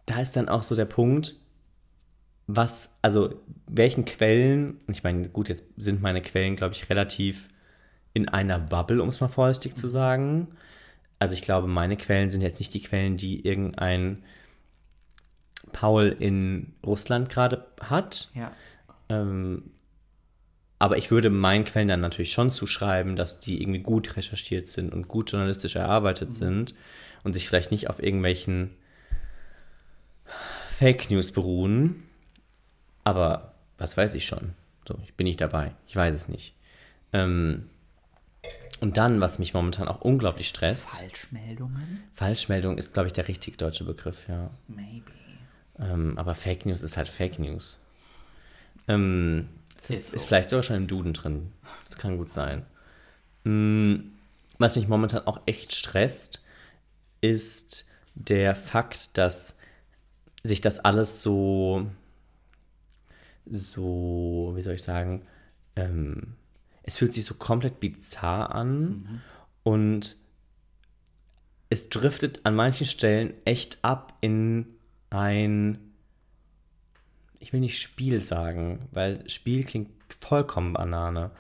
da 0.07 0.21
ist 0.21 0.37
dann 0.37 0.49
auch 0.49 0.63
so 0.63 0.75
der 0.75 0.85
Punkt, 0.85 1.37
was, 2.57 2.97
also 3.03 3.35
welchen 3.67 4.05
Quellen, 4.05 4.81
ich 4.89 5.03
meine, 5.03 5.29
gut, 5.29 5.49
jetzt 5.49 5.65
sind 5.77 6.03
meine 6.03 6.23
Quellen, 6.23 6.57
glaube 6.57 6.75
ich, 6.75 6.91
relativ 6.91 7.49
in 8.13 8.29
einer 8.29 8.59
Bubble, 8.59 9.03
um 9.03 9.09
es 9.09 9.21
mal 9.21 9.29
vorsichtig 9.29 9.77
zu 9.77 9.89
sagen. 9.89 10.49
Also 11.19 11.35
ich 11.35 11.43
glaube, 11.43 11.69
meine 11.69 11.97
Quellen 11.97 12.31
sind 12.31 12.41
jetzt 12.43 12.59
nicht 12.59 12.75
die 12.75 12.83
Quellen, 12.83 13.17
die 13.17 13.47
irgendein 13.47 14.23
Paul 15.73 16.17
in 16.19 16.75
Russland 16.85 17.29
gerade 17.29 17.67
hat. 17.81 18.31
Ja. 18.35 18.53
Ähm, 19.09 19.71
aber 20.79 20.97
ich 20.97 21.11
würde 21.11 21.31
meinen 21.31 21.65
Quellen 21.65 21.89
dann 21.89 22.01
natürlich 22.01 22.33
schon 22.33 22.51
zuschreiben, 22.51 23.15
dass 23.15 23.39
die 23.41 23.63
irgendwie 23.63 23.81
gut 23.81 24.17
recherchiert 24.17 24.69
sind 24.69 24.93
und 24.93 25.09
gut 25.09 25.31
journalistisch 25.31 25.77
erarbeitet 25.77 26.31
mhm. 26.31 26.37
sind 26.37 26.75
und 27.23 27.35
sich 27.35 27.47
vielleicht 27.47 27.71
nicht 27.71 27.91
auf 27.91 28.03
irgendwelchen 28.03 28.71
Fake 30.71 31.11
News 31.11 31.33
beruhen. 31.33 32.05
Aber 33.05 33.55
was 33.79 33.97
weiß 33.97 34.15
ich 34.15 34.27
schon? 34.27 34.55
So, 34.87 34.99
ich 35.05 35.15
bin 35.15 35.25
nicht 35.25 35.41
dabei. 35.41 35.73
Ich 35.87 35.97
weiß 35.97 36.15
es 36.15 36.29
nicht. 36.29 36.55
Ähm, 37.13 37.69
und 38.81 38.97
dann, 38.97 39.21
was 39.21 39.39
mich 39.39 39.55
momentan 39.55 39.89
auch 39.89 40.01
unglaublich 40.01 40.49
stresst. 40.49 40.91
Falschmeldungen? 40.91 42.03
Falschmeldung 42.15 42.79
ist, 42.79 42.95
glaube 42.95 43.09
ich, 43.09 43.13
der 43.13 43.29
richtig 43.29 43.59
deutsche 43.59 43.85
Begriff, 43.85 44.27
ja. 44.29 44.51
Maybe. 44.69 45.13
Ähm, 45.79 46.17
aber 46.19 46.35
Fake 46.35 46.67
News 46.67 46.81
ist 46.81 46.97
halt 46.97 47.09
Fake 47.09 47.39
News. 47.39 47.79
Ähm, 48.89 49.49
das 49.77 49.91
ist, 49.91 50.11
so. 50.11 50.17
ist, 50.17 50.25
vielleicht 50.27 50.51
sogar 50.51 50.63
schon 50.63 50.77
im 50.77 50.87
Duden 50.87 51.13
drin. 51.13 51.53
Das 51.87 51.97
kann 51.97 52.17
gut 52.17 52.33
sein. 52.33 52.65
Mhm. 53.45 54.13
Was 54.59 54.77
mich 54.77 54.89
momentan 54.89 55.27
auch 55.27 55.41
echt 55.47 55.75
stresst, 55.75 56.43
ist 57.23 57.87
der 58.15 58.55
Fakt, 58.55 59.17
dass 59.17 59.57
sich 60.43 60.61
das 60.61 60.81
alles 60.81 61.23
so 61.23 61.87
so, 63.51 64.53
wie 64.55 64.63
soll 64.63 64.75
ich 64.75 64.83
sagen, 64.83 65.23
ähm, 65.77 66.35
es 66.83 66.97
fühlt 66.97 67.15
sich 67.15 67.25
so 67.25 67.35
komplett 67.35 67.81
bizarr 67.81 68.55
an 68.55 68.89
mhm. 68.89 69.21
und 69.63 70.17
es 71.69 71.89
driftet 71.89 72.45
an 72.45 72.55
manchen 72.55 72.87
Stellen 72.87 73.35
echt 73.45 73.79
ab 73.83 74.17
in 74.21 74.67
ein, 75.11 75.79
ich 77.39 77.53
will 77.53 77.61
nicht 77.61 77.81
Spiel 77.81 78.21
sagen, 78.21 78.89
weil 78.91 79.29
Spiel 79.29 79.65
klingt 79.65 79.91
vollkommen 80.21 80.73
Banane. 80.73 81.31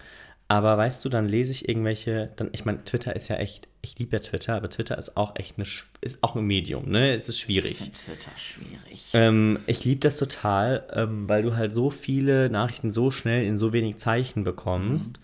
Aber 0.46 0.76
weißt 0.78 1.04
du, 1.04 1.08
dann 1.08 1.28
lese 1.28 1.50
ich 1.50 1.68
irgendwelche, 1.68 2.32
dann, 2.36 2.50
ich 2.52 2.64
meine, 2.64 2.84
Twitter 2.84 3.14
ist 3.14 3.28
ja 3.28 3.36
echt, 3.36 3.68
ich 3.82 3.98
liebe 3.98 4.16
ja 4.16 4.20
Twitter, 4.20 4.54
aber 4.56 4.68
Twitter 4.68 4.98
ist 4.98 5.16
auch 5.16 5.36
echt 5.36 5.56
eine, 5.56 5.66
ist 6.00 6.18
auch 6.20 6.36
ein 6.36 6.44
Medium, 6.44 6.88
ne? 6.90 7.14
Es 7.14 7.28
ist 7.28 7.40
schwierig. 7.40 7.80
Ich 7.80 7.92
Twitter 7.92 8.30
schwierig. 8.36 9.06
Ähm, 9.14 9.58
ich 9.66 9.84
liebe 9.84 10.00
das 10.00 10.16
total, 10.16 10.86
ähm, 10.92 11.28
weil 11.28 11.42
du 11.42 11.56
halt 11.56 11.72
so 11.72 11.90
viele 11.90 12.50
Nachrichten 12.50 12.90
so 12.90 13.10
schnell 13.10 13.44
in 13.44 13.58
so 13.58 13.72
wenig 13.72 13.96
Zeichen 13.96 14.44
bekommst. 14.44 15.18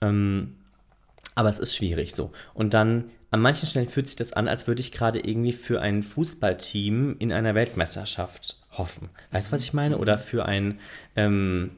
Mhm. 0.00 0.08
Ähm, 0.08 0.56
aber 1.34 1.48
es 1.48 1.58
ist 1.58 1.76
schwierig 1.76 2.14
so. 2.14 2.32
Und 2.54 2.74
dann, 2.74 3.10
an 3.30 3.40
manchen 3.40 3.66
Stellen 3.66 3.88
fühlt 3.88 4.06
sich 4.06 4.16
das 4.16 4.32
an, 4.32 4.48
als 4.48 4.66
würde 4.66 4.80
ich 4.80 4.92
gerade 4.92 5.18
irgendwie 5.20 5.52
für 5.52 5.80
ein 5.80 6.02
Fußballteam 6.02 7.16
in 7.18 7.32
einer 7.32 7.54
Weltmeisterschaft 7.54 8.56
hoffen. 8.72 9.10
Weißt 9.30 9.48
du, 9.48 9.52
was 9.52 9.62
ich 9.62 9.72
meine? 9.72 9.98
Oder 9.98 10.18
für 10.18 10.46
ein, 10.46 10.78
ähm, 11.16 11.70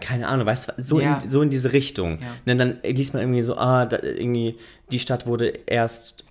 keine 0.00 0.28
Ahnung, 0.28 0.46
weißt 0.46 0.74
du, 0.76 0.82
so, 0.82 1.00
ja. 1.00 1.18
in, 1.18 1.30
so 1.30 1.42
in 1.42 1.50
diese 1.50 1.72
Richtung. 1.72 2.20
Ja. 2.20 2.52
Und 2.52 2.58
dann 2.58 2.78
liest 2.84 3.14
man 3.14 3.22
irgendwie 3.22 3.42
so, 3.42 3.56
ah, 3.56 3.86
da, 3.86 3.98
irgendwie, 4.02 4.56
die 4.92 4.98
Stadt 4.98 5.26
wurde 5.26 5.52
erst, 5.66 6.24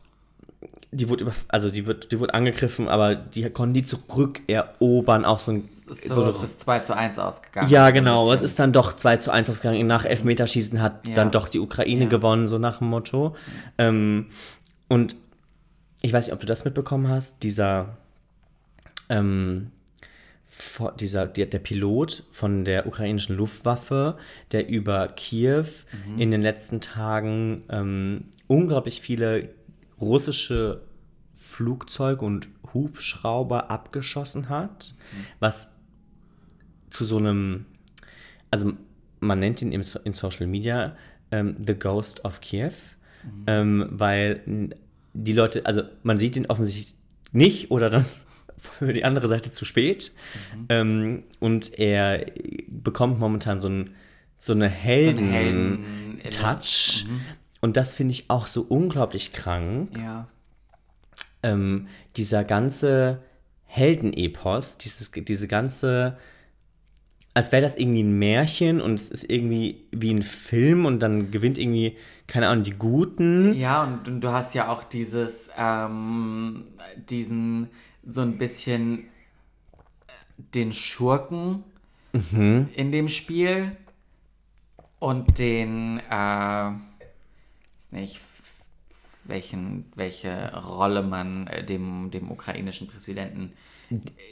die 0.92 1.10
wurde 1.10 1.26
über, 1.26 1.34
also 1.50 1.70
die 1.70 1.86
wird, 1.86 2.12
die 2.12 2.20
wurde 2.20 2.34
angegriffen, 2.34 2.88
aber 2.88 3.16
die 3.16 3.50
konnten 3.50 3.74
die 3.74 3.86
zurückerobern, 3.86 5.26
auch 5.26 5.40
so 5.40 5.52
ein. 5.52 5.70
So, 5.88 6.24
so 6.24 6.30
es 6.30 6.44
ist 6.44 6.62
2 6.62 6.80
zu 6.80 6.96
1 6.96 7.20
ausgegangen. 7.20 7.70
Ja, 7.70 7.92
genau, 7.92 8.32
es 8.32 8.42
ist 8.42 8.60
dann 8.60 8.74
doch 8.74 8.96
2 8.96 9.18
zu 9.18 9.32
1 9.32 9.50
ausgegangen. 9.50 9.86
Nach 9.88 10.06
Elfmeterschießen 10.06 10.82
hat 10.82 11.08
ja. 11.08 11.16
dann 11.16 11.32
doch 11.32 11.48
die 11.50 11.60
Ukraine 11.60 12.08
gewonnen, 12.08 12.48
so 12.48 12.58
nach 12.58 12.80
dem 12.80 12.90
Motto. 12.90 13.36
Ähm, 13.78 14.28
und 14.90 15.16
ich 16.02 16.14
weiß 16.14 16.28
nicht, 16.28 16.34
ob 16.34 16.40
du 16.40 16.46
das 16.46 16.66
mitbekommen 16.66 17.08
hast, 17.10 17.36
dieser, 17.44 17.98
ähm, 19.10 19.72
dieser, 21.00 21.26
der, 21.28 21.46
der, 21.48 21.60
Pilot 21.60 22.24
von 22.32 22.66
der 22.66 22.88
ukrainischen 22.88 23.36
Luftwaffe, 23.36 24.18
der 24.52 24.68
über 24.70 25.08
Kiew 25.08 25.66
mhm. 26.06 26.20
in 26.20 26.32
den 26.32 26.42
letzten 26.42 26.82
Tagen 26.82 27.64
ähm, 27.70 28.26
unglaublich 28.48 29.02
viele 29.02 29.50
russische 30.00 30.82
Flugzeuge 31.34 32.26
und 32.26 32.50
Hubschrauber 32.74 33.70
abgeschossen 33.70 34.50
hat, 34.50 34.96
mhm. 35.12 35.26
was 35.40 35.72
zu 36.90 37.06
so 37.06 37.18
einem, 37.18 37.66
also 38.50 38.74
man 39.20 39.40
nennt 39.40 39.62
ihn 39.62 39.72
in 39.72 40.14
Social 40.14 40.48
Media 40.48 40.96
ähm, 41.32 41.58
The 41.66 41.76
Ghost 41.76 42.26
of 42.26 42.42
Kiew, 42.42 42.72
mhm. 43.24 43.44
ähm, 43.48 43.88
weil 43.92 44.74
die 45.14 45.34
Leute, 45.34 45.66
also 45.66 45.84
man 46.04 46.18
sieht 46.18 46.36
ihn 46.36 46.46
offensichtlich 46.48 46.96
nicht 47.32 47.72
oder 47.72 47.90
dann 47.90 48.06
für 48.74 48.94
die 48.94 49.04
andere 49.04 49.28
Seite 49.28 49.52
zu 49.52 49.66
spät. 49.66 50.12
Mhm. 50.56 50.66
Ähm, 50.70 51.24
und 51.40 51.78
er 51.80 52.26
bekommt 52.68 53.20
momentan 53.20 53.60
so, 53.60 53.70
ein, 53.70 53.96
so 54.38 54.54
eine 54.54 54.70
Helden-Touch. 54.70 55.56
mhm. 57.08 57.22
Und 57.60 57.76
das 57.78 57.94
finde 57.94 58.12
ich 58.12 58.30
auch 58.30 58.48
so 58.48 58.62
unglaublich 58.62 59.34
krank. 59.34 59.98
Ja. 59.98 60.28
Ähm, 61.44 61.88
dieser 62.16 62.44
ganze 62.44 63.24
Heldenepos, 63.66 64.78
dieses, 64.78 65.12
diese 65.12 65.48
ganze 65.48 66.18
als 67.38 67.52
wäre 67.52 67.62
das 67.62 67.76
irgendwie 67.76 68.02
ein 68.02 68.18
Märchen 68.18 68.82
und 68.82 68.96
es 68.96 69.12
ist 69.12 69.30
irgendwie 69.30 69.86
wie 69.92 70.12
ein 70.12 70.24
Film 70.24 70.88
und 70.88 71.00
dann 71.04 71.30
gewinnt 71.30 71.60
irgendwie, 71.60 71.96
keine 72.26 72.48
Ahnung, 72.48 72.64
die 72.64 72.72
Guten. 72.72 73.54
Ja, 73.54 73.84
und, 73.84 74.08
und 74.08 74.22
du 74.22 74.32
hast 74.32 74.56
ja 74.56 74.70
auch 74.70 74.84
dieses, 74.84 75.52
ähm, 75.56 76.64
diesen, 76.96 77.70
so 78.08 78.22
ein 78.22 78.38
bisschen 78.38 79.00
äh, 79.00 80.12
den 80.56 80.72
Schurken 80.72 81.64
in 82.74 82.92
dem 82.92 83.10
Spiel 83.10 83.78
und 84.98 85.38
den, 85.38 86.00
äh, 86.00 86.12
weiß 86.12 86.78
nicht, 87.92 88.20
welchen, 89.26 89.86
welche 89.96 90.52
Rolle 90.56 91.04
man 91.04 91.48
äh, 91.48 91.64
dem, 91.64 92.10
dem 92.10 92.32
ukrainischen 92.32 92.88
Präsidenten 92.88 93.54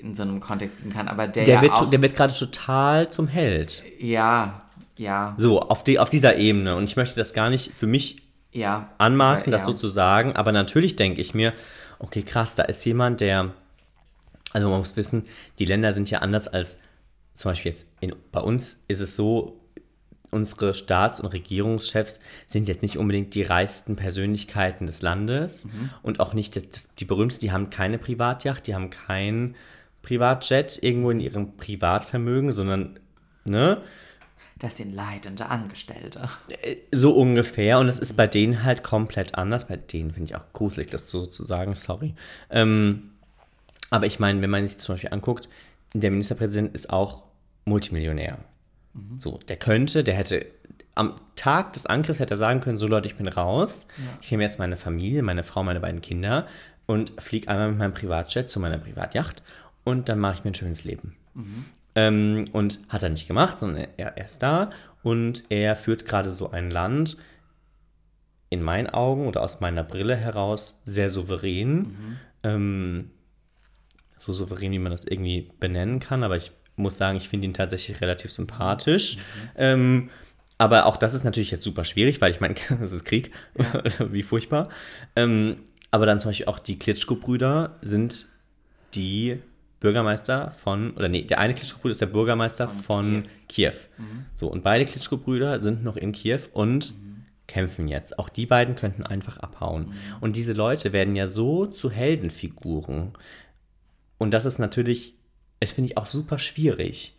in 0.01 0.15
so 0.15 0.23
einem 0.23 0.39
Kontext 0.39 0.79
geben 0.79 0.91
kann. 0.91 1.07
Aber 1.07 1.27
der, 1.27 1.45
Der 1.45 1.55
ja 1.55 1.61
wird, 1.61 1.73
auch, 1.73 1.89
der 1.89 2.01
wird 2.01 2.15
gerade 2.15 2.33
total 2.33 3.09
zum 3.09 3.27
Held. 3.27 3.83
ja, 3.99 4.59
ja, 4.97 5.35
So, 5.37 5.59
auf, 5.59 5.83
die, 5.83 5.99
auf 5.99 6.09
dieser 6.09 6.37
Ebene. 6.37 6.77
Und 6.77 6.85
ich 6.85 6.95
möchte 6.95 7.17
das 7.17 7.33
gar 7.33 7.49
nicht 7.49 7.71
für 7.75 7.87
mich 7.87 8.21
ja. 8.51 8.89
anmaßen, 8.97 9.51
das 9.51 9.61
ja. 9.61 9.65
so 9.67 9.73
zu 9.73 9.89
sagen, 9.89 10.33
aber 10.33 10.53
natürlich 10.53 10.95
denke 10.95 11.21
ich 11.21 11.33
mir, 11.33 11.53
okay, 11.99 12.23
krass, 12.23 12.53
da 12.53 12.63
ist 12.63 12.83
jemand, 12.85 13.19
der, 13.19 13.51
also 14.55 14.69
man 14.69 14.79
muss 14.79 14.95
wissen, 14.95 15.25
die 15.59 15.65
Länder 15.65 15.91
sind 15.93 16.09
ja 16.09 16.19
anders 16.19 16.47
als 16.47 16.79
zum 17.33 17.51
Beispiel 17.51 17.73
jetzt 17.73 17.85
in, 17.99 18.15
bei 18.31 18.39
uns 18.39 18.79
ist 18.87 19.01
es 19.01 19.15
so, 19.15 19.59
unsere 20.31 20.73
Staats- 20.73 21.19
und 21.19 21.27
Regierungschefs 21.27 22.19
sind 22.47 22.67
jetzt 22.67 22.81
nicht 22.81 22.97
unbedingt 22.97 23.35
die 23.35 23.43
reichsten 23.43 23.95
Persönlichkeiten 23.95 24.85
des 24.85 25.01
Landes 25.01 25.67
und 26.01 26.19
auch 26.19 26.33
nicht 26.33 26.55
das, 26.55 26.69
das, 26.69 26.89
die 26.97 27.05
berühmtesten, 27.05 27.45
die 27.45 27.51
haben 27.51 27.69
keine 27.69 27.97
Privatjacht, 27.97 28.65
die 28.67 28.73
haben 28.75 28.89
kein 28.89 29.55
Privatjet 30.01 30.81
irgendwo 30.81 31.11
in 31.11 31.19
ihrem 31.19 31.57
Privatvermögen, 31.57 32.51
sondern, 32.51 32.99
ne, 33.45 33.81
Das 34.59 34.77
sind 34.77 34.93
leitende 34.93 35.47
Angestellte. 35.47 36.29
so 36.91 37.11
ungefähr. 37.11 37.79
Und 37.79 37.87
es 37.87 37.99
ist 37.99 38.15
bei 38.15 38.27
denen 38.27 38.63
halt 38.63 38.83
komplett 38.83 39.35
anders. 39.35 39.67
Bei 39.67 39.77
denen 39.77 40.11
finde 40.11 40.31
ich 40.31 40.35
auch 40.35 40.45
gruselig, 40.53 40.89
das 40.91 41.09
so 41.09 41.25
zu 41.25 41.43
sagen, 41.43 41.75
sorry. 41.75 42.13
Ähm, 42.49 43.11
aber 43.95 44.07
ich 44.07 44.19
meine, 44.19 44.41
wenn 44.41 44.49
man 44.49 44.67
sich 44.67 44.77
zum 44.77 44.95
Beispiel 44.95 45.11
anguckt, 45.13 45.47
der 45.93 46.11
Ministerpräsident 46.11 46.75
ist 46.75 46.89
auch 46.89 47.23
Multimillionär. 47.63 48.39
So, 49.19 49.39
der 49.47 49.55
könnte, 49.55 50.03
der 50.03 50.15
hätte 50.15 50.45
am 50.95 51.15
Tag 51.35 51.73
des 51.73 51.85
Angriffs 51.85 52.19
hätte 52.19 52.33
er 52.33 52.37
sagen 52.37 52.59
können, 52.59 52.77
so 52.77 52.87
Leute, 52.87 53.07
ich 53.07 53.15
bin 53.15 53.27
raus. 53.27 53.87
Ich 54.21 54.31
nehme 54.31 54.43
jetzt 54.43 54.59
meine 54.59 54.75
Familie, 54.75 55.21
meine 55.23 55.43
Frau, 55.43 55.63
meine 55.63 55.79
beiden 55.79 56.01
Kinder 56.01 56.45
und 56.85 57.13
fliege 57.21 57.47
einmal 57.47 57.69
mit 57.69 57.77
meinem 57.77 57.93
Privatjet 57.93 58.49
zu 58.49 58.59
meiner 58.59 58.77
Privatjacht 58.77 59.43
und 59.85 60.09
dann 60.09 60.19
mache 60.19 60.35
ich 60.35 60.43
mir 60.43 60.51
ein 60.51 60.55
schönes 60.55 60.83
Leben. 60.83 61.15
Ähm, 61.95 62.45
und 62.51 62.79
hat 62.89 63.03
er 63.03 63.09
nicht 63.09 63.27
gemacht, 63.27 63.59
sondern 63.59 63.87
er, 63.97 64.17
er 64.17 64.25
ist 64.25 64.43
da 64.43 64.71
und 65.03 65.45
er 65.49 65.77
führt 65.77 66.05
gerade 66.05 66.31
so 66.31 66.51
ein 66.51 66.69
Land 66.69 67.15
in 68.49 68.61
meinen 68.61 68.89
Augen 68.89 69.27
oder 69.27 69.41
aus 69.41 69.61
meiner 69.61 69.83
Brille 69.83 70.15
heraus 70.15 70.81
sehr 70.83 71.09
souverän. 71.09 71.95
Ähm, 72.43 73.11
so 74.17 74.33
souverän, 74.33 74.71
wie 74.71 74.79
man 74.79 74.91
das 74.91 75.05
irgendwie 75.05 75.51
benennen 75.59 75.99
kann, 75.99 76.23
aber 76.23 76.37
ich 76.37 76.51
muss 76.75 76.97
sagen, 76.97 77.17
ich 77.17 77.29
finde 77.29 77.45
ihn 77.45 77.53
tatsächlich 77.53 78.01
relativ 78.01 78.31
sympathisch. 78.31 79.17
Ähm, 79.55 80.09
aber 80.57 80.85
auch 80.85 80.97
das 80.97 81.13
ist 81.13 81.23
natürlich 81.23 81.51
jetzt 81.51 81.63
super 81.63 81.83
schwierig, 81.83 82.21
weil 82.21 82.31
ich 82.31 82.39
meine, 82.39 82.55
das 82.79 82.91
ist 82.91 83.05
Krieg, 83.05 83.31
wie 84.11 84.23
furchtbar. 84.23 84.69
Ähm, 85.15 85.57
aber 85.91 86.05
dann 86.05 86.19
zum 86.19 86.29
Beispiel 86.29 86.47
auch 86.47 86.59
die 86.59 86.79
Klitschko-Brüder 86.79 87.77
sind 87.81 88.27
die 88.93 89.39
Bürgermeister 89.79 90.51
von, 90.51 90.91
oder 90.91 91.09
nee, 91.09 91.21
der 91.21 91.39
eine 91.39 91.53
Klitschko-Bruder 91.53 91.91
ist 91.91 92.01
der 92.01 92.07
Bürgermeister 92.07 92.67
von, 92.67 93.25
Kiew. 93.47 93.73
So, 94.33 94.47
und 94.47 94.63
beide 94.63 94.85
Klitschko-Brüder 94.85 95.61
sind 95.61 95.83
noch 95.83 95.95
in 95.95 96.11
Kiew 96.11 96.39
und 96.53 96.93
kämpfen 97.47 97.87
jetzt. 97.87 98.17
Auch 98.17 98.29
die 98.29 98.45
beiden 98.45 98.75
könnten 98.75 99.03
einfach 99.03 99.37
abhauen. 99.37 99.93
Und 100.21 100.35
diese 100.35 100.53
Leute 100.53 100.93
werden 100.93 101.15
ja 101.15 101.27
so 101.27 101.67
zu 101.67 101.91
Heldenfiguren. 101.91 103.11
Und 104.17 104.31
das 104.31 104.45
ist 104.45 104.59
natürlich, 104.59 105.15
das 105.59 105.71
finde 105.71 105.91
ich 105.91 105.97
auch 105.97 106.05
super 106.05 106.37
schwierig, 106.37 107.15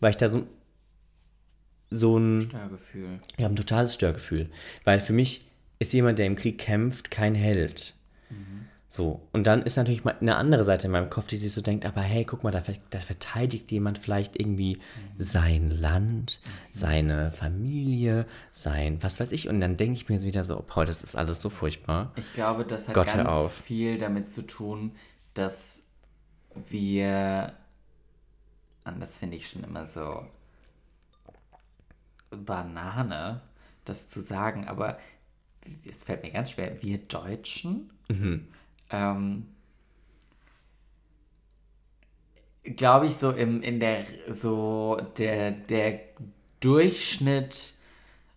weil 0.00 0.10
ich 0.10 0.16
da 0.16 0.28
so, 0.28 0.46
so 1.90 2.18
ein, 2.18 2.48
Störgefühl. 2.48 3.20
ich 3.36 3.44
habe 3.44 3.54
ein 3.54 3.56
totales 3.56 3.94
Störgefühl. 3.94 4.50
Weil 4.84 5.00
für 5.00 5.12
mich 5.12 5.46
ist 5.78 5.92
jemand, 5.92 6.18
der 6.18 6.26
im 6.26 6.36
Krieg 6.36 6.58
kämpft, 6.58 7.10
kein 7.10 7.34
Held. 7.34 7.94
So, 8.90 9.20
und 9.32 9.46
dann 9.46 9.62
ist 9.62 9.76
natürlich 9.76 10.04
mal 10.04 10.16
eine 10.18 10.36
andere 10.36 10.64
Seite 10.64 10.86
in 10.86 10.92
meinem 10.92 11.10
Kopf, 11.10 11.26
die 11.26 11.36
sich 11.36 11.52
so 11.52 11.60
denkt, 11.60 11.84
aber 11.84 12.00
hey, 12.00 12.24
guck 12.24 12.42
mal, 12.42 12.50
da, 12.50 12.62
da 12.88 13.00
verteidigt 13.00 13.70
jemand 13.70 13.98
vielleicht 13.98 14.40
irgendwie 14.40 14.78
sein 15.18 15.70
Land, 15.70 16.40
seine 16.70 17.30
Familie, 17.30 18.26
sein, 18.50 18.98
was 19.02 19.20
weiß 19.20 19.32
ich. 19.32 19.48
Und 19.48 19.60
dann 19.60 19.76
denke 19.76 19.92
ich 19.92 20.08
mir 20.08 20.22
wieder 20.22 20.42
so, 20.42 20.58
oh, 20.58 20.64
Paul, 20.66 20.86
das 20.86 21.02
ist 21.02 21.16
alles 21.16 21.42
so 21.42 21.50
furchtbar. 21.50 22.12
Ich 22.16 22.32
glaube, 22.32 22.64
das 22.64 22.88
hat 22.88 22.94
Gott, 22.94 23.08
ganz 23.12 23.50
viel 23.50 23.98
damit 23.98 24.32
zu 24.32 24.46
tun, 24.46 24.92
dass 25.34 25.82
wir, 26.68 27.52
und 28.84 29.00
das 29.00 29.18
finde 29.18 29.36
ich 29.36 29.48
schon 29.48 29.64
immer 29.64 29.86
so 29.86 30.26
Banane, 32.30 33.40
das 33.84 34.08
zu 34.08 34.20
sagen, 34.20 34.68
aber 34.68 34.98
es 35.86 36.04
fällt 36.04 36.22
mir 36.22 36.30
ganz 36.30 36.52
schwer, 36.52 36.82
wir 36.82 36.98
Deutschen, 36.98 37.90
ähm, 38.90 39.46
glaube 42.62 43.06
ich, 43.06 43.16
so 43.16 43.30
im, 43.30 43.62
in 43.62 43.80
der, 43.80 44.04
so 44.30 45.00
der, 45.16 45.50
der 45.52 46.00
Durchschnitt, 46.60 47.74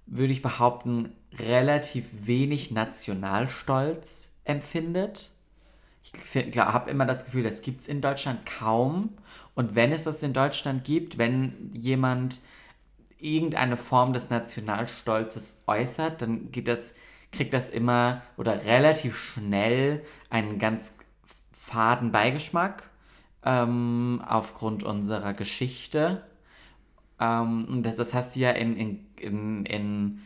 würde 0.05 0.33
ich 0.33 0.41
behaupten, 0.41 1.13
relativ 1.33 2.27
wenig 2.27 2.71
Nationalstolz 2.71 4.29
empfindet. 4.43 5.31
Ich 6.33 6.57
habe 6.57 6.89
immer 6.89 7.05
das 7.05 7.25
Gefühl, 7.25 7.43
das 7.43 7.61
gibt 7.61 7.81
es 7.81 7.87
in 7.87 8.01
Deutschland 8.01 8.45
kaum. 8.45 9.09
Und 9.55 9.75
wenn 9.75 9.91
es 9.91 10.03
das 10.03 10.23
in 10.23 10.33
Deutschland 10.33 10.83
gibt, 10.83 11.17
wenn 11.17 11.71
jemand 11.73 12.39
irgendeine 13.17 13.77
Form 13.77 14.13
des 14.13 14.29
Nationalstolzes 14.29 15.63
äußert, 15.67 16.21
dann 16.21 16.51
geht 16.51 16.67
das, 16.67 16.93
kriegt 17.31 17.53
das 17.53 17.69
immer 17.69 18.21
oder 18.37 18.65
relativ 18.65 19.15
schnell 19.15 20.03
einen 20.29 20.59
ganz 20.59 20.93
faden 21.51 22.11
Beigeschmack 22.11 22.89
ähm, 23.43 24.21
aufgrund 24.27 24.83
unserer 24.83 25.33
Geschichte. 25.33 26.23
Ähm, 27.19 27.83
das, 27.83 27.95
das 27.95 28.13
hast 28.13 28.35
du 28.35 28.39
ja 28.39 28.51
in, 28.51 28.75
in, 28.75 29.07
in, 29.17 29.65
in 29.65 30.21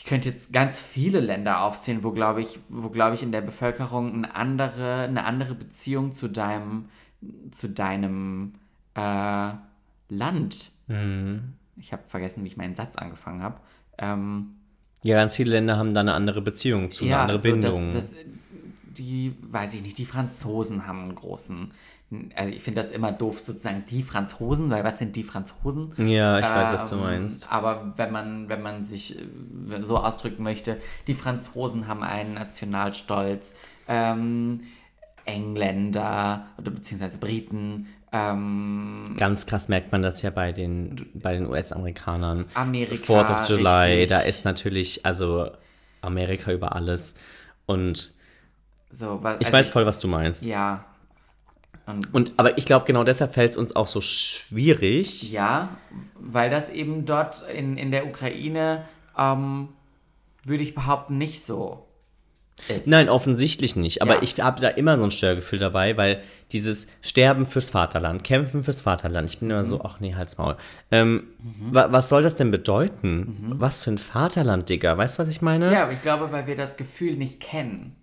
ich 0.00 0.06
könnte 0.06 0.30
jetzt 0.30 0.50
ganz 0.50 0.80
viele 0.80 1.20
Länder 1.20 1.60
aufzählen, 1.60 2.02
wo 2.02 2.10
glaube 2.10 2.40
ich, 2.40 2.58
wo 2.70 2.88
glaube 2.88 3.16
ich 3.16 3.22
in 3.22 3.32
der 3.32 3.42
Bevölkerung 3.42 4.14
eine 4.14 4.34
andere, 4.34 5.02
eine 5.02 5.24
andere 5.26 5.54
Beziehung 5.54 6.14
zu 6.14 6.28
deinem, 6.28 6.86
zu 7.50 7.68
deinem 7.68 8.54
äh, 8.94 9.50
Land. 10.08 10.70
Ich 11.76 11.92
habe 11.92 12.02
vergessen, 12.06 12.42
wie 12.42 12.48
ich 12.48 12.56
meinen 12.56 12.74
Satz 12.74 12.96
angefangen 12.96 13.42
habe. 13.42 13.60
Ähm, 13.98 14.54
Ja, 15.02 15.16
ganz 15.16 15.36
viele 15.36 15.50
Länder 15.50 15.76
haben 15.76 15.92
da 15.92 16.00
eine 16.00 16.14
andere 16.14 16.40
Beziehung 16.40 16.90
zu, 16.92 17.04
eine 17.04 17.18
andere 17.18 17.36
also 17.36 17.56
das- 17.60 17.70
Bindung. 17.74 17.92
Das, 17.92 18.14
die, 18.96 19.34
weiß 19.42 19.74
ich 19.74 19.82
nicht, 19.82 19.98
die 19.98 20.06
Franzosen 20.06 20.86
haben 20.86 21.02
einen 21.02 21.14
großen. 21.14 21.72
Also 22.34 22.52
ich 22.52 22.62
finde 22.62 22.80
das 22.80 22.90
immer 22.90 23.12
doof, 23.12 23.38
sozusagen 23.40 23.84
die 23.88 24.02
Franzosen, 24.02 24.68
weil 24.70 24.82
was 24.82 24.98
sind 24.98 25.14
die 25.14 25.22
Franzosen? 25.22 25.94
ja, 25.96 26.38
ich 26.40 26.44
weiß, 26.44 26.72
was 26.72 26.88
du 26.90 26.96
Ähm, 26.96 27.02
meinst. 27.02 27.52
Aber 27.52 27.92
wenn 27.96 28.10
man, 28.10 28.48
wenn 28.48 28.62
man 28.62 28.84
sich 28.84 29.16
äh, 29.16 29.80
so 29.82 29.96
ausdrücken 29.98 30.42
möchte, 30.42 30.78
die 31.06 31.14
Franzosen 31.14 31.86
haben 31.86 32.02
einen 32.02 32.34
Nationalstolz, 32.34 33.54
ähm, 33.86 34.62
Engländer 35.24 36.46
oder 36.58 36.70
beziehungsweise 36.72 37.18
Briten, 37.18 37.86
ähm, 38.12 38.96
Ganz 39.16 39.46
krass 39.46 39.68
merkt 39.68 39.92
man 39.92 40.02
das 40.02 40.22
ja 40.22 40.30
bei 40.30 40.50
den, 40.50 41.06
bei 41.14 41.34
den 41.34 41.46
US-Amerikanern. 41.46 42.46
Amerika, 42.54 42.96
Fourth 43.06 43.30
of 43.30 43.48
July, 43.48 43.90
richtig. 44.00 44.08
da 44.08 44.20
ist 44.20 44.44
natürlich, 44.44 45.06
also 45.06 45.50
Amerika 46.00 46.52
über 46.52 46.74
alles. 46.74 47.14
Und 47.66 48.12
so, 48.90 49.22
wa- 49.22 49.36
ich 49.38 49.46
also 49.46 49.52
weiß 49.58 49.70
voll, 49.70 49.86
was 49.86 49.98
du 50.00 50.08
meinst. 50.08 50.44
Ja. 50.44 50.84
Und 52.12 52.34
aber 52.36 52.56
ich 52.58 52.64
glaube, 52.66 52.86
genau 52.86 53.02
deshalb 53.04 53.34
fällt 53.34 53.50
es 53.50 53.56
uns 53.56 53.74
auch 53.74 53.86
so 53.88 54.00
schwierig. 54.00 55.30
Ja, 55.32 55.76
weil 56.14 56.50
das 56.50 56.68
eben 56.70 57.04
dort 57.04 57.42
in, 57.54 57.76
in 57.76 57.90
der 57.90 58.06
Ukraine, 58.06 58.84
ähm, 59.18 59.68
würde 60.44 60.62
ich 60.62 60.74
behaupten, 60.74 61.18
nicht 61.18 61.44
so 61.44 61.86
ist. 62.68 62.86
Nein, 62.86 63.08
offensichtlich 63.08 63.74
nicht. 63.74 64.02
Aber 64.02 64.16
Ja. 64.16 64.22
ich 64.22 64.38
habe 64.40 64.60
da 64.60 64.68
immer 64.68 64.98
so 64.98 65.04
ein 65.04 65.10
Störgefühl 65.10 65.58
dabei, 65.58 65.96
weil 65.96 66.22
dieses 66.52 66.88
Sterben 67.00 67.46
fürs 67.46 67.70
Vaterland, 67.70 68.22
Kämpfen 68.22 68.62
fürs 68.64 68.80
Vaterland, 68.82 69.28
ich 69.30 69.38
bin 69.38 69.50
immer 69.50 69.62
Mhm. 69.62 69.66
so, 69.66 69.80
ach 69.82 69.98
nee, 70.00 70.14
halt's 70.14 70.36
Maul. 70.38 70.56
Ähm, 70.90 71.24
wa 71.72 71.90
was 71.90 72.08
soll 72.08 72.22
das 72.22 72.36
denn 72.36 72.50
bedeuten? 72.50 73.54
Was 73.58 73.84
für 73.84 73.90
ein 73.92 73.98
Vaterland, 73.98 74.68
Digga? 74.68 74.96
Weißt 74.96 75.18
du, 75.18 75.22
was 75.22 75.28
ich 75.28 75.40
meine? 75.42 75.68
Mhm. 75.68 75.72
Ja, 75.72 75.82
aber 75.84 75.92
ich 75.92 76.02
glaube, 76.02 76.30
weil 76.32 76.46
wir 76.46 76.56
das 76.56 76.76
Gefühl 76.76 77.16
nicht 77.16 77.40
kennen. 77.40 77.96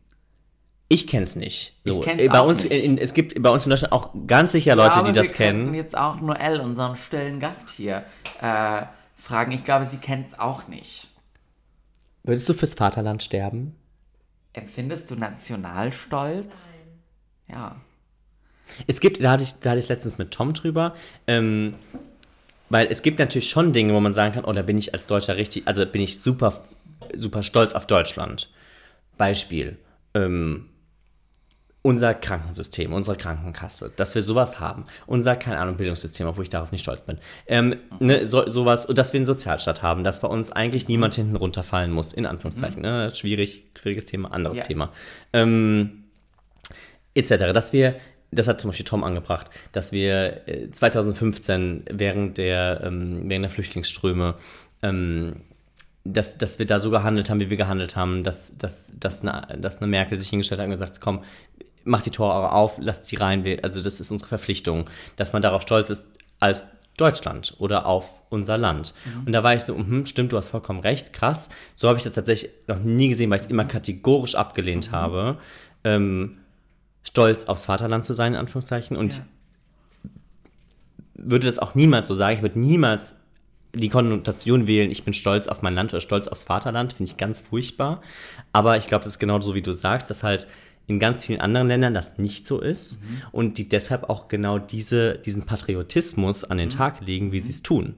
Ich 0.89 1.05
kenn's 1.07 1.35
nicht. 1.35 1.73
So, 1.83 1.99
Ich 1.99 2.05
kenn's 2.05 2.21
äh, 2.21 2.29
bei 2.29 2.39
auch 2.39 2.47
uns, 2.47 2.63
nicht. 2.63 2.83
In, 2.83 2.97
es 2.97 3.13
gibt 3.13 3.41
bei 3.41 3.49
uns 3.49 3.65
in 3.65 3.71
Deutschland 3.71 3.91
auch 3.91 4.11
ganz 4.25 4.53
sicher 4.53 4.75
Leute, 4.75 4.91
glaube, 4.93 5.11
die 5.11 5.13
das 5.13 5.29
wir 5.29 5.35
kennen. 5.35 5.73
jetzt 5.73 5.97
auch 5.97 6.21
Noel, 6.21 6.61
unseren 6.61 6.95
stillen 6.95 7.39
Gast 7.39 7.69
hier, 7.69 8.05
äh, 8.41 8.83
fragen. 9.17 9.51
Ich 9.51 9.63
glaube, 9.63 9.85
sie 9.85 9.97
kennt 9.97 10.27
es 10.27 10.39
auch 10.39 10.67
nicht. 10.67 11.07
Würdest 12.23 12.47
du 12.47 12.53
fürs 12.53 12.73
Vaterland 12.73 13.21
sterben? 13.23 13.75
Empfindest 14.53 15.11
du 15.11 15.15
Nationalstolz? 15.15 16.55
Ja. 17.49 17.75
Es 18.85 18.99
gibt, 18.99 19.23
da 19.23 19.31
hatte 19.31 19.43
ich, 19.43 19.59
da 19.59 19.71
hatte 19.71 19.79
ich 19.79 19.87
letztens 19.87 20.17
mit 20.17 20.31
Tom 20.31 20.53
drüber, 20.53 20.93
ähm, 21.25 21.75
weil 22.69 22.87
es 22.87 23.01
gibt 23.01 23.19
natürlich 23.19 23.49
schon 23.49 23.71
Dinge, 23.71 23.93
wo 23.93 23.99
man 23.99 24.13
sagen 24.13 24.33
kann, 24.33 24.45
oh, 24.45 24.51
da 24.53 24.61
bin 24.61 24.77
ich 24.77 24.93
als 24.93 25.05
Deutscher 25.05 25.37
richtig, 25.37 25.67
also 25.67 25.85
bin 25.85 26.01
ich 26.01 26.19
super, 26.19 26.63
super 27.15 27.43
stolz 27.43 27.73
auf 27.73 27.87
Deutschland. 27.87 28.49
Beispiel, 29.17 29.77
ähm, 30.13 30.69
unser 31.87 32.13
Krankensystem, 32.13 32.91
unsere 32.91 33.15
Krankenkasse, 33.15 33.93
dass 33.95 34.13
wir 34.13 34.21
sowas 34.21 34.59
haben. 34.59 34.83
Unser, 35.05 35.37
keine 35.37 35.57
Ahnung, 35.57 35.77
Bildungssystem, 35.77 36.27
obwohl 36.27 36.43
ich 36.43 36.49
darauf 36.49 36.73
nicht 36.73 36.81
stolz 36.81 36.99
bin. 36.99 37.17
Ähm, 37.47 37.77
ne, 38.01 38.25
so, 38.25 38.51
sowas, 38.51 38.87
dass 38.87 39.13
wir 39.13 39.19
einen 39.19 39.25
Sozialstaat 39.25 39.83
haben, 39.83 40.03
dass 40.03 40.19
bei 40.19 40.27
uns 40.27 40.51
eigentlich 40.51 40.89
niemand 40.89 41.15
hinten 41.15 41.37
runterfallen 41.37 41.91
muss, 41.91 42.11
in 42.11 42.25
Anführungszeichen. 42.25 42.81
Ne? 42.81 43.15
Schwierig, 43.15 43.63
schwieriges 43.79 44.03
Thema, 44.03 44.33
anderes 44.33 44.57
Ja. 44.57 44.63
Thema. 44.65 44.91
Ähm, 45.31 46.03
etc. 47.15 47.53
Dass 47.53 47.71
wir, 47.71 47.95
das 48.31 48.49
hat 48.49 48.59
zum 48.59 48.71
Beispiel 48.71 48.85
Tom 48.85 49.05
angebracht, 49.05 49.49
dass 49.71 49.93
wir 49.93 50.45
äh, 50.45 50.69
2015 50.69 51.85
während 51.89 52.37
der, 52.37 52.81
ähm, 52.83 53.29
während 53.29 53.45
der 53.45 53.51
Flüchtlingsströme, 53.51 54.35
ähm, 54.81 55.37
dass, 56.03 56.37
dass 56.37 56.59
wir 56.59 56.65
da 56.65 56.81
so 56.81 56.89
gehandelt 56.89 57.29
haben, 57.29 57.39
wie 57.39 57.49
wir 57.49 57.57
gehandelt 57.57 57.95
haben, 57.95 58.25
dass, 58.25 58.57
dass, 58.57 58.93
dass, 58.99 59.21
eine, 59.21 59.57
dass 59.57 59.77
eine 59.77 59.87
Merkel 59.87 60.19
sich 60.19 60.29
hingestellt 60.29 60.59
hat 60.59 60.65
und 60.65 60.71
gesagt, 60.71 60.99
komm, 61.01 61.21
mach 61.87 62.01
die 62.01 62.11
Tore 62.11 62.51
auf, 62.51 62.77
lass 62.79 63.01
die 63.03 63.15
rein, 63.15 63.43
also 63.63 63.81
das 63.81 63.99
ist 63.99 64.11
unsere 64.11 64.27
Verpflichtung, 64.29 64.85
dass 65.15 65.33
man 65.33 65.41
darauf 65.41 65.61
stolz 65.63 65.89
ist 65.89 66.05
als 66.39 66.65
Deutschland 66.97 67.55
oder 67.59 67.85
auf 67.85 68.21
unser 68.29 68.57
Land. 68.57 68.93
Und 69.25 69.31
da 69.31 69.43
war 69.43 69.53
ich 69.55 69.61
so, 69.61 69.75
mhm, 69.75 70.05
stimmt, 70.07 70.31
du 70.31 70.37
hast 70.37 70.49
vollkommen 70.49 70.79
recht, 70.79 71.13
krass. 71.13 71.49
So 71.73 71.87
habe 71.87 71.97
ich 71.97 72.03
das 72.03 72.13
tatsächlich 72.13 72.51
noch 72.67 72.79
nie 72.79 73.09
gesehen, 73.09 73.29
weil 73.29 73.37
ich 73.37 73.43
es 73.45 73.49
immer 73.49 73.65
kategorisch 73.65 74.35
abgelehnt 74.35 74.91
habe. 74.91 75.37
Ähm, 75.83 76.39
stolz 77.03 77.45
aufs 77.45 77.65
Vaterland 77.65 78.03
zu 78.03 78.13
sein, 78.13 78.33
in 78.33 78.39
Anführungszeichen. 78.39 78.97
Und 78.97 79.13
Ja. 79.13 79.23
ich 80.03 80.11
würde 81.31 81.47
das 81.47 81.59
auch 81.59 81.75
niemals 81.75 82.07
so 82.07 82.13
sagen. 82.13 82.35
Ich 82.37 82.41
würde 82.41 82.59
niemals 82.59 83.15
die 83.73 83.89
Konnotation 83.89 84.65
wählen, 84.65 84.89
ich 84.89 85.03
bin 85.03 85.13
stolz 85.13 85.47
auf 85.47 85.61
mein 85.61 85.75
Land 85.75 85.93
oder 85.93 86.01
stolz 86.01 86.27
aufs 86.27 86.43
Vaterland, 86.43 86.93
finde 86.93 87.11
ich 87.11 87.17
ganz 87.17 87.39
furchtbar. 87.39 88.01
Aber 88.53 88.77
ich 88.77 88.87
glaube, 88.87 89.03
das 89.03 89.13
ist 89.13 89.19
genau 89.19 89.39
so, 89.41 89.53
wie 89.53 89.61
du 89.61 89.71
sagst, 89.71 90.09
dass 90.09 90.23
halt 90.23 90.47
in 90.87 90.99
ganz 90.99 91.25
vielen 91.25 91.41
anderen 91.41 91.67
Ländern 91.67 91.93
das 91.93 92.17
nicht 92.17 92.47
so 92.47 92.59
ist 92.61 92.97
und 93.31 93.57
die 93.57 93.67
deshalb 93.67 94.09
auch 94.09 94.27
genau 94.29 94.57
diese, 94.57 95.19
diesen 95.19 95.43
Patriotismus 95.45 96.43
an 96.45 96.57
den 96.57 96.69
Tag 96.69 97.01
legen, 97.01 97.31
wie 97.31 97.41
sie 97.41 97.51
es 97.51 97.61
tun. 97.61 97.95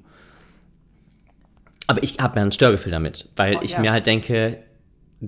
Aber 1.88 2.04
ich 2.04 2.20
habe 2.20 2.40
mir 2.40 2.46
ein 2.46 2.52
Störgefühl 2.52 2.92
damit, 2.92 3.30
weil 3.36 3.58
Oh, 3.58 3.62
ich 3.64 3.72
ja. 3.72 3.80
mir 3.80 3.92
halt 3.92 4.06
denke, 4.06 4.58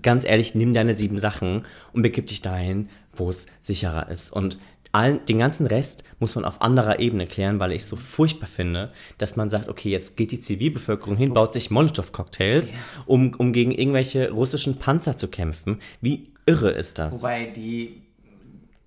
ganz 0.02 0.26
ehrlich, 0.26 0.56
nimm 0.56 0.74
deine 0.74 0.96
sieben 0.96 1.20
Sachen 1.20 1.66
und 1.94 2.02
begib 2.02 2.28
dich 2.28 2.42
dahin, 2.42 2.90
wo 3.14 3.30
es 3.30 3.48
sicherer 3.62 4.10
ist. 4.10 4.32
Und 4.32 4.58
allen, 4.92 5.24
den 5.26 5.40
ganzen 5.40 5.68
Rest 5.68 6.04
muss 6.20 6.36
man 6.36 6.46
auf 6.46 6.62
anderer 6.62 7.00
Ebene 7.00 7.26
klären, 7.26 7.60
weil 7.60 7.72
ich 7.72 7.80
es 7.84 7.90
so 7.90 7.96
furchtbar 7.96 8.48
finde, 8.48 8.92
dass 9.18 9.36
man 9.36 9.50
sagt, 9.50 9.70
okay, 9.70 9.90
jetzt 9.90 10.18
geht 10.18 10.32
die 10.32 10.40
Zivilbevölkerung 10.42 11.16
hin, 11.16 11.34
baut 11.34 11.54
sich 11.54 11.72
Molotow-Cocktails, 11.72 12.74
um, 13.06 13.34
um 13.38 13.54
gegen 13.54 13.72
irgendwelche 13.72 14.32
russischen 14.32 14.80
Panzer 14.80 15.18
zu 15.18 15.30
kämpfen. 15.30 15.80
Wie 16.02 16.31
irre 16.46 16.72
ist 16.72 16.98
das? 17.00 17.14
Wobei 17.22 17.46
die, 17.48 18.02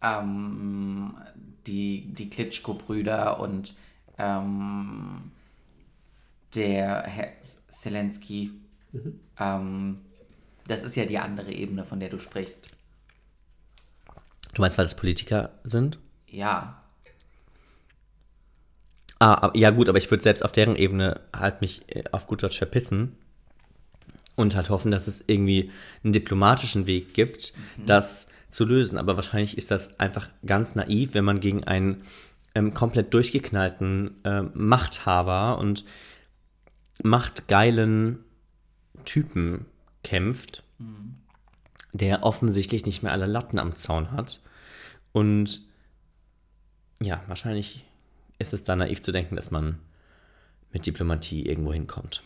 ähm, 0.02 1.14
die, 1.66 2.12
die 2.14 2.30
Klitschko-Brüder 2.30 3.40
und 3.40 3.74
ähm, 4.18 5.30
der 6.54 7.02
Herr 7.02 7.32
Zelensky, 7.68 8.52
ähm, 9.40 10.00
das 10.66 10.82
ist 10.84 10.94
ja 10.96 11.04
die 11.06 11.18
andere 11.18 11.52
Ebene, 11.52 11.84
von 11.84 12.00
der 12.00 12.08
du 12.08 12.18
sprichst. 12.18 12.70
Du 14.54 14.60
meinst, 14.62 14.78
weil 14.78 14.84
es 14.86 14.94
Politiker 14.94 15.50
sind? 15.64 15.98
Ja, 16.28 16.80
Ah, 19.20 19.34
aber- 19.42 19.56
ja 19.56 19.70
gut, 19.70 19.88
aber 19.88 19.96
ich 19.96 20.10
würde 20.10 20.22
selbst 20.22 20.44
auf 20.44 20.52
deren 20.52 20.76
Ebene 20.76 21.20
halt 21.34 21.60
mich 21.60 21.82
äh, 21.94 22.02
auf 22.12 22.26
gut 22.26 22.42
Deutsch 22.42 22.58
verpissen 22.58 23.16
und 24.36 24.56
halt 24.56 24.70
hoffen, 24.70 24.90
dass 24.90 25.06
es 25.06 25.24
irgendwie 25.26 25.70
einen 26.02 26.12
diplomatischen 26.12 26.86
Weg 26.86 27.14
gibt, 27.14 27.52
das 27.86 28.28
zu 28.48 28.64
lösen. 28.64 28.98
Aber 28.98 29.16
wahrscheinlich 29.16 29.58
ist 29.58 29.70
das 29.70 29.98
einfach 30.00 30.28
ganz 30.44 30.74
naiv, 30.74 31.14
wenn 31.14 31.24
man 31.24 31.40
gegen 31.40 31.64
einen 31.64 32.02
ähm, 32.54 32.74
komplett 32.74 33.12
durchgeknallten 33.14 34.12
ähm, 34.24 34.50
Machthaber 34.54 35.58
und 35.58 35.84
machtgeilen 37.02 38.20
Typen 39.04 39.66
kämpft, 40.02 40.62
der 41.92 42.22
offensichtlich 42.22 42.86
nicht 42.86 43.02
mehr 43.02 43.12
alle 43.12 43.26
Latten 43.26 43.58
am 43.58 43.76
Zaun 43.76 44.12
hat. 44.12 44.40
Und 45.12 45.62
ja, 47.00 47.22
wahrscheinlich 47.26 47.84
ist 48.38 48.52
es 48.52 48.64
da 48.64 48.76
naiv 48.76 49.02
zu 49.02 49.12
denken, 49.12 49.36
dass 49.36 49.50
man 49.50 49.78
mit 50.72 50.86
Diplomatie 50.86 51.46
irgendwo 51.46 51.72
hinkommt. 51.72 52.22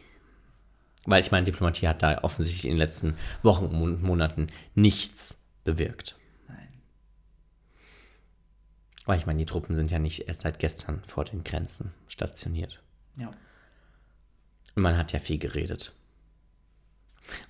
Weil 1.06 1.22
ich 1.22 1.30
meine, 1.30 1.44
Diplomatie 1.44 1.88
hat 1.88 2.02
da 2.02 2.22
offensichtlich 2.22 2.64
in 2.64 2.72
den 2.72 2.78
letzten 2.78 3.16
Wochen 3.42 3.66
und 3.66 4.02
Monaten 4.02 4.48
nichts 4.74 5.40
bewirkt. 5.64 6.16
nein. 6.48 6.68
Weil 9.06 9.18
ich 9.18 9.26
meine, 9.26 9.38
die 9.38 9.46
Truppen 9.46 9.74
sind 9.74 9.90
ja 9.90 9.98
nicht 9.98 10.28
erst 10.28 10.42
seit 10.42 10.58
gestern 10.58 11.02
vor 11.06 11.24
den 11.24 11.44
Grenzen 11.44 11.92
stationiert. 12.08 12.82
Ja. 13.16 13.28
Und 14.74 14.82
man 14.82 14.96
hat 14.96 15.12
ja 15.12 15.18
viel 15.18 15.38
geredet. 15.38 15.94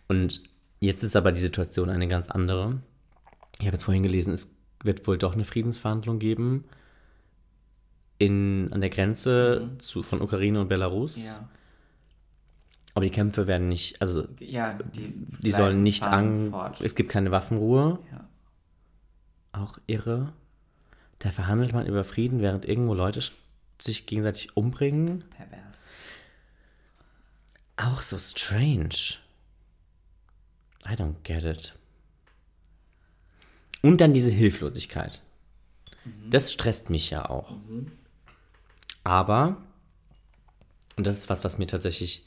Und 0.07 0.43
jetzt 0.81 1.03
ist 1.03 1.17
aber 1.17 1.33
die 1.33 1.41
Situation 1.41 1.91
eine 1.91 2.09
ganz 2.09 2.31
andere. 2.31 2.81
Ich 3.59 3.67
habe 3.67 3.75
jetzt 3.75 3.85
vorhin 3.85 4.03
gelesen, 4.03 4.33
es 4.33 4.55
wird 4.83 5.07
wohl 5.07 5.19
doch 5.19 5.35
eine 5.35 5.45
Friedensverhandlung 5.45 6.19
geben 6.19 6.65
in, 8.19 8.73
an 8.73 8.81
der 8.81 8.91
Grenze 8.91 9.71
zu, 9.79 10.03
von 10.03 10.21
Ukraine 10.23 10.61
und 10.61 10.69
Belarus. 10.69 11.17
Ja. 11.17 11.49
Aber 12.99 13.05
die 13.05 13.13
Kämpfe 13.13 13.47
werden 13.47 13.69
nicht, 13.69 14.03
also 14.03 14.27
Ja, 14.41 14.73
die, 14.73 15.15
die 15.41 15.53
sollen 15.53 15.85
nicht 15.85 16.03
an. 16.05 16.51
fort. 16.51 16.81
Es 16.81 16.97
gibt 16.97 17.09
keine 17.13 17.31
Waffenruhe. 17.31 18.01
Ja. 18.11 18.29
Auch 19.53 19.79
irre. 19.87 20.33
Da 21.21 21.31
verhandelt 21.31 21.73
man 21.73 21.87
über 21.87 22.03
Frieden, 22.03 22.41
während 22.41 22.65
irgendwo 22.65 22.95
Leute 22.95 23.21
sich 23.81 24.07
gegenseitig 24.07 24.57
umbringen. 24.57 25.23
Pervers. 25.31 25.79
Auch 27.77 28.03
so 28.03 28.19
strange. 28.19 29.15
I 30.85 30.95
don't 30.95 31.15
get 31.23 31.45
it. 31.45 31.79
Und 33.81 34.01
dann 34.01 34.13
diese 34.13 34.33
Hilflosigkeit. 34.33 35.23
Das 36.31 36.53
stresst 36.53 36.91
mich 36.91 37.11
ja 37.11 37.31
auch. 37.31 37.55
Aber, 39.05 39.57
und 40.97 41.07
das 41.07 41.17
ist 41.17 41.29
was, 41.29 41.45
was 41.45 41.59
mir 41.59 41.69
tatsächlich 41.69 42.25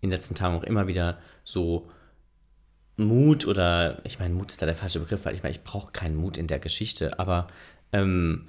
in 0.00 0.10
den 0.10 0.16
letzten 0.16 0.34
Tagen 0.34 0.56
auch 0.56 0.64
immer 0.64 0.86
wieder 0.86 1.18
so 1.44 1.88
Mut 2.96 3.46
oder, 3.46 4.00
ich 4.04 4.18
meine, 4.18 4.34
Mut 4.34 4.50
ist 4.50 4.60
da 4.60 4.66
der 4.66 4.74
falsche 4.74 5.00
Begriff, 5.00 5.24
weil 5.24 5.34
ich 5.34 5.42
meine, 5.42 5.54
ich 5.54 5.62
brauche 5.62 5.92
keinen 5.92 6.16
Mut 6.16 6.36
in 6.36 6.48
der 6.48 6.58
Geschichte, 6.58 7.18
aber 7.18 7.46
ähm, 7.92 8.48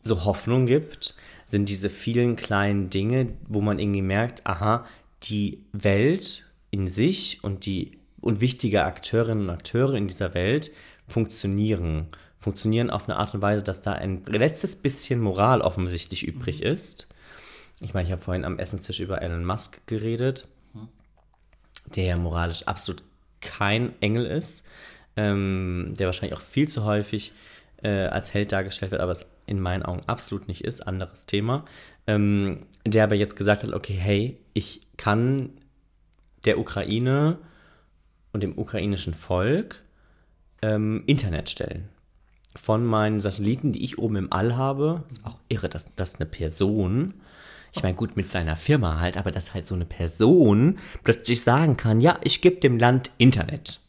so 0.00 0.24
Hoffnung 0.24 0.66
gibt, 0.66 1.14
sind 1.46 1.68
diese 1.68 1.90
vielen 1.90 2.36
kleinen 2.36 2.90
Dinge, 2.90 3.32
wo 3.48 3.60
man 3.60 3.78
irgendwie 3.78 4.02
merkt, 4.02 4.46
aha, 4.46 4.86
die 5.24 5.64
Welt 5.72 6.46
in 6.70 6.88
sich 6.88 7.42
und 7.42 7.66
die 7.66 7.98
und 8.20 8.40
wichtige 8.40 8.84
Akteurinnen 8.84 9.44
und 9.44 9.50
Akteure 9.50 9.94
in 9.94 10.06
dieser 10.06 10.34
Welt 10.34 10.70
funktionieren. 11.06 12.06
Funktionieren 12.38 12.90
auf 12.90 13.08
eine 13.08 13.18
Art 13.18 13.34
und 13.34 13.42
Weise, 13.42 13.62
dass 13.62 13.82
da 13.82 13.92
ein 13.92 14.24
letztes 14.26 14.76
bisschen 14.76 15.20
Moral 15.20 15.60
offensichtlich 15.60 16.26
übrig 16.26 16.62
ist. 16.62 17.08
Ich 17.80 17.94
meine, 17.94 18.06
ich 18.06 18.12
habe 18.12 18.22
vorhin 18.22 18.44
am 18.44 18.58
Essenstisch 18.58 19.00
über 19.00 19.22
Elon 19.22 19.44
Musk 19.44 19.86
geredet, 19.86 20.46
der 21.94 22.04
ja 22.04 22.18
moralisch 22.18 22.64
absolut 22.64 23.02
kein 23.40 23.94
Engel 24.00 24.26
ist, 24.26 24.64
ähm, 25.16 25.94
der 25.98 26.06
wahrscheinlich 26.06 26.38
auch 26.38 26.42
viel 26.42 26.68
zu 26.68 26.84
häufig 26.84 27.32
äh, 27.82 28.06
als 28.06 28.34
Held 28.34 28.52
dargestellt 28.52 28.92
wird, 28.92 29.00
aber 29.00 29.12
es 29.12 29.26
in 29.46 29.60
meinen 29.60 29.82
Augen 29.82 30.02
absolut 30.06 30.46
nicht 30.46 30.62
ist, 30.62 30.86
anderes 30.86 31.26
Thema, 31.26 31.64
ähm, 32.06 32.66
der 32.86 33.04
aber 33.04 33.14
jetzt 33.14 33.36
gesagt 33.36 33.64
hat, 33.64 33.72
okay, 33.72 33.94
hey, 33.94 34.38
ich 34.52 34.80
kann 34.96 35.50
der 36.44 36.58
Ukraine 36.58 37.38
und 38.32 38.42
dem 38.42 38.56
ukrainischen 38.56 39.14
Volk 39.14 39.82
ähm, 40.62 41.02
Internet 41.06 41.50
stellen. 41.50 41.88
Von 42.56 42.84
meinen 42.84 43.20
Satelliten, 43.20 43.72
die 43.72 43.82
ich 43.82 43.98
oben 43.98 44.16
im 44.16 44.32
All 44.32 44.56
habe, 44.56 45.04
ist 45.10 45.24
auch 45.24 45.38
irre, 45.48 45.68
dass, 45.68 45.94
dass 45.94 46.16
eine 46.16 46.26
Person, 46.26 47.14
ich 47.72 47.82
meine, 47.82 47.94
gut, 47.94 48.16
mit 48.16 48.32
seiner 48.32 48.56
Firma 48.56 48.98
halt, 48.98 49.16
aber 49.16 49.30
dass 49.30 49.54
halt 49.54 49.66
so 49.66 49.74
eine 49.74 49.84
Person 49.84 50.78
plötzlich 51.04 51.42
sagen 51.42 51.76
kann, 51.76 52.00
ja, 52.00 52.18
ich 52.22 52.40
gebe 52.40 52.56
dem 52.56 52.78
Land 52.78 53.10
Internet. 53.18 53.80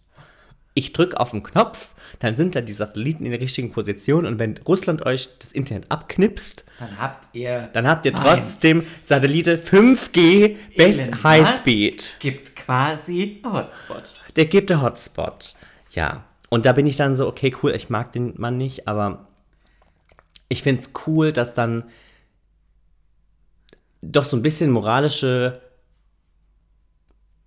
Ich 0.73 0.93
drücke 0.93 1.19
auf 1.19 1.31
den 1.31 1.43
Knopf, 1.43 1.95
dann 2.19 2.37
sind 2.37 2.55
da 2.55 2.61
die 2.61 2.71
Satelliten 2.71 3.25
in 3.25 3.31
der 3.31 3.41
richtigen 3.41 3.71
Position 3.71 4.25
und 4.25 4.39
wenn 4.39 4.57
Russland 4.59 5.05
euch 5.05 5.29
das 5.39 5.51
Internet 5.51 5.91
abknipst, 5.91 6.63
Dann 6.79 6.97
habt 6.97 7.27
ihr. 7.33 7.69
dann 7.73 7.87
habt 7.87 8.05
ihr 8.05 8.13
trotzdem 8.13 8.85
Satellite 9.03 9.57
5G 9.57 10.55
Best 10.77 11.23
High 11.23 11.41
Musk 11.41 11.57
Speed. 11.57 12.15
Gibt 12.19 12.55
quasi 12.55 13.41
Hotspot. 13.45 14.23
Der 14.35 14.45
gibt 14.45 14.69
der 14.69 14.81
Hotspot. 14.81 15.55
Ja. 15.91 16.23
Und 16.49 16.65
da 16.65 16.71
bin 16.73 16.85
ich 16.85 16.95
dann 16.95 17.15
so, 17.15 17.27
okay, 17.27 17.53
cool, 17.63 17.71
ich 17.75 17.89
mag 17.89 18.13
den 18.13 18.33
Mann 18.37 18.57
nicht, 18.57 18.87
aber 18.87 19.25
ich 20.47 20.63
finde 20.63 20.81
es 20.81 20.91
cool, 21.07 21.33
dass 21.33 21.53
dann 21.53 21.83
doch 24.01 24.25
so 24.25 24.35
ein 24.37 24.41
bisschen 24.41 24.71
moralische, 24.71 25.61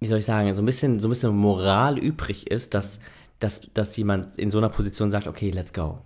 wie 0.01 0.07
soll 0.07 0.19
ich 0.19 0.25
sagen, 0.25 0.53
so 0.55 0.63
ein 0.63 0.67
bisschen, 0.67 0.99
so 0.99 1.09
ein 1.09 1.11
bisschen 1.11 1.35
Moral 1.37 1.99
übrig 1.99 2.51
ist, 2.51 2.75
dass, 2.75 3.01
dass, 3.41 3.63
dass 3.75 3.97
jemand 3.97 4.39
in 4.39 4.51
so 4.51 4.59
einer 4.59 4.69
Position 4.69 5.11
sagt, 5.11 5.27
okay, 5.27 5.51
let's 5.51 5.73
go. 5.73 5.99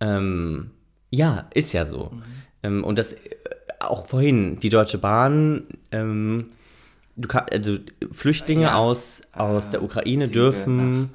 Ähm, 0.00 0.70
ja, 1.10 1.48
ist 1.54 1.72
ja 1.72 1.84
so. 1.84 2.10
Ähm, 2.62 2.82
und 2.82 2.98
das 2.98 3.12
äh, 3.12 3.18
auch 3.80 4.06
vorhin, 4.06 4.58
die 4.58 4.70
Deutsche 4.70 4.98
Bahn, 4.98 5.64
ähm, 5.92 6.46
du 7.16 7.28
kann, 7.28 7.46
also 7.50 7.76
Flüchtlinge 8.10 8.62
Ja. 8.62 8.74
aus, 8.76 9.22
aus 9.32 9.70
der 9.70 9.82
Ukraine 9.82 10.24
Züge 10.26 10.32
dürfen 10.32 11.10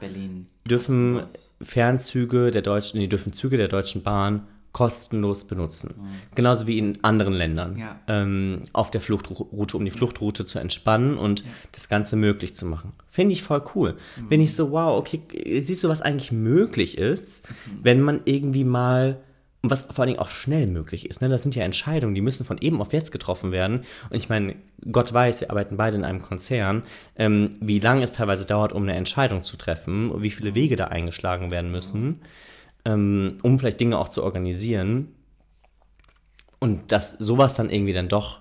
dürfen. 0.69 1.21
Fernzüge 1.61 2.51
der 2.51 2.61
deutschen, 2.61 2.99
nee, 2.99 3.07
dürfen 3.07 3.33
Züge 3.33 3.57
der 3.57 3.67
Deutschen 3.67 4.03
Bahn 4.03 4.47
kostenlos 4.71 5.45
benutzen. 5.45 5.95
Genauso 6.35 6.67
wie 6.67 6.77
in 6.77 7.03
anderen 7.03 7.33
Ländern. 7.33 7.77
Ja. 7.77 7.99
Ähm, 8.07 8.61
auf 8.73 8.91
der 8.91 9.01
Fluchtroute, 9.01 9.75
um 9.75 9.83
die 9.83 9.91
Fluchtroute 9.91 10.45
zu 10.45 10.59
entspannen 10.59 11.17
und 11.17 11.43
das 11.71 11.89
Ganze 11.89 12.15
möglich 12.15 12.55
zu 12.55 12.65
machen. 12.65 12.93
Finde 13.09 13.33
ich 13.33 13.43
voll 13.43 13.63
cool. 13.75 13.97
Bin 14.29 14.41
ich 14.41 14.55
so, 14.55 14.71
wow, 14.71 14.97
okay, 14.97 15.21
siehst 15.63 15.83
du, 15.83 15.89
was 15.89 16.01
eigentlich 16.01 16.31
möglich 16.31 16.97
ist, 16.97 17.47
wenn 17.81 18.01
man 18.01 18.21
irgendwie 18.25 18.63
mal 18.63 19.19
und 19.61 19.71
was 19.71 19.83
vor 19.83 19.99
allen 19.99 20.09
Dingen 20.09 20.19
auch 20.19 20.29
schnell 20.29 20.67
möglich 20.67 21.09
ist. 21.09 21.21
Ne? 21.21 21.27
Das 21.27 21.43
sind 21.43 21.55
ja 21.55 21.63
Entscheidungen, 21.63 22.15
die 22.15 22.21
müssen 22.21 22.45
von 22.45 22.57
eben 22.59 22.81
auf 22.81 22.93
jetzt 22.93 23.11
getroffen 23.11 23.51
werden. 23.51 23.81
Und 24.09 24.15
ich 24.15 24.29
meine, 24.29 24.55
Gott 24.89 25.11
weiß, 25.11 25.41
wir 25.41 25.51
arbeiten 25.51 25.75
beide 25.75 25.97
in 25.97 26.05
einem 26.05 26.21
Konzern, 26.21 26.83
ähm, 27.17 27.51
wie 27.59 27.79
lange 27.79 28.03
es 28.03 28.13
teilweise 28.13 28.47
dauert, 28.47 28.71
um 28.71 28.83
eine 28.83 28.95
Entscheidung 28.95 29.43
zu 29.43 29.57
treffen, 29.57 30.21
wie 30.21 30.31
viele 30.31 30.55
Wege 30.55 30.77
da 30.77 30.85
eingeschlagen 30.85 31.51
werden 31.51 31.71
müssen, 31.71 32.21
ähm, 32.89 33.37
um 33.43 33.59
vielleicht 33.59 33.79
Dinge 33.79 33.97
auch 33.97 34.09
zu 34.09 34.23
organisieren. 34.23 35.13
Und 36.59 36.91
dass 36.91 37.11
sowas 37.11 37.55
dann 37.55 37.69
irgendwie 37.69 37.93
dann 37.93 38.09
doch 38.09 38.39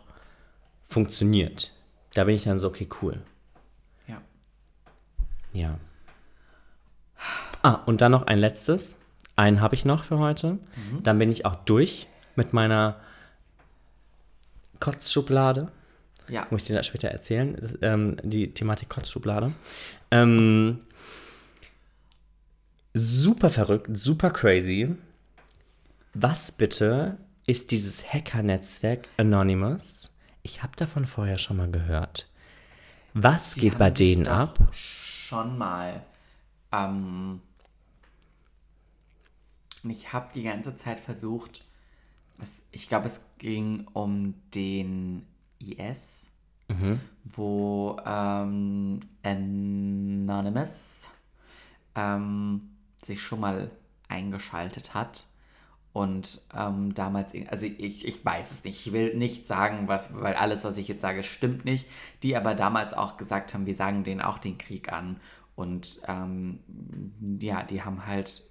funktioniert. 0.87 1.73
Da 2.15 2.25
bin 2.25 2.35
ich 2.35 2.45
dann 2.45 2.59
so, 2.59 2.69
okay, 2.69 2.89
cool. 3.03 3.21
Ja. 4.09 4.21
Ja. 5.53 5.79
Ah, 7.63 7.75
und 7.87 8.01
dann 8.01 8.13
noch 8.13 8.27
ein 8.27 8.39
letztes. 8.39 8.97
Einen 9.37 9.61
habe 9.61 9.75
ich 9.75 9.85
noch 9.85 10.03
für 10.03 10.19
heute. 10.19 10.59
Dann 11.03 11.19
bin 11.19 11.31
ich 11.31 11.45
auch 11.45 11.55
durch 11.55 12.09
mit 12.35 12.53
meiner 12.53 12.97
Kotzschublade. 14.81 15.71
Ja. 16.29 16.47
Muss 16.51 16.63
ich 16.63 16.69
dir 16.69 16.77
das 16.77 16.87
später 16.87 17.09
erzählen, 17.09 17.57
das, 17.61 17.79
ähm, 17.83 18.17
die 18.23 18.53
Thematik 18.53 18.89
Kotzschublade. 18.89 19.53
Ähm, 20.11 20.81
super 22.99 23.49
verrückt, 23.51 23.89
super 23.97 24.31
crazy. 24.31 24.95
Was 26.15 26.53
bitte 26.53 27.17
ist 27.47 27.71
dieses 27.71 28.13
Hacker-Netzwerk 28.13 29.09
Anonymous? 29.17 30.17
Ich 30.43 30.63
habe 30.63 30.77
davon 30.77 31.07
vorher 31.07 31.39
schon 31.39 31.57
mal 31.59 31.71
gehört. 31.71 32.29
Was 33.15 33.55
Die 33.55 33.61
geht 33.61 33.79
bei 33.79 33.91
denen 33.91 34.27
ab? 34.29 34.59
Schon 34.73 35.57
mal. 35.59 36.03
Ähm, 36.73 37.41
ich 39.85 40.13
habe 40.13 40.29
die 40.35 40.43
ganze 40.43 40.77
Zeit 40.77 41.01
versucht, 41.01 41.65
was, 42.37 42.63
ich 42.71 42.89
glaube, 42.89 43.07
es 43.07 43.25
ging 43.39 43.87
um 43.93 44.35
den 44.55 45.25
IS, 45.59 46.31
Mhm. 46.71 47.01
wo 47.25 47.97
ähm, 48.05 49.01
Anonymous 49.23 51.09
ähm, 51.95 52.69
sich 53.09 53.21
schon 53.21 53.41
mal 53.41 53.71
eingeschaltet 54.09 54.95
hat. 54.95 55.27
Und 55.93 56.43
ähm, 56.57 56.95
damals, 56.95 57.33
also 57.49 57.67
ich, 57.67 58.07
ich 58.07 58.25
weiß 58.25 58.53
es 58.53 58.63
nicht, 58.63 58.87
ich 58.87 58.93
will 58.93 59.17
nicht 59.17 59.49
sagen, 59.49 59.89
was, 59.89 60.15
weil 60.15 60.35
alles, 60.35 60.63
was 60.63 60.79
ich 60.79 60.87
jetzt 60.87 61.01
sage, 61.01 61.25
stimmt 61.25 61.65
nicht. 61.65 61.89
Die 62.23 62.37
aber 62.37 62.55
damals 62.55 62.95
auch 62.95 63.17
gesagt 63.17 63.53
haben, 63.53 63.67
wir 63.67 63.75
sagen 63.75 64.05
denen 64.05 64.21
auch 64.21 64.39
den 64.39 64.59
Krieg 64.59 64.93
an. 64.93 65.19
Und 65.57 66.01
ähm, 66.07 66.61
ja, 67.41 67.65
die 67.65 67.83
haben 67.83 68.07
halt 68.07 68.45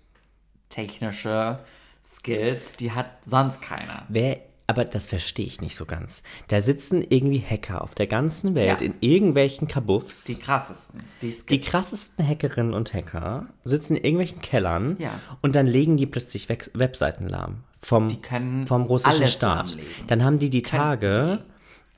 technische 0.68 1.64
Skills, 2.04 2.74
die 2.74 2.92
hat 2.92 3.12
sonst 3.26 3.62
keiner. 3.62 4.06
Wer, 4.10 4.42
aber 4.68 4.84
das 4.86 5.08
verstehe 5.08 5.46
ich 5.46 5.62
nicht 5.62 5.76
so 5.76 5.86
ganz. 5.86 6.22
Da 6.50 6.60
sitzen 6.62 7.04
irgendwie 7.08 7.40
Hacker 7.42 7.82
auf 7.82 7.96
der 7.96 8.08
ganzen 8.08 8.54
Welt 8.54 8.82
Ja. 8.82 8.86
in 8.88 8.94
irgendwelchen 9.00 9.68
Kabuffs. 9.68 10.26
Die 10.26 10.36
krassesten. 10.36 11.02
Die, 11.22 11.34
Die 11.50 11.62
krassesten 11.62 12.28
Hackerinnen 12.28 12.74
und 12.74 12.94
Hacker 12.94 13.48
sitzen 13.64 13.96
in 13.96 14.04
irgendwelchen 14.04 14.42
Kellern 14.42 14.98
Ja. 15.00 15.12
und 15.42 15.56
dann 15.56 15.68
legen 15.68 15.96
die 15.98 16.06
plötzlich 16.06 16.48
Wex- 16.50 16.72
Webseiten 16.74 17.28
lahm. 17.30 17.64
Vom, 17.82 18.10
Die 18.10 18.22
können 18.22 18.68
vom 18.68 18.84
russischen 18.84 19.28
Staat. 19.28 19.68
lahmlegen. 19.70 20.08
Dann 20.08 20.24
haben 20.24 20.38
die 20.40 20.50
die 20.50 20.64
Tage 20.64 21.40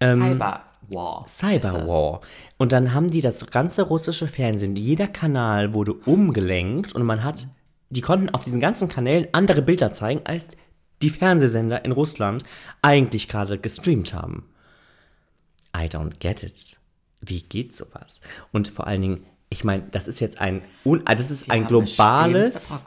Cyberwar. 0.01 1.24
ist 1.26 1.38
Cyberwar. 1.38 2.22
Und 2.57 2.72
dann 2.72 2.93
haben 2.93 3.07
die 3.09 3.22
das 3.22 3.45
ganze 3.47 3.84
russische 3.84 4.28
Fernsehen, 4.28 4.76
jeder 4.76 5.07
Kanal 5.07 5.74
wurde 5.74 5.93
umgelenkt 5.93 6.93
und 6.93 7.03
man 7.03 7.24
hat, 7.24 7.47
die 7.89 8.01
konnten 8.01 8.30
auf 8.30 8.43
diesen 8.43 8.59
ganzen 8.59 8.88
Kanälen 8.89 9.28
andere 9.32 9.61
Bilder 9.61 9.91
zeigen, 9.93 10.22
als 10.26 10.47
die 11.02 11.10
Fernsehsender 11.10 11.86
in 11.86 11.91
Russland 11.91 12.43
eigentlich 12.82 13.28
gerade 13.28 13.58
gestreamt 13.58 14.14
haben. 14.14 14.50
I 15.76 15.86
don't 15.86 16.20
get 16.20 16.43
it. 16.43 16.78
Wie 17.22 17.41
geht 17.41 17.76
sowas? 17.76 18.22
Und 18.52 18.68
vor 18.68 18.88
allen 18.88 19.02
Dingen, 19.02 19.24
ich 19.50 19.64
meine, 19.64 19.84
das 19.91 20.08
ist 20.08 20.20
jetzt 20.20 20.39
ein, 20.39 20.62
un, 20.86 21.02
ah, 21.06 21.16
das 21.16 21.32
ist 21.32 21.47
Die 21.47 21.52
ein 21.52 21.68
globales, 21.68 22.86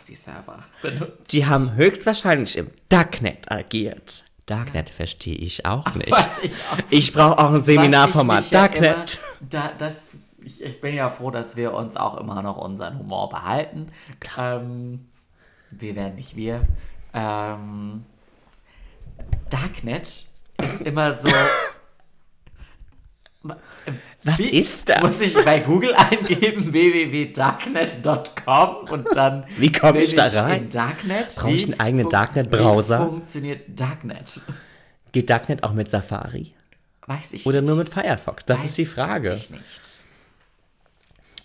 die 1.31 1.47
haben 1.47 1.75
höchstwahrscheinlich 1.75 2.57
im 2.57 2.69
Darknet 2.89 3.51
agiert. 3.51 4.25
Darknet 4.47 4.91
verstehe 4.91 5.37
ich 5.37 5.67
auch 5.67 5.95
nicht. 5.95 6.11
Weiß 6.11 6.27
ich. 6.43 6.53
Ich 6.91 7.13
brauche 7.13 7.39
auch 7.39 7.53
ein 7.53 7.63
Seminarformat. 7.63 8.45
mich 8.45 8.51
ja 8.53 8.61
Darknet. 8.61 9.21
Immer, 9.41 9.51
da, 9.51 9.73
das, 9.79 10.11
ich, 10.43 10.63
ich 10.63 10.81
bin 10.81 10.95
ja 10.95 11.11
froh, 11.11 11.31
dass 11.31 11.57
wir 11.57 11.73
uns 11.73 11.97
auch 11.97 12.19
immer 12.19 12.43
noch 12.43 12.59
unseren 12.59 12.99
Humor 12.99 13.29
behalten. 13.29 13.89
Ähm, 14.37 15.07
wir 15.71 15.97
werden 15.97 16.17
nicht 16.17 16.37
wir. 16.37 16.63
Ähm, 17.15 18.05
Darknet 19.51 20.07
ist 20.07 20.81
immer 20.85 21.15
so. 21.15 21.29
Was 24.25 24.39
Wie- 24.39 24.51
ist 24.51 24.89
das? 24.89 25.03
Muss 25.03 25.21
ich 25.21 25.35
bei 25.45 25.59
Google 25.61 25.95
eingeben 25.95 26.73
www.darknet.com 26.73 28.89
und 28.91 29.09
dann 29.17 29.45
Wie 29.59 29.73
komm 29.73 29.95
bin 29.95 30.03
ich 30.03 30.15
da 30.15 30.27
rein? 30.29 30.63
In 30.65 30.71
Darknet. 30.71 31.35
Brauche 31.37 31.51
ich 31.53 31.65
einen 31.65 31.81
eigenen 31.81 32.05
fun- 32.05 32.11
Darknet-Browser? 32.13 33.01
Wie 33.01 33.05
funktioniert 33.07 33.63
Darknet? 33.81 34.41
Geht 35.11 35.29
Darknet 35.29 35.65
auch 35.65 35.73
mit 35.73 35.91
Safari? 35.91 36.55
Weiß 37.07 37.33
ich 37.33 37.45
Oder 37.47 37.61
nicht. 37.63 37.69
nur 37.69 37.79
mit 37.79 37.89
Firefox? 37.89 38.45
Das 38.47 38.61
Weiß 38.61 38.67
ist 38.67 38.79
die 38.79 38.87
Frage. 38.87 39.35
Ich 39.35 39.51
nicht. 39.51 39.63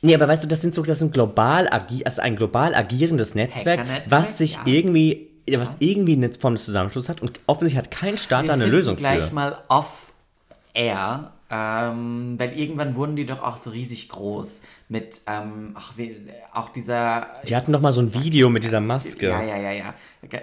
Nee, 0.03 0.13
aber 0.13 0.27
weißt 0.27 0.43
du, 0.43 0.47
das 0.47 0.61
sind 0.61 0.75
so, 0.75 0.83
das 0.83 0.99
sind 0.99 1.13
global 1.13 1.67
agi 1.71 2.05
also 2.05 2.21
ein 2.21 2.35
global 2.35 2.75
agierendes 2.75 3.33
Netzwerk, 3.33 3.83
was 4.05 4.37
sich 4.37 4.53
ja. 4.53 4.61
irgendwie, 4.65 5.26
was 5.55 5.77
irgendwie 5.79 6.13
eine 6.13 6.33
Form 6.33 6.55
des 6.55 6.65
Zusammenschlusses 6.65 7.09
hat 7.09 7.21
und 7.21 7.39
offensichtlich 7.47 7.83
hat 7.83 7.91
kein 7.91 8.17
Staat 8.17 8.43
Wir 8.43 8.47
da 8.47 8.53
eine 8.53 8.65
Lösung 8.65 8.95
gleich 8.95 9.25
für. 9.25 9.33
mal 9.33 9.57
off-air, 9.69 11.31
ähm, 11.49 12.35
weil 12.37 12.59
irgendwann 12.59 12.95
wurden 12.95 13.15
die 13.15 13.25
doch 13.25 13.41
auch 13.41 13.57
so 13.57 13.69
riesig 13.69 14.09
groß 14.09 14.61
mit, 14.89 15.21
ähm, 15.27 15.71
ach, 15.75 15.93
wie, 15.95 16.17
auch 16.53 16.69
dieser... 16.69 17.27
Die 17.47 17.55
hatten 17.55 17.71
doch 17.71 17.79
mal 17.79 17.93
so 17.93 18.01
ein 18.01 18.13
Video 18.13 18.49
mit 18.49 18.65
dieser 18.65 18.81
Maske. 18.81 19.19
Viel, 19.19 19.29
ja, 19.29 19.41
ja, 19.41 19.57
ja, 19.57 19.71
ja. 19.71 19.93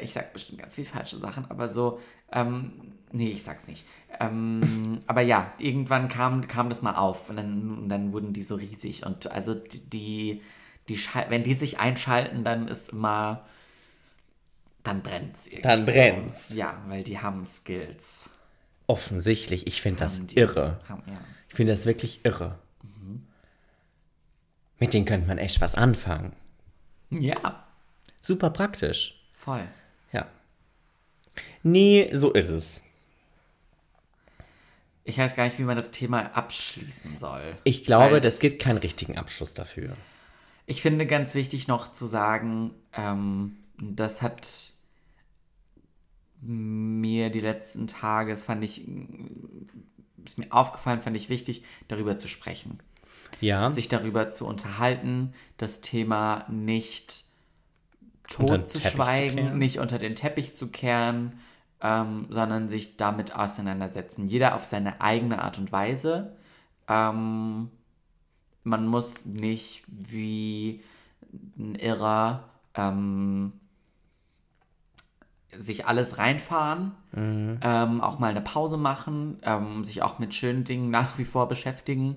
Ich 0.02 0.14
sag 0.14 0.32
bestimmt 0.32 0.60
ganz 0.60 0.74
viel 0.74 0.86
falsche 0.86 1.18
Sachen, 1.18 1.44
aber 1.50 1.68
so, 1.68 2.00
ähm, 2.32 2.72
nee, 3.12 3.28
ich 3.28 3.42
sag's 3.42 3.68
nicht. 3.68 3.84
Ähm, 4.18 5.00
aber 5.06 5.20
ja, 5.20 5.52
irgendwann 5.58 6.08
kam, 6.08 6.48
kam 6.48 6.70
das 6.70 6.80
mal 6.80 6.94
auf 6.94 7.28
und 7.28 7.36
dann, 7.36 7.78
und 7.78 7.88
dann 7.90 8.12
wurden 8.14 8.32
die 8.32 8.42
so 8.42 8.54
riesig 8.54 9.04
und 9.04 9.30
also 9.30 9.52
die, 9.52 9.90
die, 9.90 10.42
die 10.88 10.98
wenn 11.28 11.42
die 11.42 11.54
sich 11.54 11.78
einschalten, 11.78 12.44
dann 12.44 12.66
ist 12.66 12.88
immer, 12.88 13.42
dann 14.84 15.02
brennt's. 15.02 15.48
Dann 15.62 15.80
irgendwo. 15.86 15.92
brennt's. 15.92 16.54
Ja, 16.54 16.80
weil 16.86 17.02
die 17.02 17.18
haben 17.18 17.44
Skills. 17.44 18.30
Offensichtlich, 18.86 19.66
ich 19.66 19.82
finde 19.82 20.00
das 20.00 20.26
die- 20.26 20.36
irre. 20.36 20.78
Haben, 20.88 21.02
ja. 21.06 21.18
Ich 21.48 21.54
finde 21.56 21.74
das 21.74 21.86
wirklich 21.86 22.24
irre. 22.24 22.58
Mit 24.78 24.92
denen 24.92 25.06
könnte 25.06 25.26
man 25.26 25.38
echt 25.38 25.60
was 25.60 25.74
anfangen. 25.76 26.32
ja, 27.10 27.64
Super 28.20 28.50
praktisch. 28.50 29.22
voll. 29.34 29.66
Ja. 30.12 30.26
Nee, 31.62 32.10
so 32.12 32.32
ist 32.32 32.48
es. 32.50 32.82
Ich 35.04 35.18
weiß 35.18 35.36
gar 35.36 35.44
nicht, 35.44 35.58
wie 35.58 35.62
man 35.64 35.76
das 35.76 35.90
Thema 35.90 36.34
abschließen 36.34 37.18
soll. 37.18 37.56
Ich 37.64 37.84
glaube, 37.84 38.20
das 38.22 38.38
gibt 38.40 38.60
keinen 38.62 38.78
richtigen 38.78 39.18
Abschluss 39.18 39.52
dafür. 39.54 39.96
Ich 40.66 40.80
finde 40.82 41.06
ganz 41.06 41.34
wichtig 41.34 41.68
noch 41.68 41.92
zu 41.92 42.06
sagen, 42.06 42.70
ähm, 42.94 43.56
das 43.78 44.22
hat 44.22 44.48
mir 46.46 47.30
die 47.30 47.40
letzten 47.40 47.86
Tage, 47.86 48.32
das 48.32 48.44
fand 48.44 48.62
ich, 48.64 48.86
ist 50.24 50.38
mir 50.38 50.50
aufgefallen, 50.50 51.02
fand 51.02 51.16
ich 51.16 51.28
wichtig, 51.28 51.64
darüber 51.88 52.18
zu 52.18 52.28
sprechen. 52.28 52.80
Ja. 53.40 53.70
Sich 53.70 53.88
darüber 53.88 54.30
zu 54.30 54.46
unterhalten, 54.46 55.34
das 55.56 55.80
Thema 55.80 56.46
nicht 56.48 57.24
tot 58.28 58.68
zu 58.68 58.80
zu 58.80 58.88
schweigen, 58.88 59.36
kehren. 59.36 59.58
nicht 59.58 59.78
unter 59.78 59.98
den 59.98 60.16
Teppich 60.16 60.54
zu 60.54 60.68
kehren, 60.68 61.38
ähm, 61.80 62.26
sondern 62.30 62.68
sich 62.68 62.96
damit 62.96 63.34
auseinandersetzen. 63.34 64.26
Jeder 64.26 64.54
auf 64.54 64.64
seine 64.64 65.00
eigene 65.00 65.42
Art 65.42 65.58
und 65.58 65.72
Weise. 65.72 66.36
Ähm, 66.88 67.70
man 68.62 68.86
muss 68.86 69.26
nicht 69.26 69.84
wie 69.86 70.82
ein 71.58 71.74
Irrer 71.74 72.48
ähm, 72.74 73.52
sich 75.58 75.86
alles 75.86 76.18
reinfahren, 76.18 76.92
Mhm. 77.12 77.58
ähm, 77.62 78.00
auch 78.00 78.18
mal 78.18 78.30
eine 78.30 78.40
Pause 78.40 78.76
machen, 78.76 79.38
ähm, 79.42 79.84
sich 79.84 80.02
auch 80.02 80.18
mit 80.18 80.34
schönen 80.34 80.64
Dingen 80.64 80.90
nach 80.90 81.18
wie 81.18 81.24
vor 81.24 81.48
beschäftigen. 81.48 82.16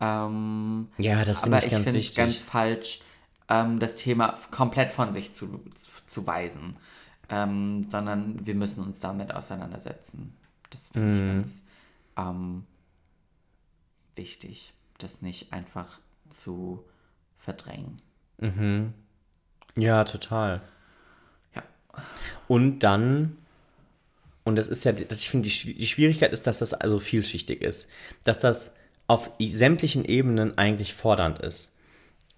Ähm, 0.00 0.88
Ja, 0.98 1.24
das 1.24 1.40
finde 1.40 1.56
aber 1.58 1.66
ich 1.66 1.72
ganz 1.72 1.92
wichtig. 1.92 2.16
ganz 2.16 2.36
falsch, 2.36 3.00
ähm, 3.48 3.78
das 3.80 3.96
Thema 3.96 4.34
komplett 4.50 4.92
von 4.92 5.12
sich 5.12 5.34
zu, 5.34 5.60
zu 6.06 6.26
weisen, 6.26 6.76
ähm, 7.28 7.88
sondern 7.90 8.46
wir 8.46 8.54
müssen 8.54 8.84
uns 8.84 9.00
damit 9.00 9.34
auseinandersetzen. 9.34 10.36
Das 10.70 10.90
finde 10.90 11.12
ich 11.14 11.20
Mhm. 11.22 11.26
ganz 11.26 11.64
ähm, 12.16 12.64
wichtig, 14.16 14.72
das 14.98 15.22
nicht 15.22 15.52
einfach 15.52 16.00
zu 16.30 16.84
verdrängen. 17.36 18.00
Ja, 19.76 20.04
total. 20.04 20.60
Und 22.46 22.80
dann, 22.80 23.36
und 24.44 24.56
das 24.56 24.68
ist 24.68 24.84
ja, 24.84 24.92
das, 24.92 25.20
ich 25.20 25.30
finde, 25.30 25.48
die, 25.48 25.74
die 25.74 25.86
Schwierigkeit 25.86 26.32
ist, 26.32 26.46
dass 26.46 26.58
das 26.58 26.74
also 26.74 26.98
vielschichtig 26.98 27.62
ist. 27.62 27.88
Dass 28.24 28.38
das 28.38 28.74
auf 29.06 29.30
sämtlichen 29.40 30.04
Ebenen 30.04 30.56
eigentlich 30.58 30.94
fordernd 30.94 31.38
ist. 31.38 31.74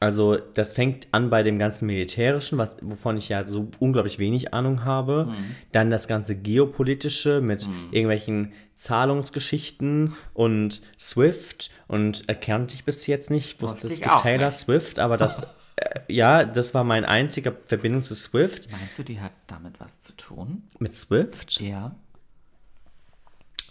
Also, 0.02 0.36
das 0.36 0.72
fängt 0.72 1.08
an 1.12 1.28
bei 1.28 1.42
dem 1.42 1.58
ganzen 1.58 1.84
Militärischen, 1.84 2.56
was, 2.56 2.74
wovon 2.80 3.18
ich 3.18 3.28
ja 3.28 3.46
so 3.46 3.68
unglaublich 3.80 4.18
wenig 4.18 4.54
Ahnung 4.54 4.86
habe. 4.86 5.28
Dann 5.72 5.90
das 5.90 6.08
ganze 6.08 6.36
Geopolitische 6.36 7.42
mit 7.42 7.68
irgendwelchen 7.90 8.54
Zahlungsgeschichten 8.74 10.16
und 10.32 10.80
Swift 10.98 11.70
und 11.86 12.26
erkannte 12.30 12.76
ich 12.76 12.84
bis 12.84 13.06
jetzt 13.06 13.30
nicht. 13.30 13.60
Wusste, 13.60 13.84
Wusste 13.84 13.88
es 13.88 14.00
gibt 14.00 14.16
Taylor 14.20 14.46
nicht. 14.46 14.60
Swift, 14.60 14.98
aber 14.98 15.18
das, 15.18 15.42
äh, 15.42 15.46
ja, 16.08 16.44
das 16.44 16.74
war 16.74 16.84
meine 16.84 17.08
einzige 17.08 17.56
Verbindung 17.66 18.02
zu 18.02 18.14
Swift. 18.14 18.70
Meinst 18.70 18.98
du, 18.98 19.02
die 19.02 19.20
hat 19.20 19.32
damit 19.46 19.80
was 19.80 20.00
zu 20.00 20.12
tun? 20.16 20.64
Mit 20.78 20.96
Swift? 20.96 21.60
Ja. 21.60 21.94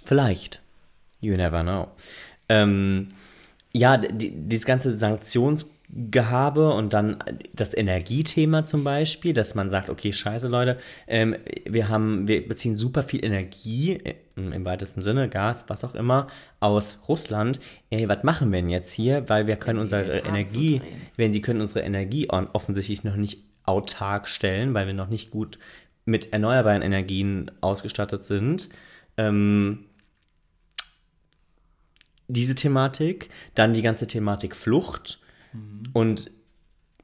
Vielleicht. 0.05 0.61
You 1.21 1.35
never 1.35 1.61
know. 1.63 1.87
Ähm, 2.47 3.11
ja, 3.73 3.97
die, 3.97 4.31
dieses 4.31 4.65
ganze 4.65 4.97
Sanktionsgehabe 4.97 6.73
und 6.73 6.93
dann 6.93 7.17
das 7.53 7.75
Energiethema 7.77 8.65
zum 8.65 8.83
Beispiel, 8.83 9.33
dass 9.33 9.53
man 9.53 9.69
sagt, 9.69 9.89
okay, 9.89 10.11
scheiße 10.11 10.47
Leute, 10.47 10.79
ähm, 11.07 11.35
wir 11.65 11.89
haben, 11.89 12.27
wir 12.27 12.47
beziehen 12.47 12.75
super 12.75 13.03
viel 13.03 13.23
Energie, 13.23 13.93
äh, 13.93 14.15
im 14.51 14.65
weitesten 14.65 15.01
Sinne, 15.01 15.29
Gas, 15.29 15.65
was 15.67 15.83
auch 15.83 15.95
immer, 15.95 16.27
aus 16.59 16.99
Russland. 17.07 17.59
Ey, 17.89 18.09
was 18.09 18.23
machen 18.23 18.51
wir 18.51 18.61
denn 18.61 18.69
jetzt 18.69 18.91
hier? 18.91 19.27
Weil 19.29 19.47
wir 19.47 19.55
können 19.55 19.79
unsere 19.79 20.03
den 20.03 20.23
Hahn 20.23 20.29
Energie, 20.29 20.81
wenn 21.15 21.31
die 21.31 21.41
können 21.41 21.61
unsere 21.61 21.81
Energie 21.81 22.29
offensichtlich 22.29 23.03
noch 23.03 23.15
nicht 23.15 23.43
autark 23.63 24.27
stellen, 24.27 24.73
weil 24.73 24.87
wir 24.87 24.93
noch 24.93 25.09
nicht 25.09 25.31
gut 25.31 25.59
mit 26.05 26.33
erneuerbaren 26.33 26.81
Energien 26.81 27.51
ausgestattet 27.61 28.23
sind. 28.23 28.69
Ähm, 29.17 29.85
diese 32.27 32.55
Thematik, 32.55 33.29
dann 33.55 33.73
die 33.73 33.81
ganze 33.81 34.07
Thematik 34.07 34.55
Flucht 34.55 35.19
und 35.93 36.31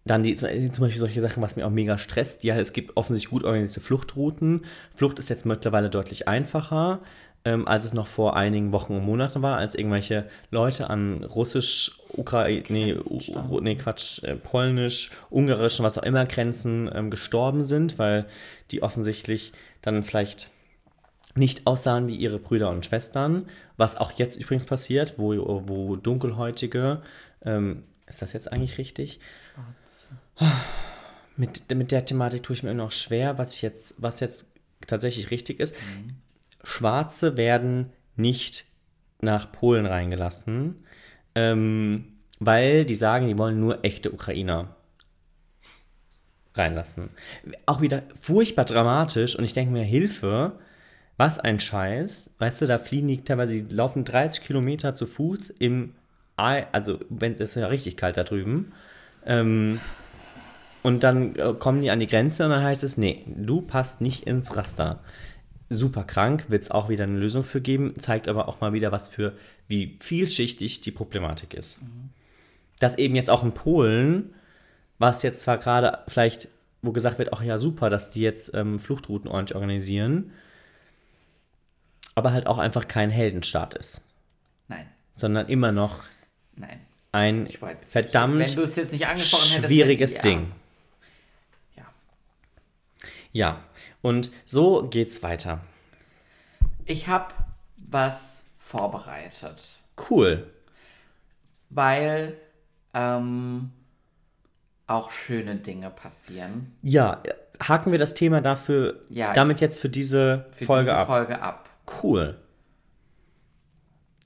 dann 0.06 0.22
die, 0.22 0.36
zum 0.36 0.52
Beispiel 0.52 1.00
solche 1.00 1.22
Sachen, 1.22 1.42
was 1.42 1.56
mir 1.56 1.66
auch 1.66 1.72
mega 1.72 1.98
stresst. 1.98 2.44
Ja, 2.44 2.56
es 2.58 2.74
gibt 2.74 2.96
offensichtlich 2.96 3.32
gut 3.32 3.44
organisierte 3.44 3.80
Fluchtrouten. 3.80 4.66
Flucht 4.94 5.18
ist 5.18 5.30
jetzt 5.30 5.48
mittlerweile 5.48 5.90
deutlich 5.90 6.28
einfacher, 6.28 7.02
ähm, 7.46 7.68
als 7.68 7.86
es 7.86 7.94
noch 7.94 8.08
vor 8.08 8.36
einigen 8.36 8.72
Wochen 8.72 8.94
und 8.94 9.06
Monaten 9.06 9.44
war, 9.44 9.58
als 9.58 9.76
irgendwelche 9.76 10.28
Leute 10.50 10.90
an 10.90 11.24
Russisch, 11.24 12.00
Ukraine, 12.10 12.64
nee, 12.70 12.98
nee, 13.62 13.76
Quatsch, 13.76 14.24
äh, 14.24 14.36
Polnisch, 14.36 15.12
Ungarisch 15.30 15.80
und 15.80 15.86
was 15.86 15.98
auch 15.98 16.04
immer 16.04 16.26
Grenzen 16.26 16.90
ähm, 16.94 17.12
gestorben 17.12 17.64
sind, 17.64 18.00
weil 18.00 18.26
die 18.72 18.82
offensichtlich 18.82 19.54
dann 19.82 20.02
vielleicht 20.02 20.50
nicht 21.36 21.68
aussahen 21.68 22.08
wie 22.08 22.16
ihre 22.16 22.40
Brüder 22.40 22.70
und 22.70 22.86
Schwestern, 22.86 23.48
was 23.78 23.98
auch 23.98 24.12
jetzt 24.14 24.38
übrigens 24.38 24.66
passiert, 24.66 25.16
wo, 25.18 25.64
wo 25.68 25.96
Dunkelhäutige, 25.96 27.02
ähm, 27.44 27.84
ist 28.08 28.22
das 28.22 28.34
jetzt 28.34 28.52
eigentlich 28.52 28.78
richtig? 28.78 29.20
Mit, 31.38 31.76
mit 31.76 31.92
der 31.92 32.06
Thematik 32.06 32.44
tue 32.44 32.56
ich 32.56 32.64
mir 32.64 32.72
immer 32.72 32.86
noch 32.86 32.92
schwer, 32.92 33.38
was 33.38 33.62
jetzt, 33.62 33.96
was 33.98 34.20
jetzt 34.22 34.46
tatsächlich 34.88 35.32
richtig 35.32 35.60
ist. 35.60 35.76
Schwarze 36.66 37.38
werden 37.38 37.92
nicht 38.16 38.66
nach 39.22 39.52
Polen 39.52 39.86
reingelassen, 39.86 40.84
ähm, 41.36 42.14
weil 42.40 42.86
die 42.86 42.96
sagen, 42.96 43.28
die 43.28 43.38
wollen 43.38 43.60
nur 43.60 43.86
echte 43.86 44.12
Ukrainer 44.12 44.76
reinlassen. 46.54 47.10
Auch 47.66 47.82
wieder 47.82 48.04
furchtbar 48.20 48.66
dramatisch 48.66 49.36
und 49.38 49.44
ich 49.44 49.54
denke 49.54 49.72
mir, 49.72 49.84
Hilfe, 49.84 50.54
was 51.18 51.40
ein 51.40 51.60
Scheiß. 51.60 52.36
Weißt 52.40 52.62
du, 52.62 52.68
da 52.68 52.78
fliegen 52.78 53.08
die 53.08 53.24
teilweise, 53.24 53.62
die 53.62 53.76
laufen 53.76 54.04
30 54.04 54.44
Kilometer 54.44 54.96
zu 54.96 55.06
Fuß 55.06 55.52
im, 55.60 55.94
also 56.36 57.00
wenn 57.10 57.34
es 57.36 57.42
ist 57.42 57.56
ja 57.56 57.68
richtig 57.68 57.98
kalt 57.98 58.18
da 58.18 58.24
drüben. 58.24 58.74
Ähm, 59.26 59.80
und 60.84 61.04
dann 61.04 61.36
äh, 61.36 61.54
kommen 61.58 61.82
die 61.82 61.90
an 61.90 62.00
die 62.00 62.08
Grenze 62.08 62.44
und 62.44 62.52
dann 62.52 62.64
heißt 62.64 62.84
es, 62.84 62.98
nee, 62.98 63.24
du 63.28 63.62
passt 63.62 64.02
nicht 64.02 64.28
ins 64.28 64.56
Raster. 64.56 65.02
Super 65.76 66.04
krank, 66.04 66.46
wird 66.50 66.64
es 66.64 66.72
auch 66.72 66.90
wieder 66.90 67.04
eine 67.04 67.20
Lösung 67.20 67.44
für 67.44 67.62
geben, 67.62 67.94
zeigt 68.00 68.28
aber 68.28 68.48
auch 68.48 68.62
mal 68.62 68.74
wieder, 68.74 68.92
was 68.92 69.08
für, 69.08 69.34
wie 69.68 69.98
vielschichtig 70.00 70.82
die 70.82 70.92
Problematik 70.92 71.54
ist. 71.54 71.78
Dass 72.80 72.98
eben 72.98 73.16
jetzt 73.16 73.30
auch 73.30 73.44
in 73.44 73.54
Polen, 73.54 74.34
was 74.98 75.24
jetzt 75.24 75.42
zwar 75.42 75.58
gerade 75.58 76.00
vielleicht, 76.08 76.48
wo 76.82 76.92
gesagt 76.92 77.20
wird, 77.20 77.34
ach 77.34 77.42
ja, 77.44 77.60
super, 77.60 77.90
dass 77.90 78.12
die 78.12 78.22
jetzt 78.22 78.54
ähm, 78.54 78.80
Fluchtrouten 78.80 79.30
ordentlich 79.30 79.56
organisieren, 79.56 80.32
aber 82.16 82.32
halt 82.32 82.48
auch 82.48 82.58
einfach 82.58 82.88
kein 82.88 83.10
Heldenstaat 83.10 83.74
ist, 83.74 84.02
Nein, 84.68 84.88
sondern 85.16 85.48
immer 85.48 85.72
noch 85.72 86.04
nein. 86.56 86.80
ein 87.12 87.50
verdammt 87.82 88.38
nicht 88.38 88.58
hättest. 88.58 89.02
schwieriges 89.66 90.14
ja. 90.16 90.22
Ding. 90.22 90.52
Ja. 91.76 91.86
Ja, 93.34 93.60
und 94.06 94.30
so 94.46 94.88
geht's 94.88 95.24
weiter. 95.24 95.62
Ich 96.86 97.08
habe 97.08 97.34
was 97.78 98.46
vorbereitet, 98.60 99.80
Cool. 100.10 100.48
weil 101.72 102.38
ähm, 102.94 103.72
auch 104.86 105.10
schöne 105.12 105.56
Dinge 105.56 105.90
passieren. 105.90 106.76
Ja, 106.84 107.24
haken 107.60 107.92
wir 107.92 107.98
das 107.98 108.14
Thema 108.14 108.42
dafür 108.42 109.04
Ja, 109.10 109.34
damit 109.34 109.60
jetzt 109.60 109.80
für 109.82 109.90
diese 109.90 110.46
Für 110.52 110.66
Folge 110.66 110.84
diese 110.92 110.98
ab. 110.98 111.08
Folge 111.08 111.42
ab. 111.42 111.70
Cool. 112.04 112.40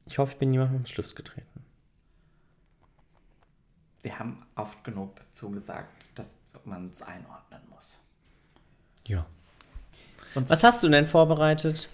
Ich 0.08 0.18
hoffe, 0.18 0.34
ich 0.34 0.40
bin 0.40 0.50
niemandem 0.50 0.76
ums 0.76 0.90
Schlips 0.90 1.16
getreten. 1.16 1.64
Wir 4.02 4.20
haben 4.20 4.46
oft 4.56 4.84
genug 4.84 5.16
dazu 5.16 5.50
gesagt, 5.52 6.06
dass 6.16 6.36
man 6.66 6.88
es 6.90 7.02
einordnen 7.02 7.62
muss. 7.70 7.86
Ja. 9.06 9.26
Und, 10.36 10.50
Was 10.50 10.64
hast 10.64 10.84
du 10.84 10.90
denn 10.90 11.08
vorbereitet? 11.08 11.90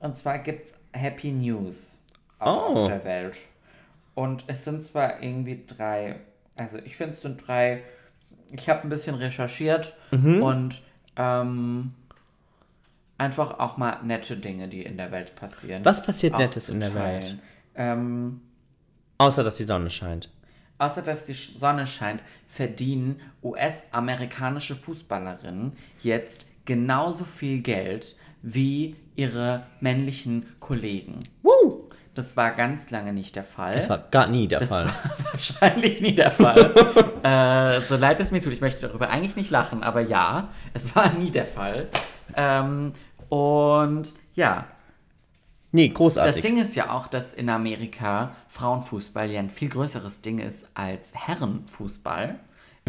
und 0.00 0.14
zwar 0.16 0.38
gibt 0.38 0.66
es 0.66 0.74
Happy 0.92 1.32
News 1.32 2.02
auch 2.38 2.70
Oh. 2.70 2.74
auf 2.84 2.88
der 2.88 3.04
Welt. 3.04 3.36
Und 4.14 4.44
es 4.48 4.64
sind 4.64 4.84
zwar 4.84 5.22
irgendwie 5.22 5.64
drei, 5.66 6.16
also 6.56 6.78
ich 6.84 6.96
finde 6.96 7.12
es 7.14 7.22
sind 7.22 7.46
drei, 7.46 7.82
ich 8.52 8.68
habe 8.68 8.82
ein 8.82 8.90
bisschen 8.90 9.14
recherchiert 9.14 9.94
Mhm. 10.12 10.42
und 10.42 10.82
ähm, 11.16 11.94
einfach 13.18 13.58
auch 13.58 13.76
mal 13.76 13.98
nette 14.04 14.36
Dinge, 14.36 14.68
die 14.68 14.82
in 14.82 14.96
der 14.96 15.10
Welt 15.10 15.34
passieren. 15.34 15.84
Was 15.84 16.02
passiert 16.02 16.36
Nettes 16.38 16.68
in 16.68 16.80
der. 16.80 16.94
Welt? 16.94 17.38
Ähm, 17.74 18.40
Außer, 19.18 19.42
dass 19.42 19.56
die 19.56 19.62
Sonne 19.64 19.90
scheint. 19.90 20.30
Außer 20.78 21.00
dass 21.02 21.24
die 21.24 21.32
Sonne 21.34 21.86
scheint, 21.86 22.20
verdienen 22.48 23.20
US-amerikanische 23.42 24.74
Fußballerinnen 24.76 25.72
jetzt 26.02 26.46
genauso 26.64 27.24
viel 27.24 27.60
Geld 27.60 28.16
wie 28.42 28.96
ihre 29.16 29.64
männlichen 29.80 30.46
Kollegen. 30.60 31.18
Woo! 31.42 31.90
Das 32.14 32.36
war 32.36 32.52
ganz 32.52 32.90
lange 32.90 33.12
nicht 33.12 33.34
der 33.34 33.42
Fall. 33.42 33.72
Das 33.74 33.88
war 33.88 33.98
gar 33.98 34.28
nie 34.28 34.46
der 34.46 34.60
Das 34.60 34.68
Fall. 34.68 34.86
war, 34.86 34.94
wahrscheinlich 35.32 36.00
nie 36.00 36.14
der 36.14 36.30
Fall. 36.30 36.72
äh, 37.24 37.80
so 37.80 37.96
leid 37.96 38.20
es 38.20 38.30
mir 38.30 38.40
tut, 38.40 38.52
ich 38.52 38.60
möchte 38.60 38.86
darüber 38.86 39.10
eigentlich 39.10 39.34
nicht 39.34 39.50
lachen, 39.50 39.82
aber 39.82 40.00
ja, 40.00 40.48
es 40.74 40.94
war 40.94 41.10
nie 41.12 41.30
der 41.30 41.46
Fall. 41.46 41.88
Ähm, 42.36 42.92
und 43.28 44.14
ja, 44.34 44.66
Nee, 45.72 45.88
das 45.88 45.96
großartig. 45.96 46.40
Ding 46.42 46.58
ist 46.58 46.76
ja 46.76 46.92
auch, 46.92 47.08
dass 47.08 47.32
in 47.32 47.48
Amerika 47.48 48.30
Frauenfußball 48.46 49.28
ja 49.28 49.40
ein 49.40 49.50
viel 49.50 49.68
größeres 49.68 50.20
Ding 50.20 50.38
ist 50.38 50.68
als 50.74 51.12
Herrenfußball. 51.16 52.38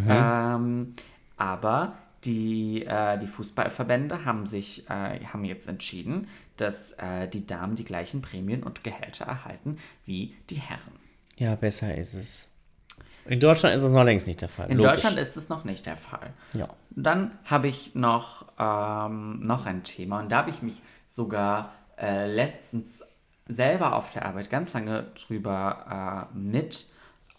Ähm, 0.08 0.94
aber 1.36 1.94
die, 2.26 2.86
äh, 2.86 3.18
die 3.20 3.28
Fußballverbände 3.28 4.26
haben 4.26 4.48
sich 4.48 4.90
äh, 4.90 5.20
haben 5.26 5.46
jetzt 5.46 5.68
entschieden, 5.68 6.28
dass 6.58 6.94
äh, 6.94 7.28
die 7.28 7.46
Damen 7.46 7.76
die 7.76 7.86
gleichen 7.86 8.22
Prämien 8.22 8.64
und 8.64 8.84
Gehälter 8.84 9.26
erhalten 9.26 9.78
wie 10.06 10.36
die 10.50 10.60
Herren. 10.60 10.94
ja, 11.38 11.56
besser 11.56 11.96
ist 11.96 12.14
es. 12.14 12.48
In 13.28 13.40
Deutschland 13.40 13.76
ist 13.76 13.82
es 13.82 13.92
noch 13.92 14.04
längst 14.04 14.28
nicht 14.28 14.42
der 14.42 14.50
Fall. 14.50 14.70
In 14.70 14.78
Logisch. 14.78 14.92
Deutschland 14.92 15.18
ist 15.18 15.36
es 15.36 15.50
noch 15.50 15.64
nicht 15.64 15.86
der 15.86 15.98
Fall. 15.98 16.32
Ja. 16.54 16.70
Dann 16.92 17.32
habe 17.44 17.68
ich 17.68 17.96
noch, 17.96 18.46
ähm, 18.60 19.40
noch 19.40 19.66
ein 19.66 19.84
Thema 19.84 20.20
und 20.20 20.32
da 20.32 20.38
habe 20.38 20.52
ich 20.52 20.62
mich 20.62 20.82
sogar 21.08 21.74
äh, 21.98 22.28
letztens 22.28 23.04
selber 23.48 23.96
auf 23.96 24.12
der 24.12 24.26
Arbeit 24.26 24.50
ganz 24.50 24.74
lange 24.74 25.08
drüber 25.16 26.30
äh, 26.34 26.38
mit 26.38 26.86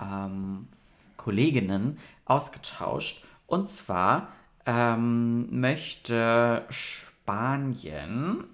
ähm, 0.00 0.68
Kolleginnen 1.16 1.98
ausgetauscht. 2.24 3.24
Und 3.46 3.70
zwar 3.70 4.28
ähm, 4.66 5.60
möchte 5.60 6.64
Spanien, 6.70 8.44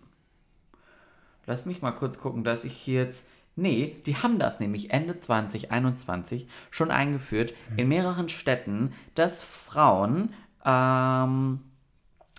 lass 1.47 1.67
mich 1.67 1.83
mal 1.83 1.93
kurz 1.93 2.19
gucken, 2.21 2.45
dass 2.45 2.65
ich 2.65 2.77
hier 2.77 3.03
jetzt 3.03 3.27
Nee, 3.55 4.01
die 4.07 4.17
haben 4.17 4.39
das 4.39 4.61
nämlich 4.61 4.93
Ende 4.93 5.21
2021 5.21 6.49
schon 6.71 6.91
eingeführt 6.91 7.53
in 7.77 7.89
mehreren 7.89 8.31
Städten, 8.31 8.95
dass 9.15 9.43
Frauen 9.43 10.33
ähm, 10.65 11.61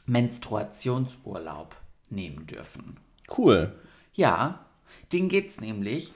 Menstruationsurlaub 0.07 1.75
nehmen 2.09 2.47
dürfen. 2.47 2.97
Cool. 3.37 3.75
Ja, 4.13 4.65
denen 5.11 5.29
geht's 5.29 5.61
nämlich. 5.61 6.13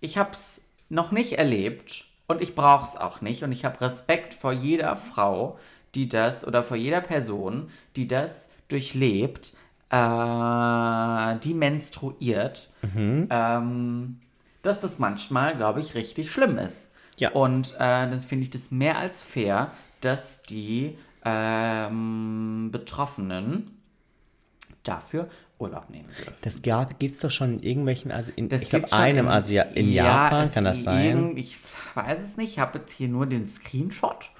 Ich 0.00 0.18
hab's 0.18 0.60
noch 0.90 1.10
nicht 1.10 1.38
erlebt 1.38 2.04
und 2.26 2.42
ich 2.42 2.54
brauch's 2.54 2.96
auch 2.96 3.22
nicht 3.22 3.42
und 3.42 3.52
ich 3.52 3.64
habe 3.64 3.80
Respekt 3.80 4.34
vor 4.34 4.52
jeder 4.52 4.96
Frau, 4.96 5.58
die 5.94 6.08
das 6.08 6.46
oder 6.46 6.62
vor 6.62 6.76
jeder 6.76 7.00
Person, 7.00 7.68
die 7.96 8.06
das 8.08 8.48
durchlebt, 8.68 9.52
äh, 9.90 11.38
die 11.44 11.54
menstruiert, 11.54 12.70
ähm, 13.30 14.18
dass 14.62 14.80
das 14.80 14.98
manchmal, 14.98 15.56
glaube 15.56 15.80
ich, 15.80 15.94
richtig 15.94 16.30
schlimm 16.30 16.58
ist. 16.58 16.88
Ja. 17.18 17.30
Und 17.32 17.74
äh, 17.74 17.78
dann 17.78 18.20
finde 18.20 18.44
ich 18.44 18.50
das 18.50 18.70
mehr 18.70 18.96
als 18.98 19.22
fair, 19.22 19.70
dass 20.00 20.42
die 20.42 20.96
ähm, 21.24 22.70
Betroffenen 22.72 23.78
dafür 24.82 25.28
Urlaub 25.58 25.90
nehmen 25.90 26.08
dürfen. 26.18 26.34
Das 26.42 26.62
gibt 26.62 27.14
es 27.14 27.20
doch 27.20 27.30
schon 27.30 27.58
in 27.58 27.62
irgendwelchen, 27.62 28.10
also 28.10 28.32
in, 28.34 28.48
Das 28.48 28.62
ich 28.62 28.70
glaube, 28.70 28.92
einem 28.92 29.28
in- 29.28 29.60
in 29.74 29.92
Ja, 29.92 30.04
Japan 30.06 30.52
kann 30.52 30.64
das 30.64 30.82
sein. 30.82 31.36
Ich 31.36 31.58
weiß 31.94 32.18
es 32.20 32.36
nicht. 32.36 32.52
Ich 32.52 32.58
habe 32.58 32.78
jetzt 32.80 32.90
hier 32.90 33.08
nur 33.08 33.26
den 33.26 33.46
Screenshot. 33.46 34.30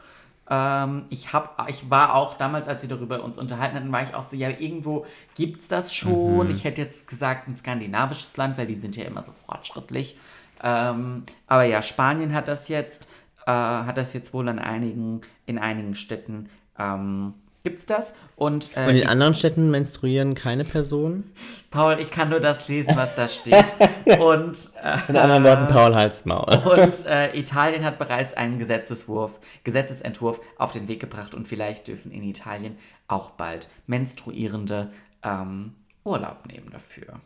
Ähm, 0.54 1.06
ich, 1.08 1.32
hab, 1.32 1.66
ich 1.70 1.88
war 1.88 2.14
auch 2.14 2.36
damals, 2.36 2.68
als 2.68 2.82
wir 2.82 2.88
darüber 2.88 3.24
uns 3.24 3.38
unterhalten 3.38 3.74
hatten, 3.74 3.90
war 3.90 4.02
ich 4.02 4.14
auch 4.14 4.28
so, 4.28 4.36
ja, 4.36 4.50
irgendwo 4.50 5.06
gibt 5.34 5.62
es 5.62 5.68
das 5.68 5.94
schon. 5.94 6.48
Mhm. 6.48 6.52
Ich 6.52 6.64
hätte 6.64 6.82
jetzt 6.82 7.08
gesagt, 7.08 7.48
ein 7.48 7.56
skandinavisches 7.56 8.36
Land, 8.36 8.58
weil 8.58 8.66
die 8.66 8.74
sind 8.74 8.94
ja 8.94 9.04
immer 9.04 9.22
so 9.22 9.32
fortschrittlich. 9.32 10.18
Ähm, 10.62 11.22
aber 11.46 11.62
ja, 11.62 11.80
Spanien 11.80 12.34
hat 12.34 12.48
das 12.48 12.68
jetzt, 12.68 13.08
äh, 13.46 13.50
hat 13.50 13.96
das 13.96 14.12
jetzt 14.12 14.34
wohl 14.34 14.46
an 14.46 14.58
einigen, 14.58 15.22
in 15.46 15.58
einigen 15.58 15.94
Städten 15.94 16.50
ähm, 16.78 17.32
gibt's 17.64 17.86
das. 17.86 18.12
Und, 18.36 18.70
äh, 18.76 18.88
Und 18.88 18.96
in 18.96 19.06
anderen 19.06 19.34
Städten 19.34 19.70
menstruieren 19.70 20.34
keine 20.34 20.64
Personen? 20.64 21.32
Paul, 21.70 21.98
ich 22.00 22.10
kann 22.10 22.28
nur 22.30 22.40
das 22.40 22.68
lesen, 22.68 22.96
was 22.96 23.14
da 23.14 23.28
steht. 23.28 23.64
Und 24.20 24.70
äh, 24.82 24.98
In 25.08 25.16
anderen 25.16 25.44
Worten, 25.44 25.68
Paul 25.68 25.94
Halsmaul. 25.94 26.56
Und 26.66 27.06
äh, 27.06 27.36
Italien 27.38 27.84
hat 27.84 27.98
bereits 27.98 28.34
einen 28.34 28.58
Gesetzeswurf, 28.58 29.38
Gesetzesentwurf 29.64 30.40
auf 30.58 30.72
den 30.72 30.88
Weg 30.88 31.00
gebracht 31.00 31.34
und 31.34 31.46
vielleicht 31.46 31.88
dürfen 31.88 32.10
in 32.10 32.24
Italien 32.24 32.76
auch 33.08 33.30
bald 33.30 33.68
Menstruierende 33.86 34.90
ähm, 35.22 35.74
Urlaub 36.04 36.46
nehmen 36.48 36.70
dafür, 36.72 37.20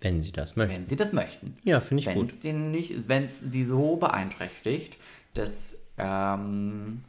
Wenn 0.00 0.20
sie 0.20 0.30
das 0.32 0.54
möchten. 0.54 0.74
wenn 0.74 0.86
sie 0.86 0.96
das 0.96 1.12
möchten. 1.12 1.56
Ja, 1.64 1.80
finde 1.80 2.02
ich 2.02 2.06
Wenn 2.06 2.14
gut. 2.18 2.28
es 2.28 2.38
denen 2.40 2.70
nicht, 2.70 3.08
wenn 3.08 3.24
es 3.24 3.40
sie 3.40 3.64
so 3.64 3.96
beeinträchtigt, 3.96 4.96
dass 5.34 5.82
ähm, 5.98 7.02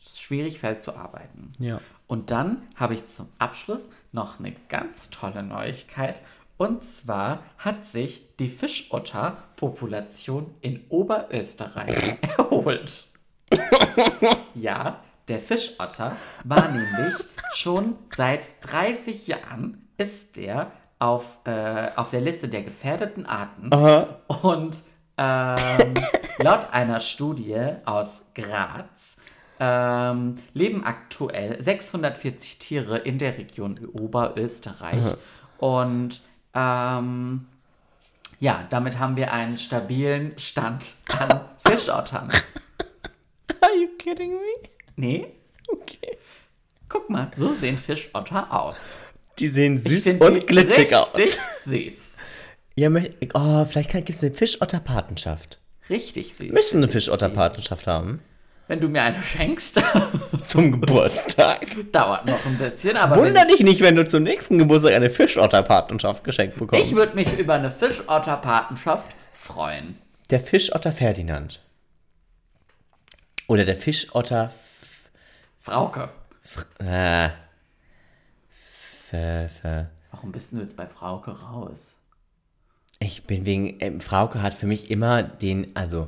schwierig 0.00 0.60
fällt 0.60 0.82
zu 0.82 0.94
arbeiten. 0.94 1.52
Ja. 1.58 1.80
Und 2.06 2.30
dann 2.30 2.62
habe 2.74 2.94
ich 2.94 3.06
zum 3.08 3.28
Abschluss 3.38 3.90
noch 4.12 4.40
eine 4.40 4.52
ganz 4.68 5.10
tolle 5.10 5.42
Neuigkeit. 5.42 6.22
Und 6.56 6.84
zwar 6.84 7.42
hat 7.58 7.86
sich 7.86 8.26
die 8.38 8.48
Fischotterpopulation 8.48 10.54
in 10.60 10.84
Oberösterreich 10.88 12.16
erholt. 12.38 13.06
ja, 14.54 15.00
der 15.28 15.40
Fischotter 15.40 16.16
war 16.44 16.68
nämlich 16.68 17.14
schon 17.54 17.96
seit 18.16 18.52
30 18.62 19.26
Jahren 19.26 19.88
ist 19.96 20.36
der 20.36 20.72
auf, 20.98 21.38
äh, 21.44 21.88
auf 21.96 22.10
der 22.10 22.20
Liste 22.20 22.48
der 22.48 22.62
gefährdeten 22.62 23.26
Arten. 23.26 23.70
Und 24.42 24.82
ähm, 25.16 25.94
laut 26.38 26.72
einer 26.72 27.00
Studie 27.00 27.58
aus 27.84 28.22
Graz 28.34 29.18
ähm, 29.60 30.36
leben 30.54 30.82
aktuell 30.84 31.62
640 31.62 32.58
Tiere 32.58 32.98
in 32.98 33.18
der 33.18 33.38
Region 33.38 33.78
Oberösterreich. 33.92 35.04
Und 35.58 36.22
ähm, 36.54 37.46
ja, 38.40 38.66
damit 38.70 38.98
haben 38.98 39.16
wir 39.16 39.32
einen 39.32 39.58
stabilen 39.58 40.32
Stand 40.38 40.94
an 41.08 41.40
Fischottern. 41.66 42.30
Are 43.60 43.74
you 43.80 43.88
kidding 43.98 44.32
me? 44.32 44.68
Nee, 44.96 45.26
Okay. 45.72 46.18
guck 46.88 47.08
mal, 47.10 47.30
so 47.36 47.54
sehen 47.54 47.78
Fischotter 47.78 48.48
aus. 48.50 48.92
Die 49.38 49.46
sehen 49.48 49.78
süß 49.78 50.14
und 50.18 50.46
glitschig 50.46 50.94
aus. 50.94 51.10
Süß. 51.62 52.16
Ja, 52.74 52.90
oh, 53.34 53.64
vielleicht 53.64 53.90
gibt 53.90 54.10
es 54.10 54.24
eine 54.24 54.34
Fischotterpatenschaft. 54.34 55.60
Richtig 55.88 56.34
süß. 56.34 56.52
Müssen 56.52 56.78
eine 56.78 56.88
Fischotterpatenschaft 56.88 57.86
haben. 57.86 58.20
Wenn 58.70 58.78
du 58.78 58.86
mir 58.88 59.02
eine 59.02 59.20
schenkst, 59.20 59.82
Zum 60.44 60.70
Geburtstag. 60.70 61.66
dauert 61.90 62.24
noch 62.24 62.46
ein 62.46 62.56
bisschen, 62.56 62.96
aber 62.96 63.16
Wunder 63.16 63.44
dich 63.44 63.64
nicht, 63.64 63.80
wenn 63.80 63.96
du 63.96 64.06
zum 64.06 64.22
nächsten 64.22 64.58
Geburtstag 64.58 64.92
eine 64.94 65.10
Fischotterpatenschaft 65.10 66.22
geschenkt 66.22 66.56
bekommst. 66.56 66.86
Ich 66.86 66.94
würde 66.94 67.16
mich 67.16 67.36
über 67.36 67.54
eine 67.54 67.72
Fischotterpatenschaft 67.72 69.10
freuen. 69.32 69.98
der 70.30 70.38
Fischotter 70.38 70.92
Ferdinand. 70.92 71.60
Oder 73.48 73.64
der 73.64 73.74
Fischotter. 73.74 74.52
Frauke. 75.60 76.08
Äh, 76.78 77.24
f, 77.24 77.32
f, 79.10 79.62
Warum 80.12 80.30
bist 80.30 80.52
du 80.52 80.58
jetzt 80.58 80.76
bei 80.76 80.86
Frauke 80.86 81.32
raus? 81.32 81.96
ich 83.00 83.24
bin 83.24 83.46
wegen. 83.46 83.78
Ähm, 83.80 84.00
Frauke 84.00 84.42
hat 84.42 84.54
für 84.54 84.68
mich 84.68 84.92
immer 84.92 85.24
den. 85.24 85.74
Also. 85.74 86.06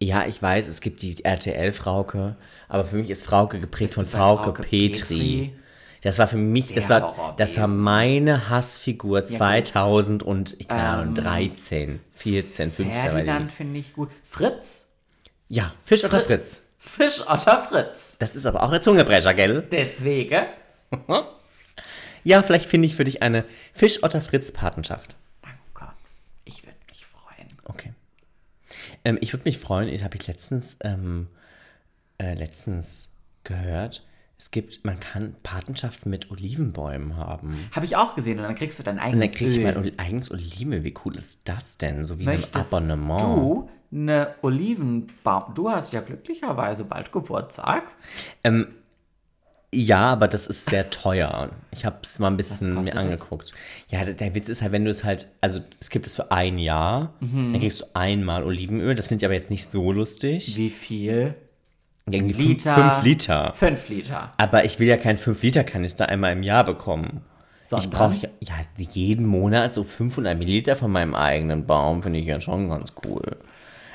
Ja, 0.00 0.26
ich 0.26 0.40
weiß, 0.40 0.68
es 0.68 0.80
gibt 0.80 1.02
die 1.02 1.24
RTL-Frauke, 1.24 2.36
aber 2.68 2.84
für 2.84 2.96
mich 2.96 3.10
ist 3.10 3.24
Frauke 3.26 3.58
geprägt 3.58 3.94
von 3.94 4.06
Frauke, 4.06 4.44
Frauke 4.44 4.62
Petri. 4.62 4.90
Petri? 4.90 5.52
Das 6.02 6.18
war 6.20 6.28
für 6.28 6.36
mich, 6.36 6.72
das 6.74 6.86
Der 6.86 7.02
war, 7.02 7.34
das 7.36 7.56
war 7.58 7.66
meine 7.66 8.48
Hassfigur 8.48 9.24
2000 9.24 10.22
und, 10.22 10.54
ich 10.60 10.68
keine 10.68 10.84
Ahnung, 10.88 11.08
Ähm, 11.08 11.24
13, 11.24 12.00
14, 12.12 12.70
15. 12.70 12.86
war 12.86 12.94
die. 12.94 13.08
Ferdinand 13.08 13.50
finde 13.50 13.80
ich 13.80 13.92
gut. 13.94 14.10
Fritz? 14.22 14.84
Ja, 15.48 15.74
Fischotter 15.84 16.20
Fritz. 16.20 16.62
Fischotter 16.78 17.66
Fritz. 17.68 18.16
Das 18.20 18.36
ist 18.36 18.46
aber 18.46 18.62
auch 18.62 18.70
ein 18.70 18.80
Zungebrecher, 18.80 19.34
gell? 19.34 19.66
Deswegen. 19.72 20.42
Ja, 22.24 22.42
vielleicht 22.42 22.66
finde 22.66 22.86
ich 22.86 22.94
für 22.94 23.04
dich 23.04 23.22
eine 23.22 23.44
Fischotter 23.72 24.20
Fritz 24.20 24.52
Patenschaft. 24.52 25.14
Danke. 25.40 25.92
Ich 26.44 26.62
würde 26.64 26.76
mich 26.88 27.06
freuen. 27.06 27.48
Okay. 27.64 27.92
Ähm, 29.04 29.18
ich 29.20 29.32
würde 29.32 29.44
mich 29.44 29.58
freuen, 29.58 29.88
ich 29.88 30.04
habe 30.04 30.16
ich 30.16 30.26
letztens, 30.26 30.76
ähm, 30.82 31.28
äh, 32.18 32.34
letztens 32.34 33.10
gehört, 33.44 34.04
es 34.38 34.52
gibt, 34.52 34.84
man 34.84 35.00
kann 35.00 35.34
Patenschaften 35.42 36.10
mit 36.10 36.30
Olivenbäumen 36.30 37.16
haben. 37.16 37.58
Habe 37.72 37.86
ich 37.86 37.96
auch 37.96 38.14
gesehen 38.14 38.38
und 38.38 38.44
dann 38.44 38.54
kriegst 38.54 38.78
du 38.78 38.84
dein 38.84 38.94
Und 38.94 39.02
dann 39.02 39.14
eigenes 39.14 39.34
kriege 39.34 39.50
ich 39.50 39.62
mein 39.62 39.76
Öl. 39.76 39.92
Eigenes 39.96 40.30
Olivenöl. 40.30 40.84
Wie 40.84 40.94
cool 41.04 41.16
ist 41.16 41.40
das 41.44 41.76
denn? 41.76 42.04
So 42.04 42.20
wie 42.20 42.28
ein 42.28 42.44
Abonnement. 42.52 43.20
du 43.20 43.68
eine 43.90 44.34
Olivenbaum... 44.42 45.54
Du 45.54 45.70
hast 45.70 45.92
ja 45.92 46.02
glücklicherweise 46.02 46.84
bald 46.84 47.10
Geburtstag. 47.10 47.82
Ähm, 48.44 48.68
Ja, 49.74 49.98
aber 50.12 50.28
das 50.28 50.46
ist 50.46 50.70
sehr 50.70 50.88
teuer. 50.88 51.50
Ich 51.72 51.84
habe 51.84 51.98
es 52.02 52.18
mal 52.18 52.28
ein 52.28 52.38
bisschen 52.38 52.74
mir 52.84 52.92
das? 52.92 52.96
angeguckt. 52.96 53.52
Ja, 53.90 54.02
der, 54.04 54.14
der 54.14 54.34
Witz 54.34 54.48
ist 54.48 54.62
halt, 54.62 54.72
wenn 54.72 54.84
du 54.86 54.90
es 54.90 55.04
halt, 55.04 55.28
also 55.42 55.60
es 55.78 55.90
gibt 55.90 56.06
es 56.06 56.16
für 56.16 56.30
ein 56.32 56.58
Jahr, 56.58 57.12
Mhm. 57.20 57.52
dann 57.52 57.60
kriegst 57.60 57.80
du 57.82 57.84
einmal 57.92 58.44
Olivenöl. 58.44 58.94
Das 58.94 59.08
finde 59.08 59.22
ich 59.22 59.26
aber 59.26 59.34
jetzt 59.34 59.50
nicht 59.50 59.70
so 59.70 59.92
lustig. 59.92 60.56
Wie 60.56 60.70
viel? 60.70 61.34
Irgendwie 62.10 62.32
fünf- 62.34 62.48
Liter? 62.48 62.74
Fünf 62.74 63.02
Liter. 63.02 63.52
Fünf 63.54 63.88
Liter. 63.90 64.32
Aber 64.38 64.64
ich 64.64 64.78
will 64.78 64.88
ja 64.88 64.96
keinen 64.96 65.18
5-Liter-Kanister 65.18 66.08
einmal 66.08 66.32
im 66.32 66.42
Jahr 66.42 66.64
bekommen. 66.64 67.22
Ich 67.60 67.68
Sondern? 67.68 67.90
brauche 67.90 68.14
ja, 68.16 68.28
ja 68.40 68.54
jeden 68.88 69.26
Monat 69.26 69.74
so 69.74 69.84
500 69.84 70.38
Milliliter 70.38 70.74
von 70.76 70.90
meinem 70.90 71.14
eigenen 71.14 71.66
Baum, 71.66 72.02
finde 72.02 72.18
ich 72.20 72.24
ja 72.24 72.40
schon 72.40 72.70
ganz 72.70 72.94
cool. 73.04 73.20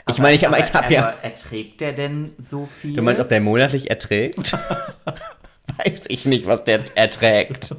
Ich 0.07 0.19
meine, 0.19 0.35
ich, 0.35 0.45
aber, 0.45 0.59
ich 0.59 0.71
habe 0.71 0.93
ja. 0.93 1.07
aber 1.07 1.23
Erträgt 1.23 1.81
der 1.81 1.93
denn 1.93 2.29
so 2.37 2.67
viel? 2.67 2.93
Du 2.95 3.01
meinst, 3.01 3.19
ob 3.19 3.29
der 3.29 3.41
monatlich 3.41 3.89
erträgt? 3.89 4.55
Weiß 5.77 6.03
ich 6.07 6.25
nicht, 6.25 6.45
was 6.45 6.63
der 6.63 6.83
erträgt. 6.95 7.75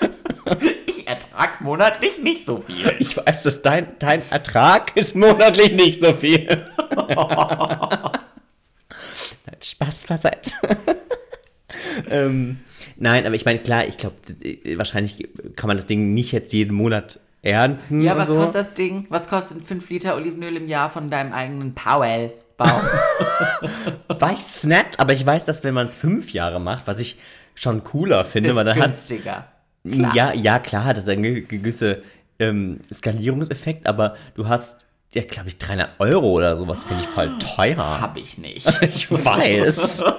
ich 0.86 1.06
ertrag 1.06 1.60
monatlich 1.60 2.18
nicht 2.18 2.46
so 2.46 2.58
viel. 2.66 2.94
Ich 2.98 3.16
weiß, 3.16 3.42
dass 3.42 3.62
dein, 3.62 3.88
dein 3.98 4.22
Ertrag 4.30 4.96
ist 4.96 5.14
monatlich 5.16 5.72
nicht 5.72 6.00
so 6.00 6.12
viel. 6.12 6.66
Spaß 9.62 10.06
beiseite. 10.08 10.52
ähm, 12.10 12.60
nein, 12.96 13.26
aber 13.26 13.34
ich 13.34 13.44
meine, 13.44 13.58
klar, 13.58 13.86
ich 13.86 13.98
glaube, 13.98 14.16
wahrscheinlich 14.76 15.28
kann 15.56 15.68
man 15.68 15.76
das 15.76 15.86
Ding 15.86 16.14
nicht 16.14 16.32
jetzt 16.32 16.52
jeden 16.52 16.74
Monat 16.74 17.20
ernten. 17.42 18.00
Ja, 18.00 18.16
was 18.16 18.28
so. 18.28 18.36
kostet 18.36 18.54
das 18.56 18.74
Ding? 18.74 19.06
Was 19.08 19.28
kostet 19.28 19.64
5 19.64 19.88
Liter 19.90 20.16
Olivenöl 20.16 20.56
im 20.56 20.68
Jahr 20.68 20.90
von 20.90 21.08
deinem 21.08 21.32
eigenen 21.32 21.74
Powell-Baum? 22.64 23.90
Weiß 24.20 24.64
nicht, 24.64 24.98
aber 25.00 25.12
ich 25.12 25.24
weiß, 25.24 25.44
dass 25.46 25.64
wenn 25.64 25.74
man 25.74 25.86
es 25.86 25.96
fünf 25.96 26.32
Jahre 26.32 26.60
macht, 26.60 26.86
was 26.86 27.00
ich 27.00 27.18
schon 27.54 27.82
cooler 27.84 28.24
finde, 28.24 28.50
ist 28.50 28.56
weil 28.56 28.64
dann 28.64 28.76
hat 28.78 28.84
günstiger. 28.86 29.46
Klar. 29.90 30.14
Ja, 30.14 30.32
ja, 30.34 30.58
klar 30.58 30.84
hat 30.84 30.96
das 30.98 31.08
einen 31.08 31.22
ge- 31.22 31.40
gewisse 31.42 32.02
ähm, 32.38 32.80
Skalierungseffekt, 32.92 33.86
aber 33.86 34.14
du 34.34 34.46
hast, 34.48 34.86
ja, 35.14 35.22
glaube 35.22 35.48
ich, 35.48 35.58
300 35.58 35.90
Euro 36.00 36.28
oder 36.30 36.56
sowas, 36.56 36.84
finde 36.84 37.02
ich 37.02 37.08
voll 37.08 37.30
teuer. 37.56 37.76
Hab 38.00 38.16
ich 38.16 38.36
nicht. 38.38 38.66
Ich 38.82 39.10
weiß. 39.10 40.02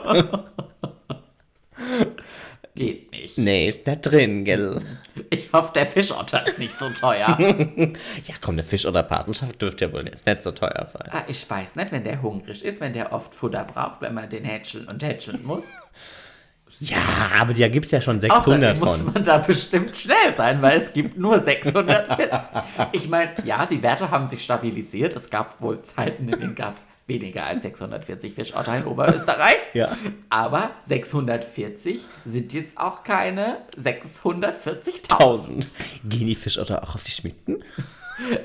Geht 2.75 3.11
nicht. 3.11 3.37
nee, 3.37 3.67
ist 3.67 3.85
da 3.87 3.95
drin, 3.95 4.45
gell? 4.45 4.81
Ich 5.29 5.51
hoffe, 5.51 5.73
der 5.75 5.85
Fischotter 5.85 6.45
ist 6.47 6.57
nicht 6.57 6.73
so 6.73 6.89
teuer. 6.89 7.37
Ja, 8.25 8.35
komm, 8.41 8.55
eine 8.55 8.63
Fisch- 8.63 8.85
oder 8.85 9.03
Patenschaft 9.03 9.61
dürfte 9.61 9.85
ja 9.85 9.93
wohl 9.93 10.05
jetzt 10.05 10.25
nicht 10.25 10.41
so 10.41 10.51
teuer 10.51 10.85
sein. 10.91 11.09
ah, 11.11 11.23
ich 11.27 11.49
weiß 11.49 11.75
nicht, 11.75 11.91
wenn 11.91 12.03
der 12.05 12.21
hungrig 12.21 12.63
ist, 12.63 12.79
wenn 12.79 12.93
der 12.93 13.11
oft 13.11 13.35
Futter 13.35 13.65
braucht, 13.65 14.01
wenn 14.01 14.13
man 14.13 14.29
den 14.29 14.45
hätscheln 14.45 14.87
und 14.87 15.03
hätscheln 15.03 15.43
muss. 15.43 15.63
Ja, 16.79 16.97
aber 17.41 17.53
da 17.53 17.67
gibt 17.67 17.85
es 17.85 17.91
ja 17.91 17.99
schon 17.99 18.15
Außerdem 18.15 18.31
600 18.31 18.79
muss 18.79 19.01
von. 19.01 19.13
man 19.13 19.23
da 19.25 19.37
bestimmt 19.39 19.95
schnell 19.95 20.33
sein, 20.37 20.61
weil 20.61 20.79
es 20.79 20.93
gibt 20.93 21.17
nur 21.17 21.37
640. 21.37 22.29
Ich 22.93 23.09
meine, 23.09 23.31
ja, 23.43 23.65
die 23.65 23.83
Werte 23.83 24.09
haben 24.09 24.29
sich 24.29 24.41
stabilisiert. 24.41 25.13
Es 25.15 25.29
gab 25.29 25.59
wohl 25.61 25.81
Zeiten, 25.81 26.29
in 26.29 26.39
denen 26.39 26.55
gab 26.55 26.77
es 26.77 26.85
weniger 27.07 27.45
als 27.45 27.63
640 27.63 28.33
Fischotter 28.33 28.77
in 28.77 28.85
Oberösterreich. 28.85 29.57
Ja. 29.73 29.95
Aber 30.29 30.71
640 30.85 32.01
sind 32.25 32.53
jetzt 32.53 32.77
auch 32.77 33.03
keine 33.03 33.57
640.000. 33.77 35.11
1000. 35.11 35.67
Gehen 36.05 36.27
die 36.27 36.35
Fischotter 36.35 36.83
auch 36.83 36.95
auf 36.95 37.03
die 37.03 37.11
Schmitten? 37.11 37.63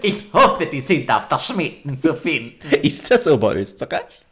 Ich 0.03 0.33
hoffe, 0.33 0.67
die 0.67 0.81
sind 0.81 1.11
auf 1.11 1.29
der 1.29 1.39
Schmieden 1.39 2.01
zu 2.01 2.15
finden. 2.15 2.67
Ist 2.83 3.11
das 3.11 3.27
Oberösterreich? 3.27 4.23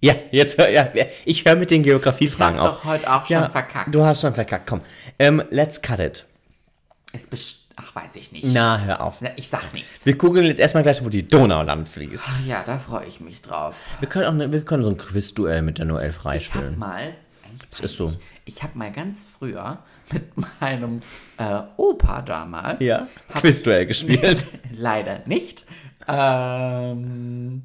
Ja, 0.00 0.14
jetzt 0.30 0.58
hör, 0.58 0.68
ja, 0.68 0.86
ich 1.24 1.46
höre 1.46 1.56
mit 1.56 1.70
den 1.70 1.82
Geografiefragen 1.82 2.56
Ich 2.58 2.62
auf. 2.62 2.82
doch 2.82 2.84
heute 2.84 3.10
auch 3.10 3.26
schon 3.26 3.34
ja, 3.36 3.48
verkackt. 3.48 3.94
Du 3.94 4.04
hast 4.04 4.20
schon 4.20 4.34
verkackt, 4.34 4.68
komm. 4.68 4.82
Ähm, 5.18 5.42
let's 5.48 5.80
cut 5.80 5.98
it. 5.98 6.26
Ist 7.14 7.30
best 7.30 7.63
Ach, 7.76 7.94
weiß 7.94 8.16
ich 8.16 8.30
nicht. 8.32 8.44
Na, 8.52 8.78
hör 8.78 9.00
auf. 9.00 9.20
Ich 9.36 9.48
sag 9.48 9.72
nichts. 9.74 10.06
Wir 10.06 10.16
gucken 10.16 10.44
jetzt 10.44 10.60
erstmal 10.60 10.82
gleich, 10.84 11.04
wo 11.04 11.08
die 11.08 11.26
Donau 11.26 11.62
lang 11.62 11.86
fließt. 11.86 12.24
Ach 12.28 12.40
ja, 12.46 12.62
da 12.62 12.78
freue 12.78 13.06
ich 13.06 13.20
mich 13.20 13.42
drauf. 13.42 13.74
Wir 14.00 14.08
können 14.08 14.26
auch 14.26 14.32
ne, 14.34 14.52
wir 14.52 14.64
können 14.64 14.84
so 14.84 14.90
ein 14.90 14.96
Quizduell 14.96 15.62
mit 15.62 15.78
der 15.78 15.86
Noelle 15.86 16.08
Ich 16.10 16.14
hab 16.16 16.22
freispielen. 16.22 16.78
mal, 16.78 17.14
das 17.70 17.80
ist 17.80 17.96
so. 17.96 18.12
Ich 18.44 18.62
habe 18.62 18.78
mal 18.78 18.92
ganz 18.92 19.24
früher 19.26 19.78
mit 20.12 20.22
meinem 20.60 21.02
äh, 21.36 21.60
Opa 21.76 22.22
damals. 22.22 22.80
Ja, 22.80 23.08
Quizduell 23.34 23.86
gespielt. 23.86 24.44
ich, 24.72 24.78
leider 24.78 25.20
nicht. 25.26 25.64
Ähm, 26.06 27.62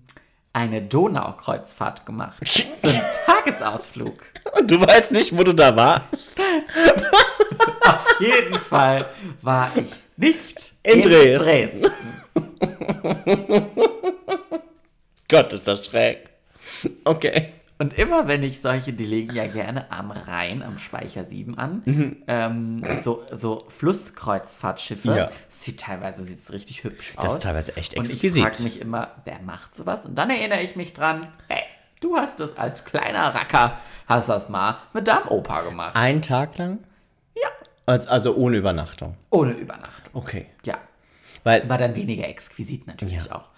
eine 0.53 0.81
Donaukreuzfahrt 0.81 2.05
gemacht. 2.05 2.37
So 2.83 2.89
ein 2.89 3.01
Tagesausflug. 3.25 4.23
Und 4.57 4.69
du 4.69 4.81
weißt 4.81 5.11
nicht, 5.11 5.37
wo 5.37 5.43
du 5.43 5.53
da 5.53 5.75
warst. 5.75 6.39
Auf 7.85 8.07
jeden 8.19 8.59
Fall 8.59 9.05
war 9.41 9.71
ich 9.75 9.91
nicht 10.17 10.73
In 10.83 11.01
Dresden. 11.01 11.43
Dresden. 11.45 11.91
Gott, 15.29 15.53
ist 15.53 15.67
das 15.67 15.85
schräg. 15.85 16.29
Okay. 17.03 17.53
Und 17.81 17.97
immer 17.97 18.27
wenn 18.27 18.43
ich 18.43 18.59
solche, 18.59 18.91
die 18.91 19.05
legen 19.05 19.33
ja 19.33 19.47
gerne 19.47 19.89
am 19.89 20.11
Rhein, 20.11 20.61
am 20.63 20.77
Speicher 20.77 21.23
7 21.23 21.57
an, 21.57 21.81
Mhm. 21.85 22.17
ähm, 22.27 22.83
so, 23.01 23.23
so 23.31 23.63
Flusskreuzfahrtschiffe, 23.69 25.15
Ja. 25.15 25.31
sieht 25.47 25.79
teilweise 25.79 26.23
sieht's 26.25 26.51
richtig 26.51 26.83
hübsch 26.83 27.13
aus. 27.15 27.23
Das 27.23 27.33
ist 27.35 27.43
teilweise 27.43 27.77
echt 27.77 27.97
Und 27.97 28.05
ich 28.05 28.13
exquisit. 28.15 28.43
frage 28.43 28.63
mich 28.63 28.81
immer, 28.81 29.11
wer 29.23 29.39
macht 29.45 29.75
sowas? 29.75 30.05
Und 30.05 30.15
dann 30.15 30.29
erinnere 30.29 30.61
ich 30.61 30.75
mich 30.75 30.93
dran, 30.93 31.31
hey, 31.47 31.63
du 32.01 32.17
hast 32.17 32.41
das 32.41 32.57
als 32.57 32.83
kleiner 32.83 33.33
Racker, 33.33 33.77
hast 34.07 34.27
das 34.27 34.49
mal 34.49 34.77
mit 34.93 35.07
deinem 35.07 35.27
Opa 35.29 35.61
gemacht. 35.61 35.95
Ein 35.95 36.21
Tag 36.21 36.57
lang? 36.57 36.79
Ja. 37.35 37.47
Also, 37.85 38.09
also 38.09 38.35
ohne 38.35 38.57
Übernachtung. 38.57 39.15
Ohne 39.29 39.53
Übernachtung. 39.53 40.13
Okay. 40.21 40.47
Ja. 40.65 40.77
Weil, 41.45 41.67
War 41.69 41.77
dann 41.77 41.95
weniger 41.95 42.27
exquisit 42.27 42.87
natürlich 42.87 43.25
Ja. 43.27 43.35
auch. 43.37 43.49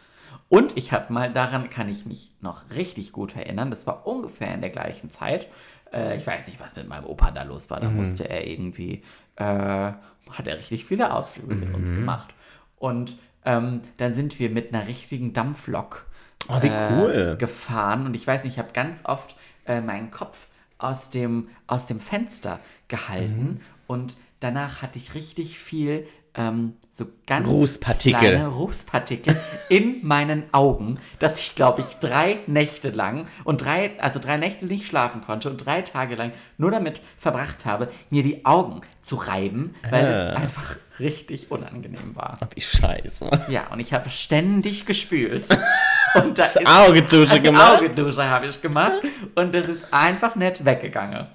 Und 0.52 0.78
ich 0.78 0.92
habe 0.92 1.14
mal, 1.14 1.32
daran 1.32 1.70
kann 1.70 1.88
ich 1.88 2.06
mich 2.06 2.34
noch 2.42 2.72
richtig 2.76 3.14
gut 3.14 3.38
erinnern, 3.38 3.70
das 3.70 3.88
war 3.88 4.06
ungefähr 4.06 4.54
in 4.54 4.60
der 4.60 4.70
gleichen 4.70 5.10
Zeit. 5.10 5.48
Äh, 5.94 6.18
ich 6.18 6.28
weiß 6.28 6.48
nicht, 6.48 6.60
was 6.60 6.76
mit 6.76 6.90
meinem 6.90 7.06
Opa 7.06 7.32
da 7.32 7.44
los 7.44 7.70
war. 7.70 7.80
Mhm. 7.80 7.84
Da 7.84 7.90
musste 7.92 8.30
er 8.30 8.46
irgendwie, 8.46 9.02
äh, 9.38 9.46
hat 9.46 10.48
er 10.48 10.58
richtig 10.58 10.84
viele 10.84 11.14
Ausflüge 11.14 11.56
mit 11.56 11.70
Mhm. 11.70 11.76
uns 11.76 11.90
gemacht. 11.92 12.34
Und 12.78 13.16
ähm, 13.46 13.80
dann 13.96 14.14
sind 14.14 14.40
wir 14.40 14.50
mit 14.50 14.74
einer 14.74 14.88
richtigen 14.90 15.32
Dampflok 15.32 16.06
Oh, 16.50 16.62
wie 16.62 16.72
cool. 16.90 17.38
gefahren. 17.40 18.06
Und 18.06 18.14
ich 18.16 18.28
weiß 18.28 18.44
nicht, 18.44 18.56
ich 18.56 18.60
habe 18.60 18.74
ganz 18.74 19.04
oft 19.06 19.38
äh, 19.66 19.80
meinen 19.80 20.12
Kopf 20.12 20.48
aus 20.80 21.10
dem, 21.12 21.48
aus 21.68 21.86
dem 21.86 22.02
Fenster 22.02 22.60
gehalten. 22.90 23.44
Mhm. 23.44 23.62
Und 23.88 24.18
danach 24.42 24.82
hatte 24.82 24.98
ich 25.00 25.14
richtig 25.14 25.60
viel 25.60 26.06
ähm, 26.36 26.74
so 26.94 27.06
ganz 27.28 27.48
Rußpartikel. 27.48 28.20
kleine 28.20 28.48
Rußpartikel 28.48 29.36
in 29.70 30.06
meinen 30.06 30.44
Augen, 30.54 31.00
dass 31.20 31.40
ich, 31.40 31.56
glaube 31.56 31.82
ich, 31.82 31.88
drei 31.98 32.40
Nächte 32.48 32.90
lang 32.90 33.28
und 33.44 33.64
drei, 33.66 33.92
also 34.00 34.20
drei 34.20 34.38
Nächte 34.38 34.66
nicht 34.66 34.86
schlafen 34.86 35.22
konnte 35.22 35.50
und 35.50 35.66
drei 35.66 35.82
Tage 35.82 36.16
lang 36.16 36.32
nur 36.58 36.72
damit 36.72 37.02
verbracht 37.18 37.66
habe, 37.66 37.90
mir 38.10 38.24
die 38.24 38.46
Augen 38.46 38.82
zu 39.02 39.16
reiben, 39.16 39.74
weil 39.90 40.06
es 40.06 40.28
Ah. 40.36 40.40
einfach 40.40 40.76
richtig 41.00 41.50
unangenehm 41.52 42.16
war. 42.16 42.38
wie 42.56 42.62
scheiße. 42.62 43.30
Ja, 43.50 43.68
und 43.72 43.80
ich 43.80 43.94
habe 43.94 44.10
ständig 44.10 44.86
gespült. 44.86 45.48
Und 46.14 46.38
da 46.38 46.44
ist 46.44 46.68
Augendusche 46.68 47.36
eine 47.36 47.42
gemacht? 47.42 47.78
Augendusche 47.82 48.30
habe 48.30 48.46
ich 48.48 48.62
gemacht 48.62 49.02
und 49.36 49.56
es 49.56 49.70
ist 49.70 49.94
einfach 49.94 50.36
nicht 50.36 50.66
weggegangen. 50.66 51.28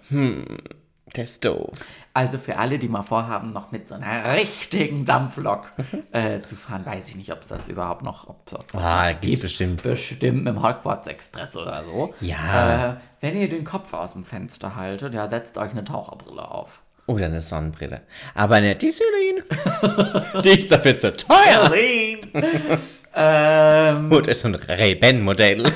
Das 1.15 1.31
ist 1.31 1.45
doof. 1.47 1.71
Also 2.17 2.39
für 2.39 2.57
alle, 2.57 2.79
die 2.79 2.89
mal 2.89 3.03
vorhaben, 3.03 3.53
noch 3.53 3.73
mit 3.73 3.89
so 3.89 3.95
einer 3.95 4.33
richtigen 4.37 5.05
Dampflok 5.05 5.71
äh, 6.13 6.41
zu 6.41 6.57
fahren, 6.57 6.87
weiß 6.87 7.11
ich 7.11 7.17
nicht, 7.17 7.31
ob 7.31 7.43
es 7.43 7.49
das 7.49 7.69
überhaupt 7.69 8.03
noch, 8.03 8.27
ob, 8.27 8.47
das 8.47 8.75
Ah, 8.83 9.13
noch 9.13 9.21
gibt's 9.21 9.41
bestimmt. 9.41 9.83
Bestimmt 9.83 10.45
mit 10.45 10.55
dem 10.55 10.63
Hogwarts 10.63 11.09
Express 11.09 11.55
oder 11.59 11.85
so. 11.85 12.15
Ja. 12.23 12.93
Äh, 12.93 12.97
wenn 13.21 13.37
ihr 13.37 13.51
den 13.51 13.65
Kopf 13.65 13.93
aus 13.93 14.15
dem 14.15 14.25
Fenster 14.25 14.77
haltet, 14.77 15.13
ja, 15.13 15.29
setzt 15.29 15.59
euch 15.59 15.73
eine 15.73 15.85
Taucherbrille 15.85 16.51
auf. 16.51 16.81
Oder 17.07 17.27
eine 17.27 17.43
Sonnenbrille. 17.43 18.01
Aber 18.35 18.63
nicht 18.63 18.81
die 18.81 18.93
Celine. 18.93 20.43
die 20.43 20.59
ist 20.59 20.73
dafür 20.73 20.97
zu 20.97 21.15
teuer. 21.15 21.67
Celine! 21.67 22.29
ähm, 23.15 24.11
Und 24.11 24.27
ist 24.27 24.41
so 24.41 24.49
ein 24.49 24.55
Ray-Ban-Modell. 24.55 25.71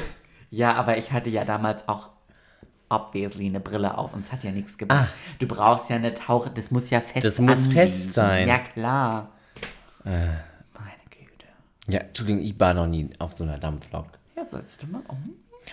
Ja, 0.49 0.73
aber 0.73 0.97
ich 0.97 1.13
hatte 1.13 1.29
ja 1.29 1.45
damals 1.45 1.87
auch 1.87 2.09
obviously 2.91 3.47
eine 3.47 3.61
Brille 3.61 3.97
auf 3.97 4.13
und 4.13 4.27
es 4.27 4.33
hat 4.33 4.45
ja 4.45 4.51
nichts 4.51 4.77
gebracht. 4.77 5.09
Du 5.39 5.47
brauchst 5.47 5.89
ja 5.91 5.97
eine 5.97 6.13
Tauche, 6.13 6.51
das 6.51 6.71
muss 6.71 6.91
ja 6.91 7.01
fest 7.01 7.25
Das 7.25 7.39
muss 7.39 7.57
anliegen. 7.59 7.73
fest 7.73 8.13
sein. 8.15 8.49
Ja, 8.49 8.59
klar. 8.59 9.31
Meine 10.05 10.39
Güte. 11.11 11.47
Ja, 11.89 12.01
Entschuldigung, 12.01 12.43
ich 12.43 12.59
war 12.59 12.75
noch 12.75 12.87
nie 12.87 13.09
auf 13.19 13.33
so 13.33 13.45
einer 13.45 13.59
Dampflok. 13.59 14.07
Ja, 14.37 14.45
sollst 14.45 14.83
du 14.83 14.87
mal 14.89 15.03
um 15.09 15.19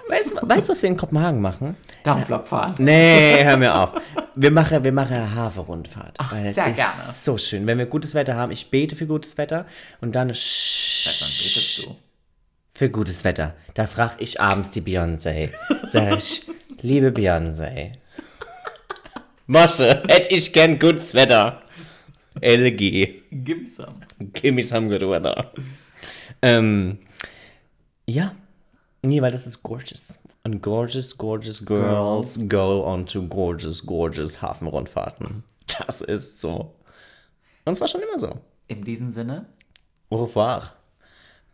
Weißt, 0.09 0.31
du- 0.31 0.47
weißt 0.47 0.67
du, 0.67 0.71
was 0.73 0.81
wir 0.83 0.89
in 0.89 0.97
Kopenhagen 0.97 1.41
machen? 1.41 1.75
Dampflok 2.03 2.45
fahren. 2.47 2.75
Nee, 2.77 3.43
hör 3.43 3.57
mir 3.57 3.73
auf. 3.73 3.93
Wir 4.35 4.51
machen, 4.51 4.83
wir 4.83 4.91
machen 4.91 5.13
eine 5.15 5.33
Hafe-Rundfahrt. 5.33 6.15
Ach, 6.19 6.31
Weil 6.33 6.53
sehr 6.53 6.67
ist 6.67 6.75
gerne. 6.75 6.91
so 6.93 7.37
schön. 7.37 7.65
Wenn 7.65 7.77
wir 7.79 7.85
gutes 7.87 8.13
Wetter 8.13 8.35
haben, 8.35 8.51
ich 8.51 8.69
bete 8.69 8.95
für 8.95 9.07
gutes 9.07 9.37
Wetter 9.39 9.65
und 10.01 10.13
dann 10.15 10.27
betest 10.27 11.85
du? 11.85 11.95
für 12.73 12.89
gutes 12.91 13.23
Wetter. 13.23 13.55
Da 13.73 13.87
frage 13.87 14.15
ich 14.19 14.39
abends 14.39 14.69
die 14.69 14.81
Beyoncé. 14.81 15.49
Sag 15.91 16.17
ich, 16.17 16.45
liebe 16.81 17.11
Beyoncé, 17.11 17.93
Masche, 19.47 20.03
hätte 20.07 20.33
ich 20.35 20.51
gern 20.51 20.77
gutes 20.77 21.13
Wetter. 21.13 21.61
LG. 22.41 23.23
Gibsam. 23.31 23.95
Give 24.33 24.51
me 24.51 24.61
some 24.61 24.89
good 24.89 25.01
weather. 25.09 25.51
Ähm, 26.41 26.99
ja. 28.05 28.35
Nee, 29.01 29.21
weil 29.21 29.31
das 29.31 29.47
ist 29.47 29.63
gorgeous. 29.63 30.19
Und 30.43 30.61
gorgeous, 30.61 31.17
gorgeous 31.17 31.63
girls 31.65 32.39
go 32.47 32.83
on 32.85 33.05
to 33.05 33.23
gorgeous, 33.27 33.85
gorgeous 33.85 34.41
Hafenrundfahrten. 34.41 35.43
Das 35.79 36.01
ist 36.01 36.39
so. 36.41 36.73
Und 37.65 37.73
es 37.73 37.81
war 37.81 37.87
schon 37.87 38.01
immer 38.01 38.19
so. 38.19 38.39
In 38.67 38.83
diesem 38.83 39.11
Sinne, 39.11 39.45
Au 40.09 40.23
revoir. 40.23 40.73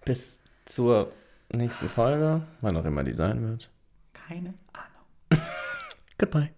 Bis 0.05 0.39
zur 0.65 1.11
nächsten 1.51 1.89
Folge, 1.89 2.41
wann 2.61 2.77
auch 2.77 2.85
immer 2.85 3.03
die 3.03 3.13
sein 3.13 3.41
wird. 3.47 3.69
keine. 4.13 4.53
Goodbye. 6.23 6.51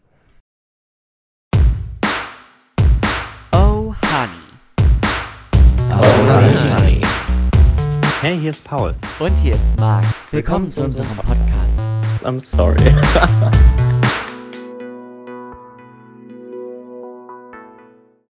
Oh, 3.51 3.95
Honey. 4.03 4.31
Oh, 5.89 6.03
honey. 6.29 7.01
Oh, 7.01 8.21
hey, 8.21 8.37
hier 8.37 8.51
ist 8.51 8.63
Paul. 8.63 8.93
Und 9.17 9.35
hier 9.39 9.55
ist 9.55 9.65
Marc. 9.79 10.05
Willkommen 10.29 10.69
zu 10.69 10.83
unserem 10.83 11.07
Podcast. 11.17 11.79
I'm 12.23 12.39
sorry. 12.45 12.93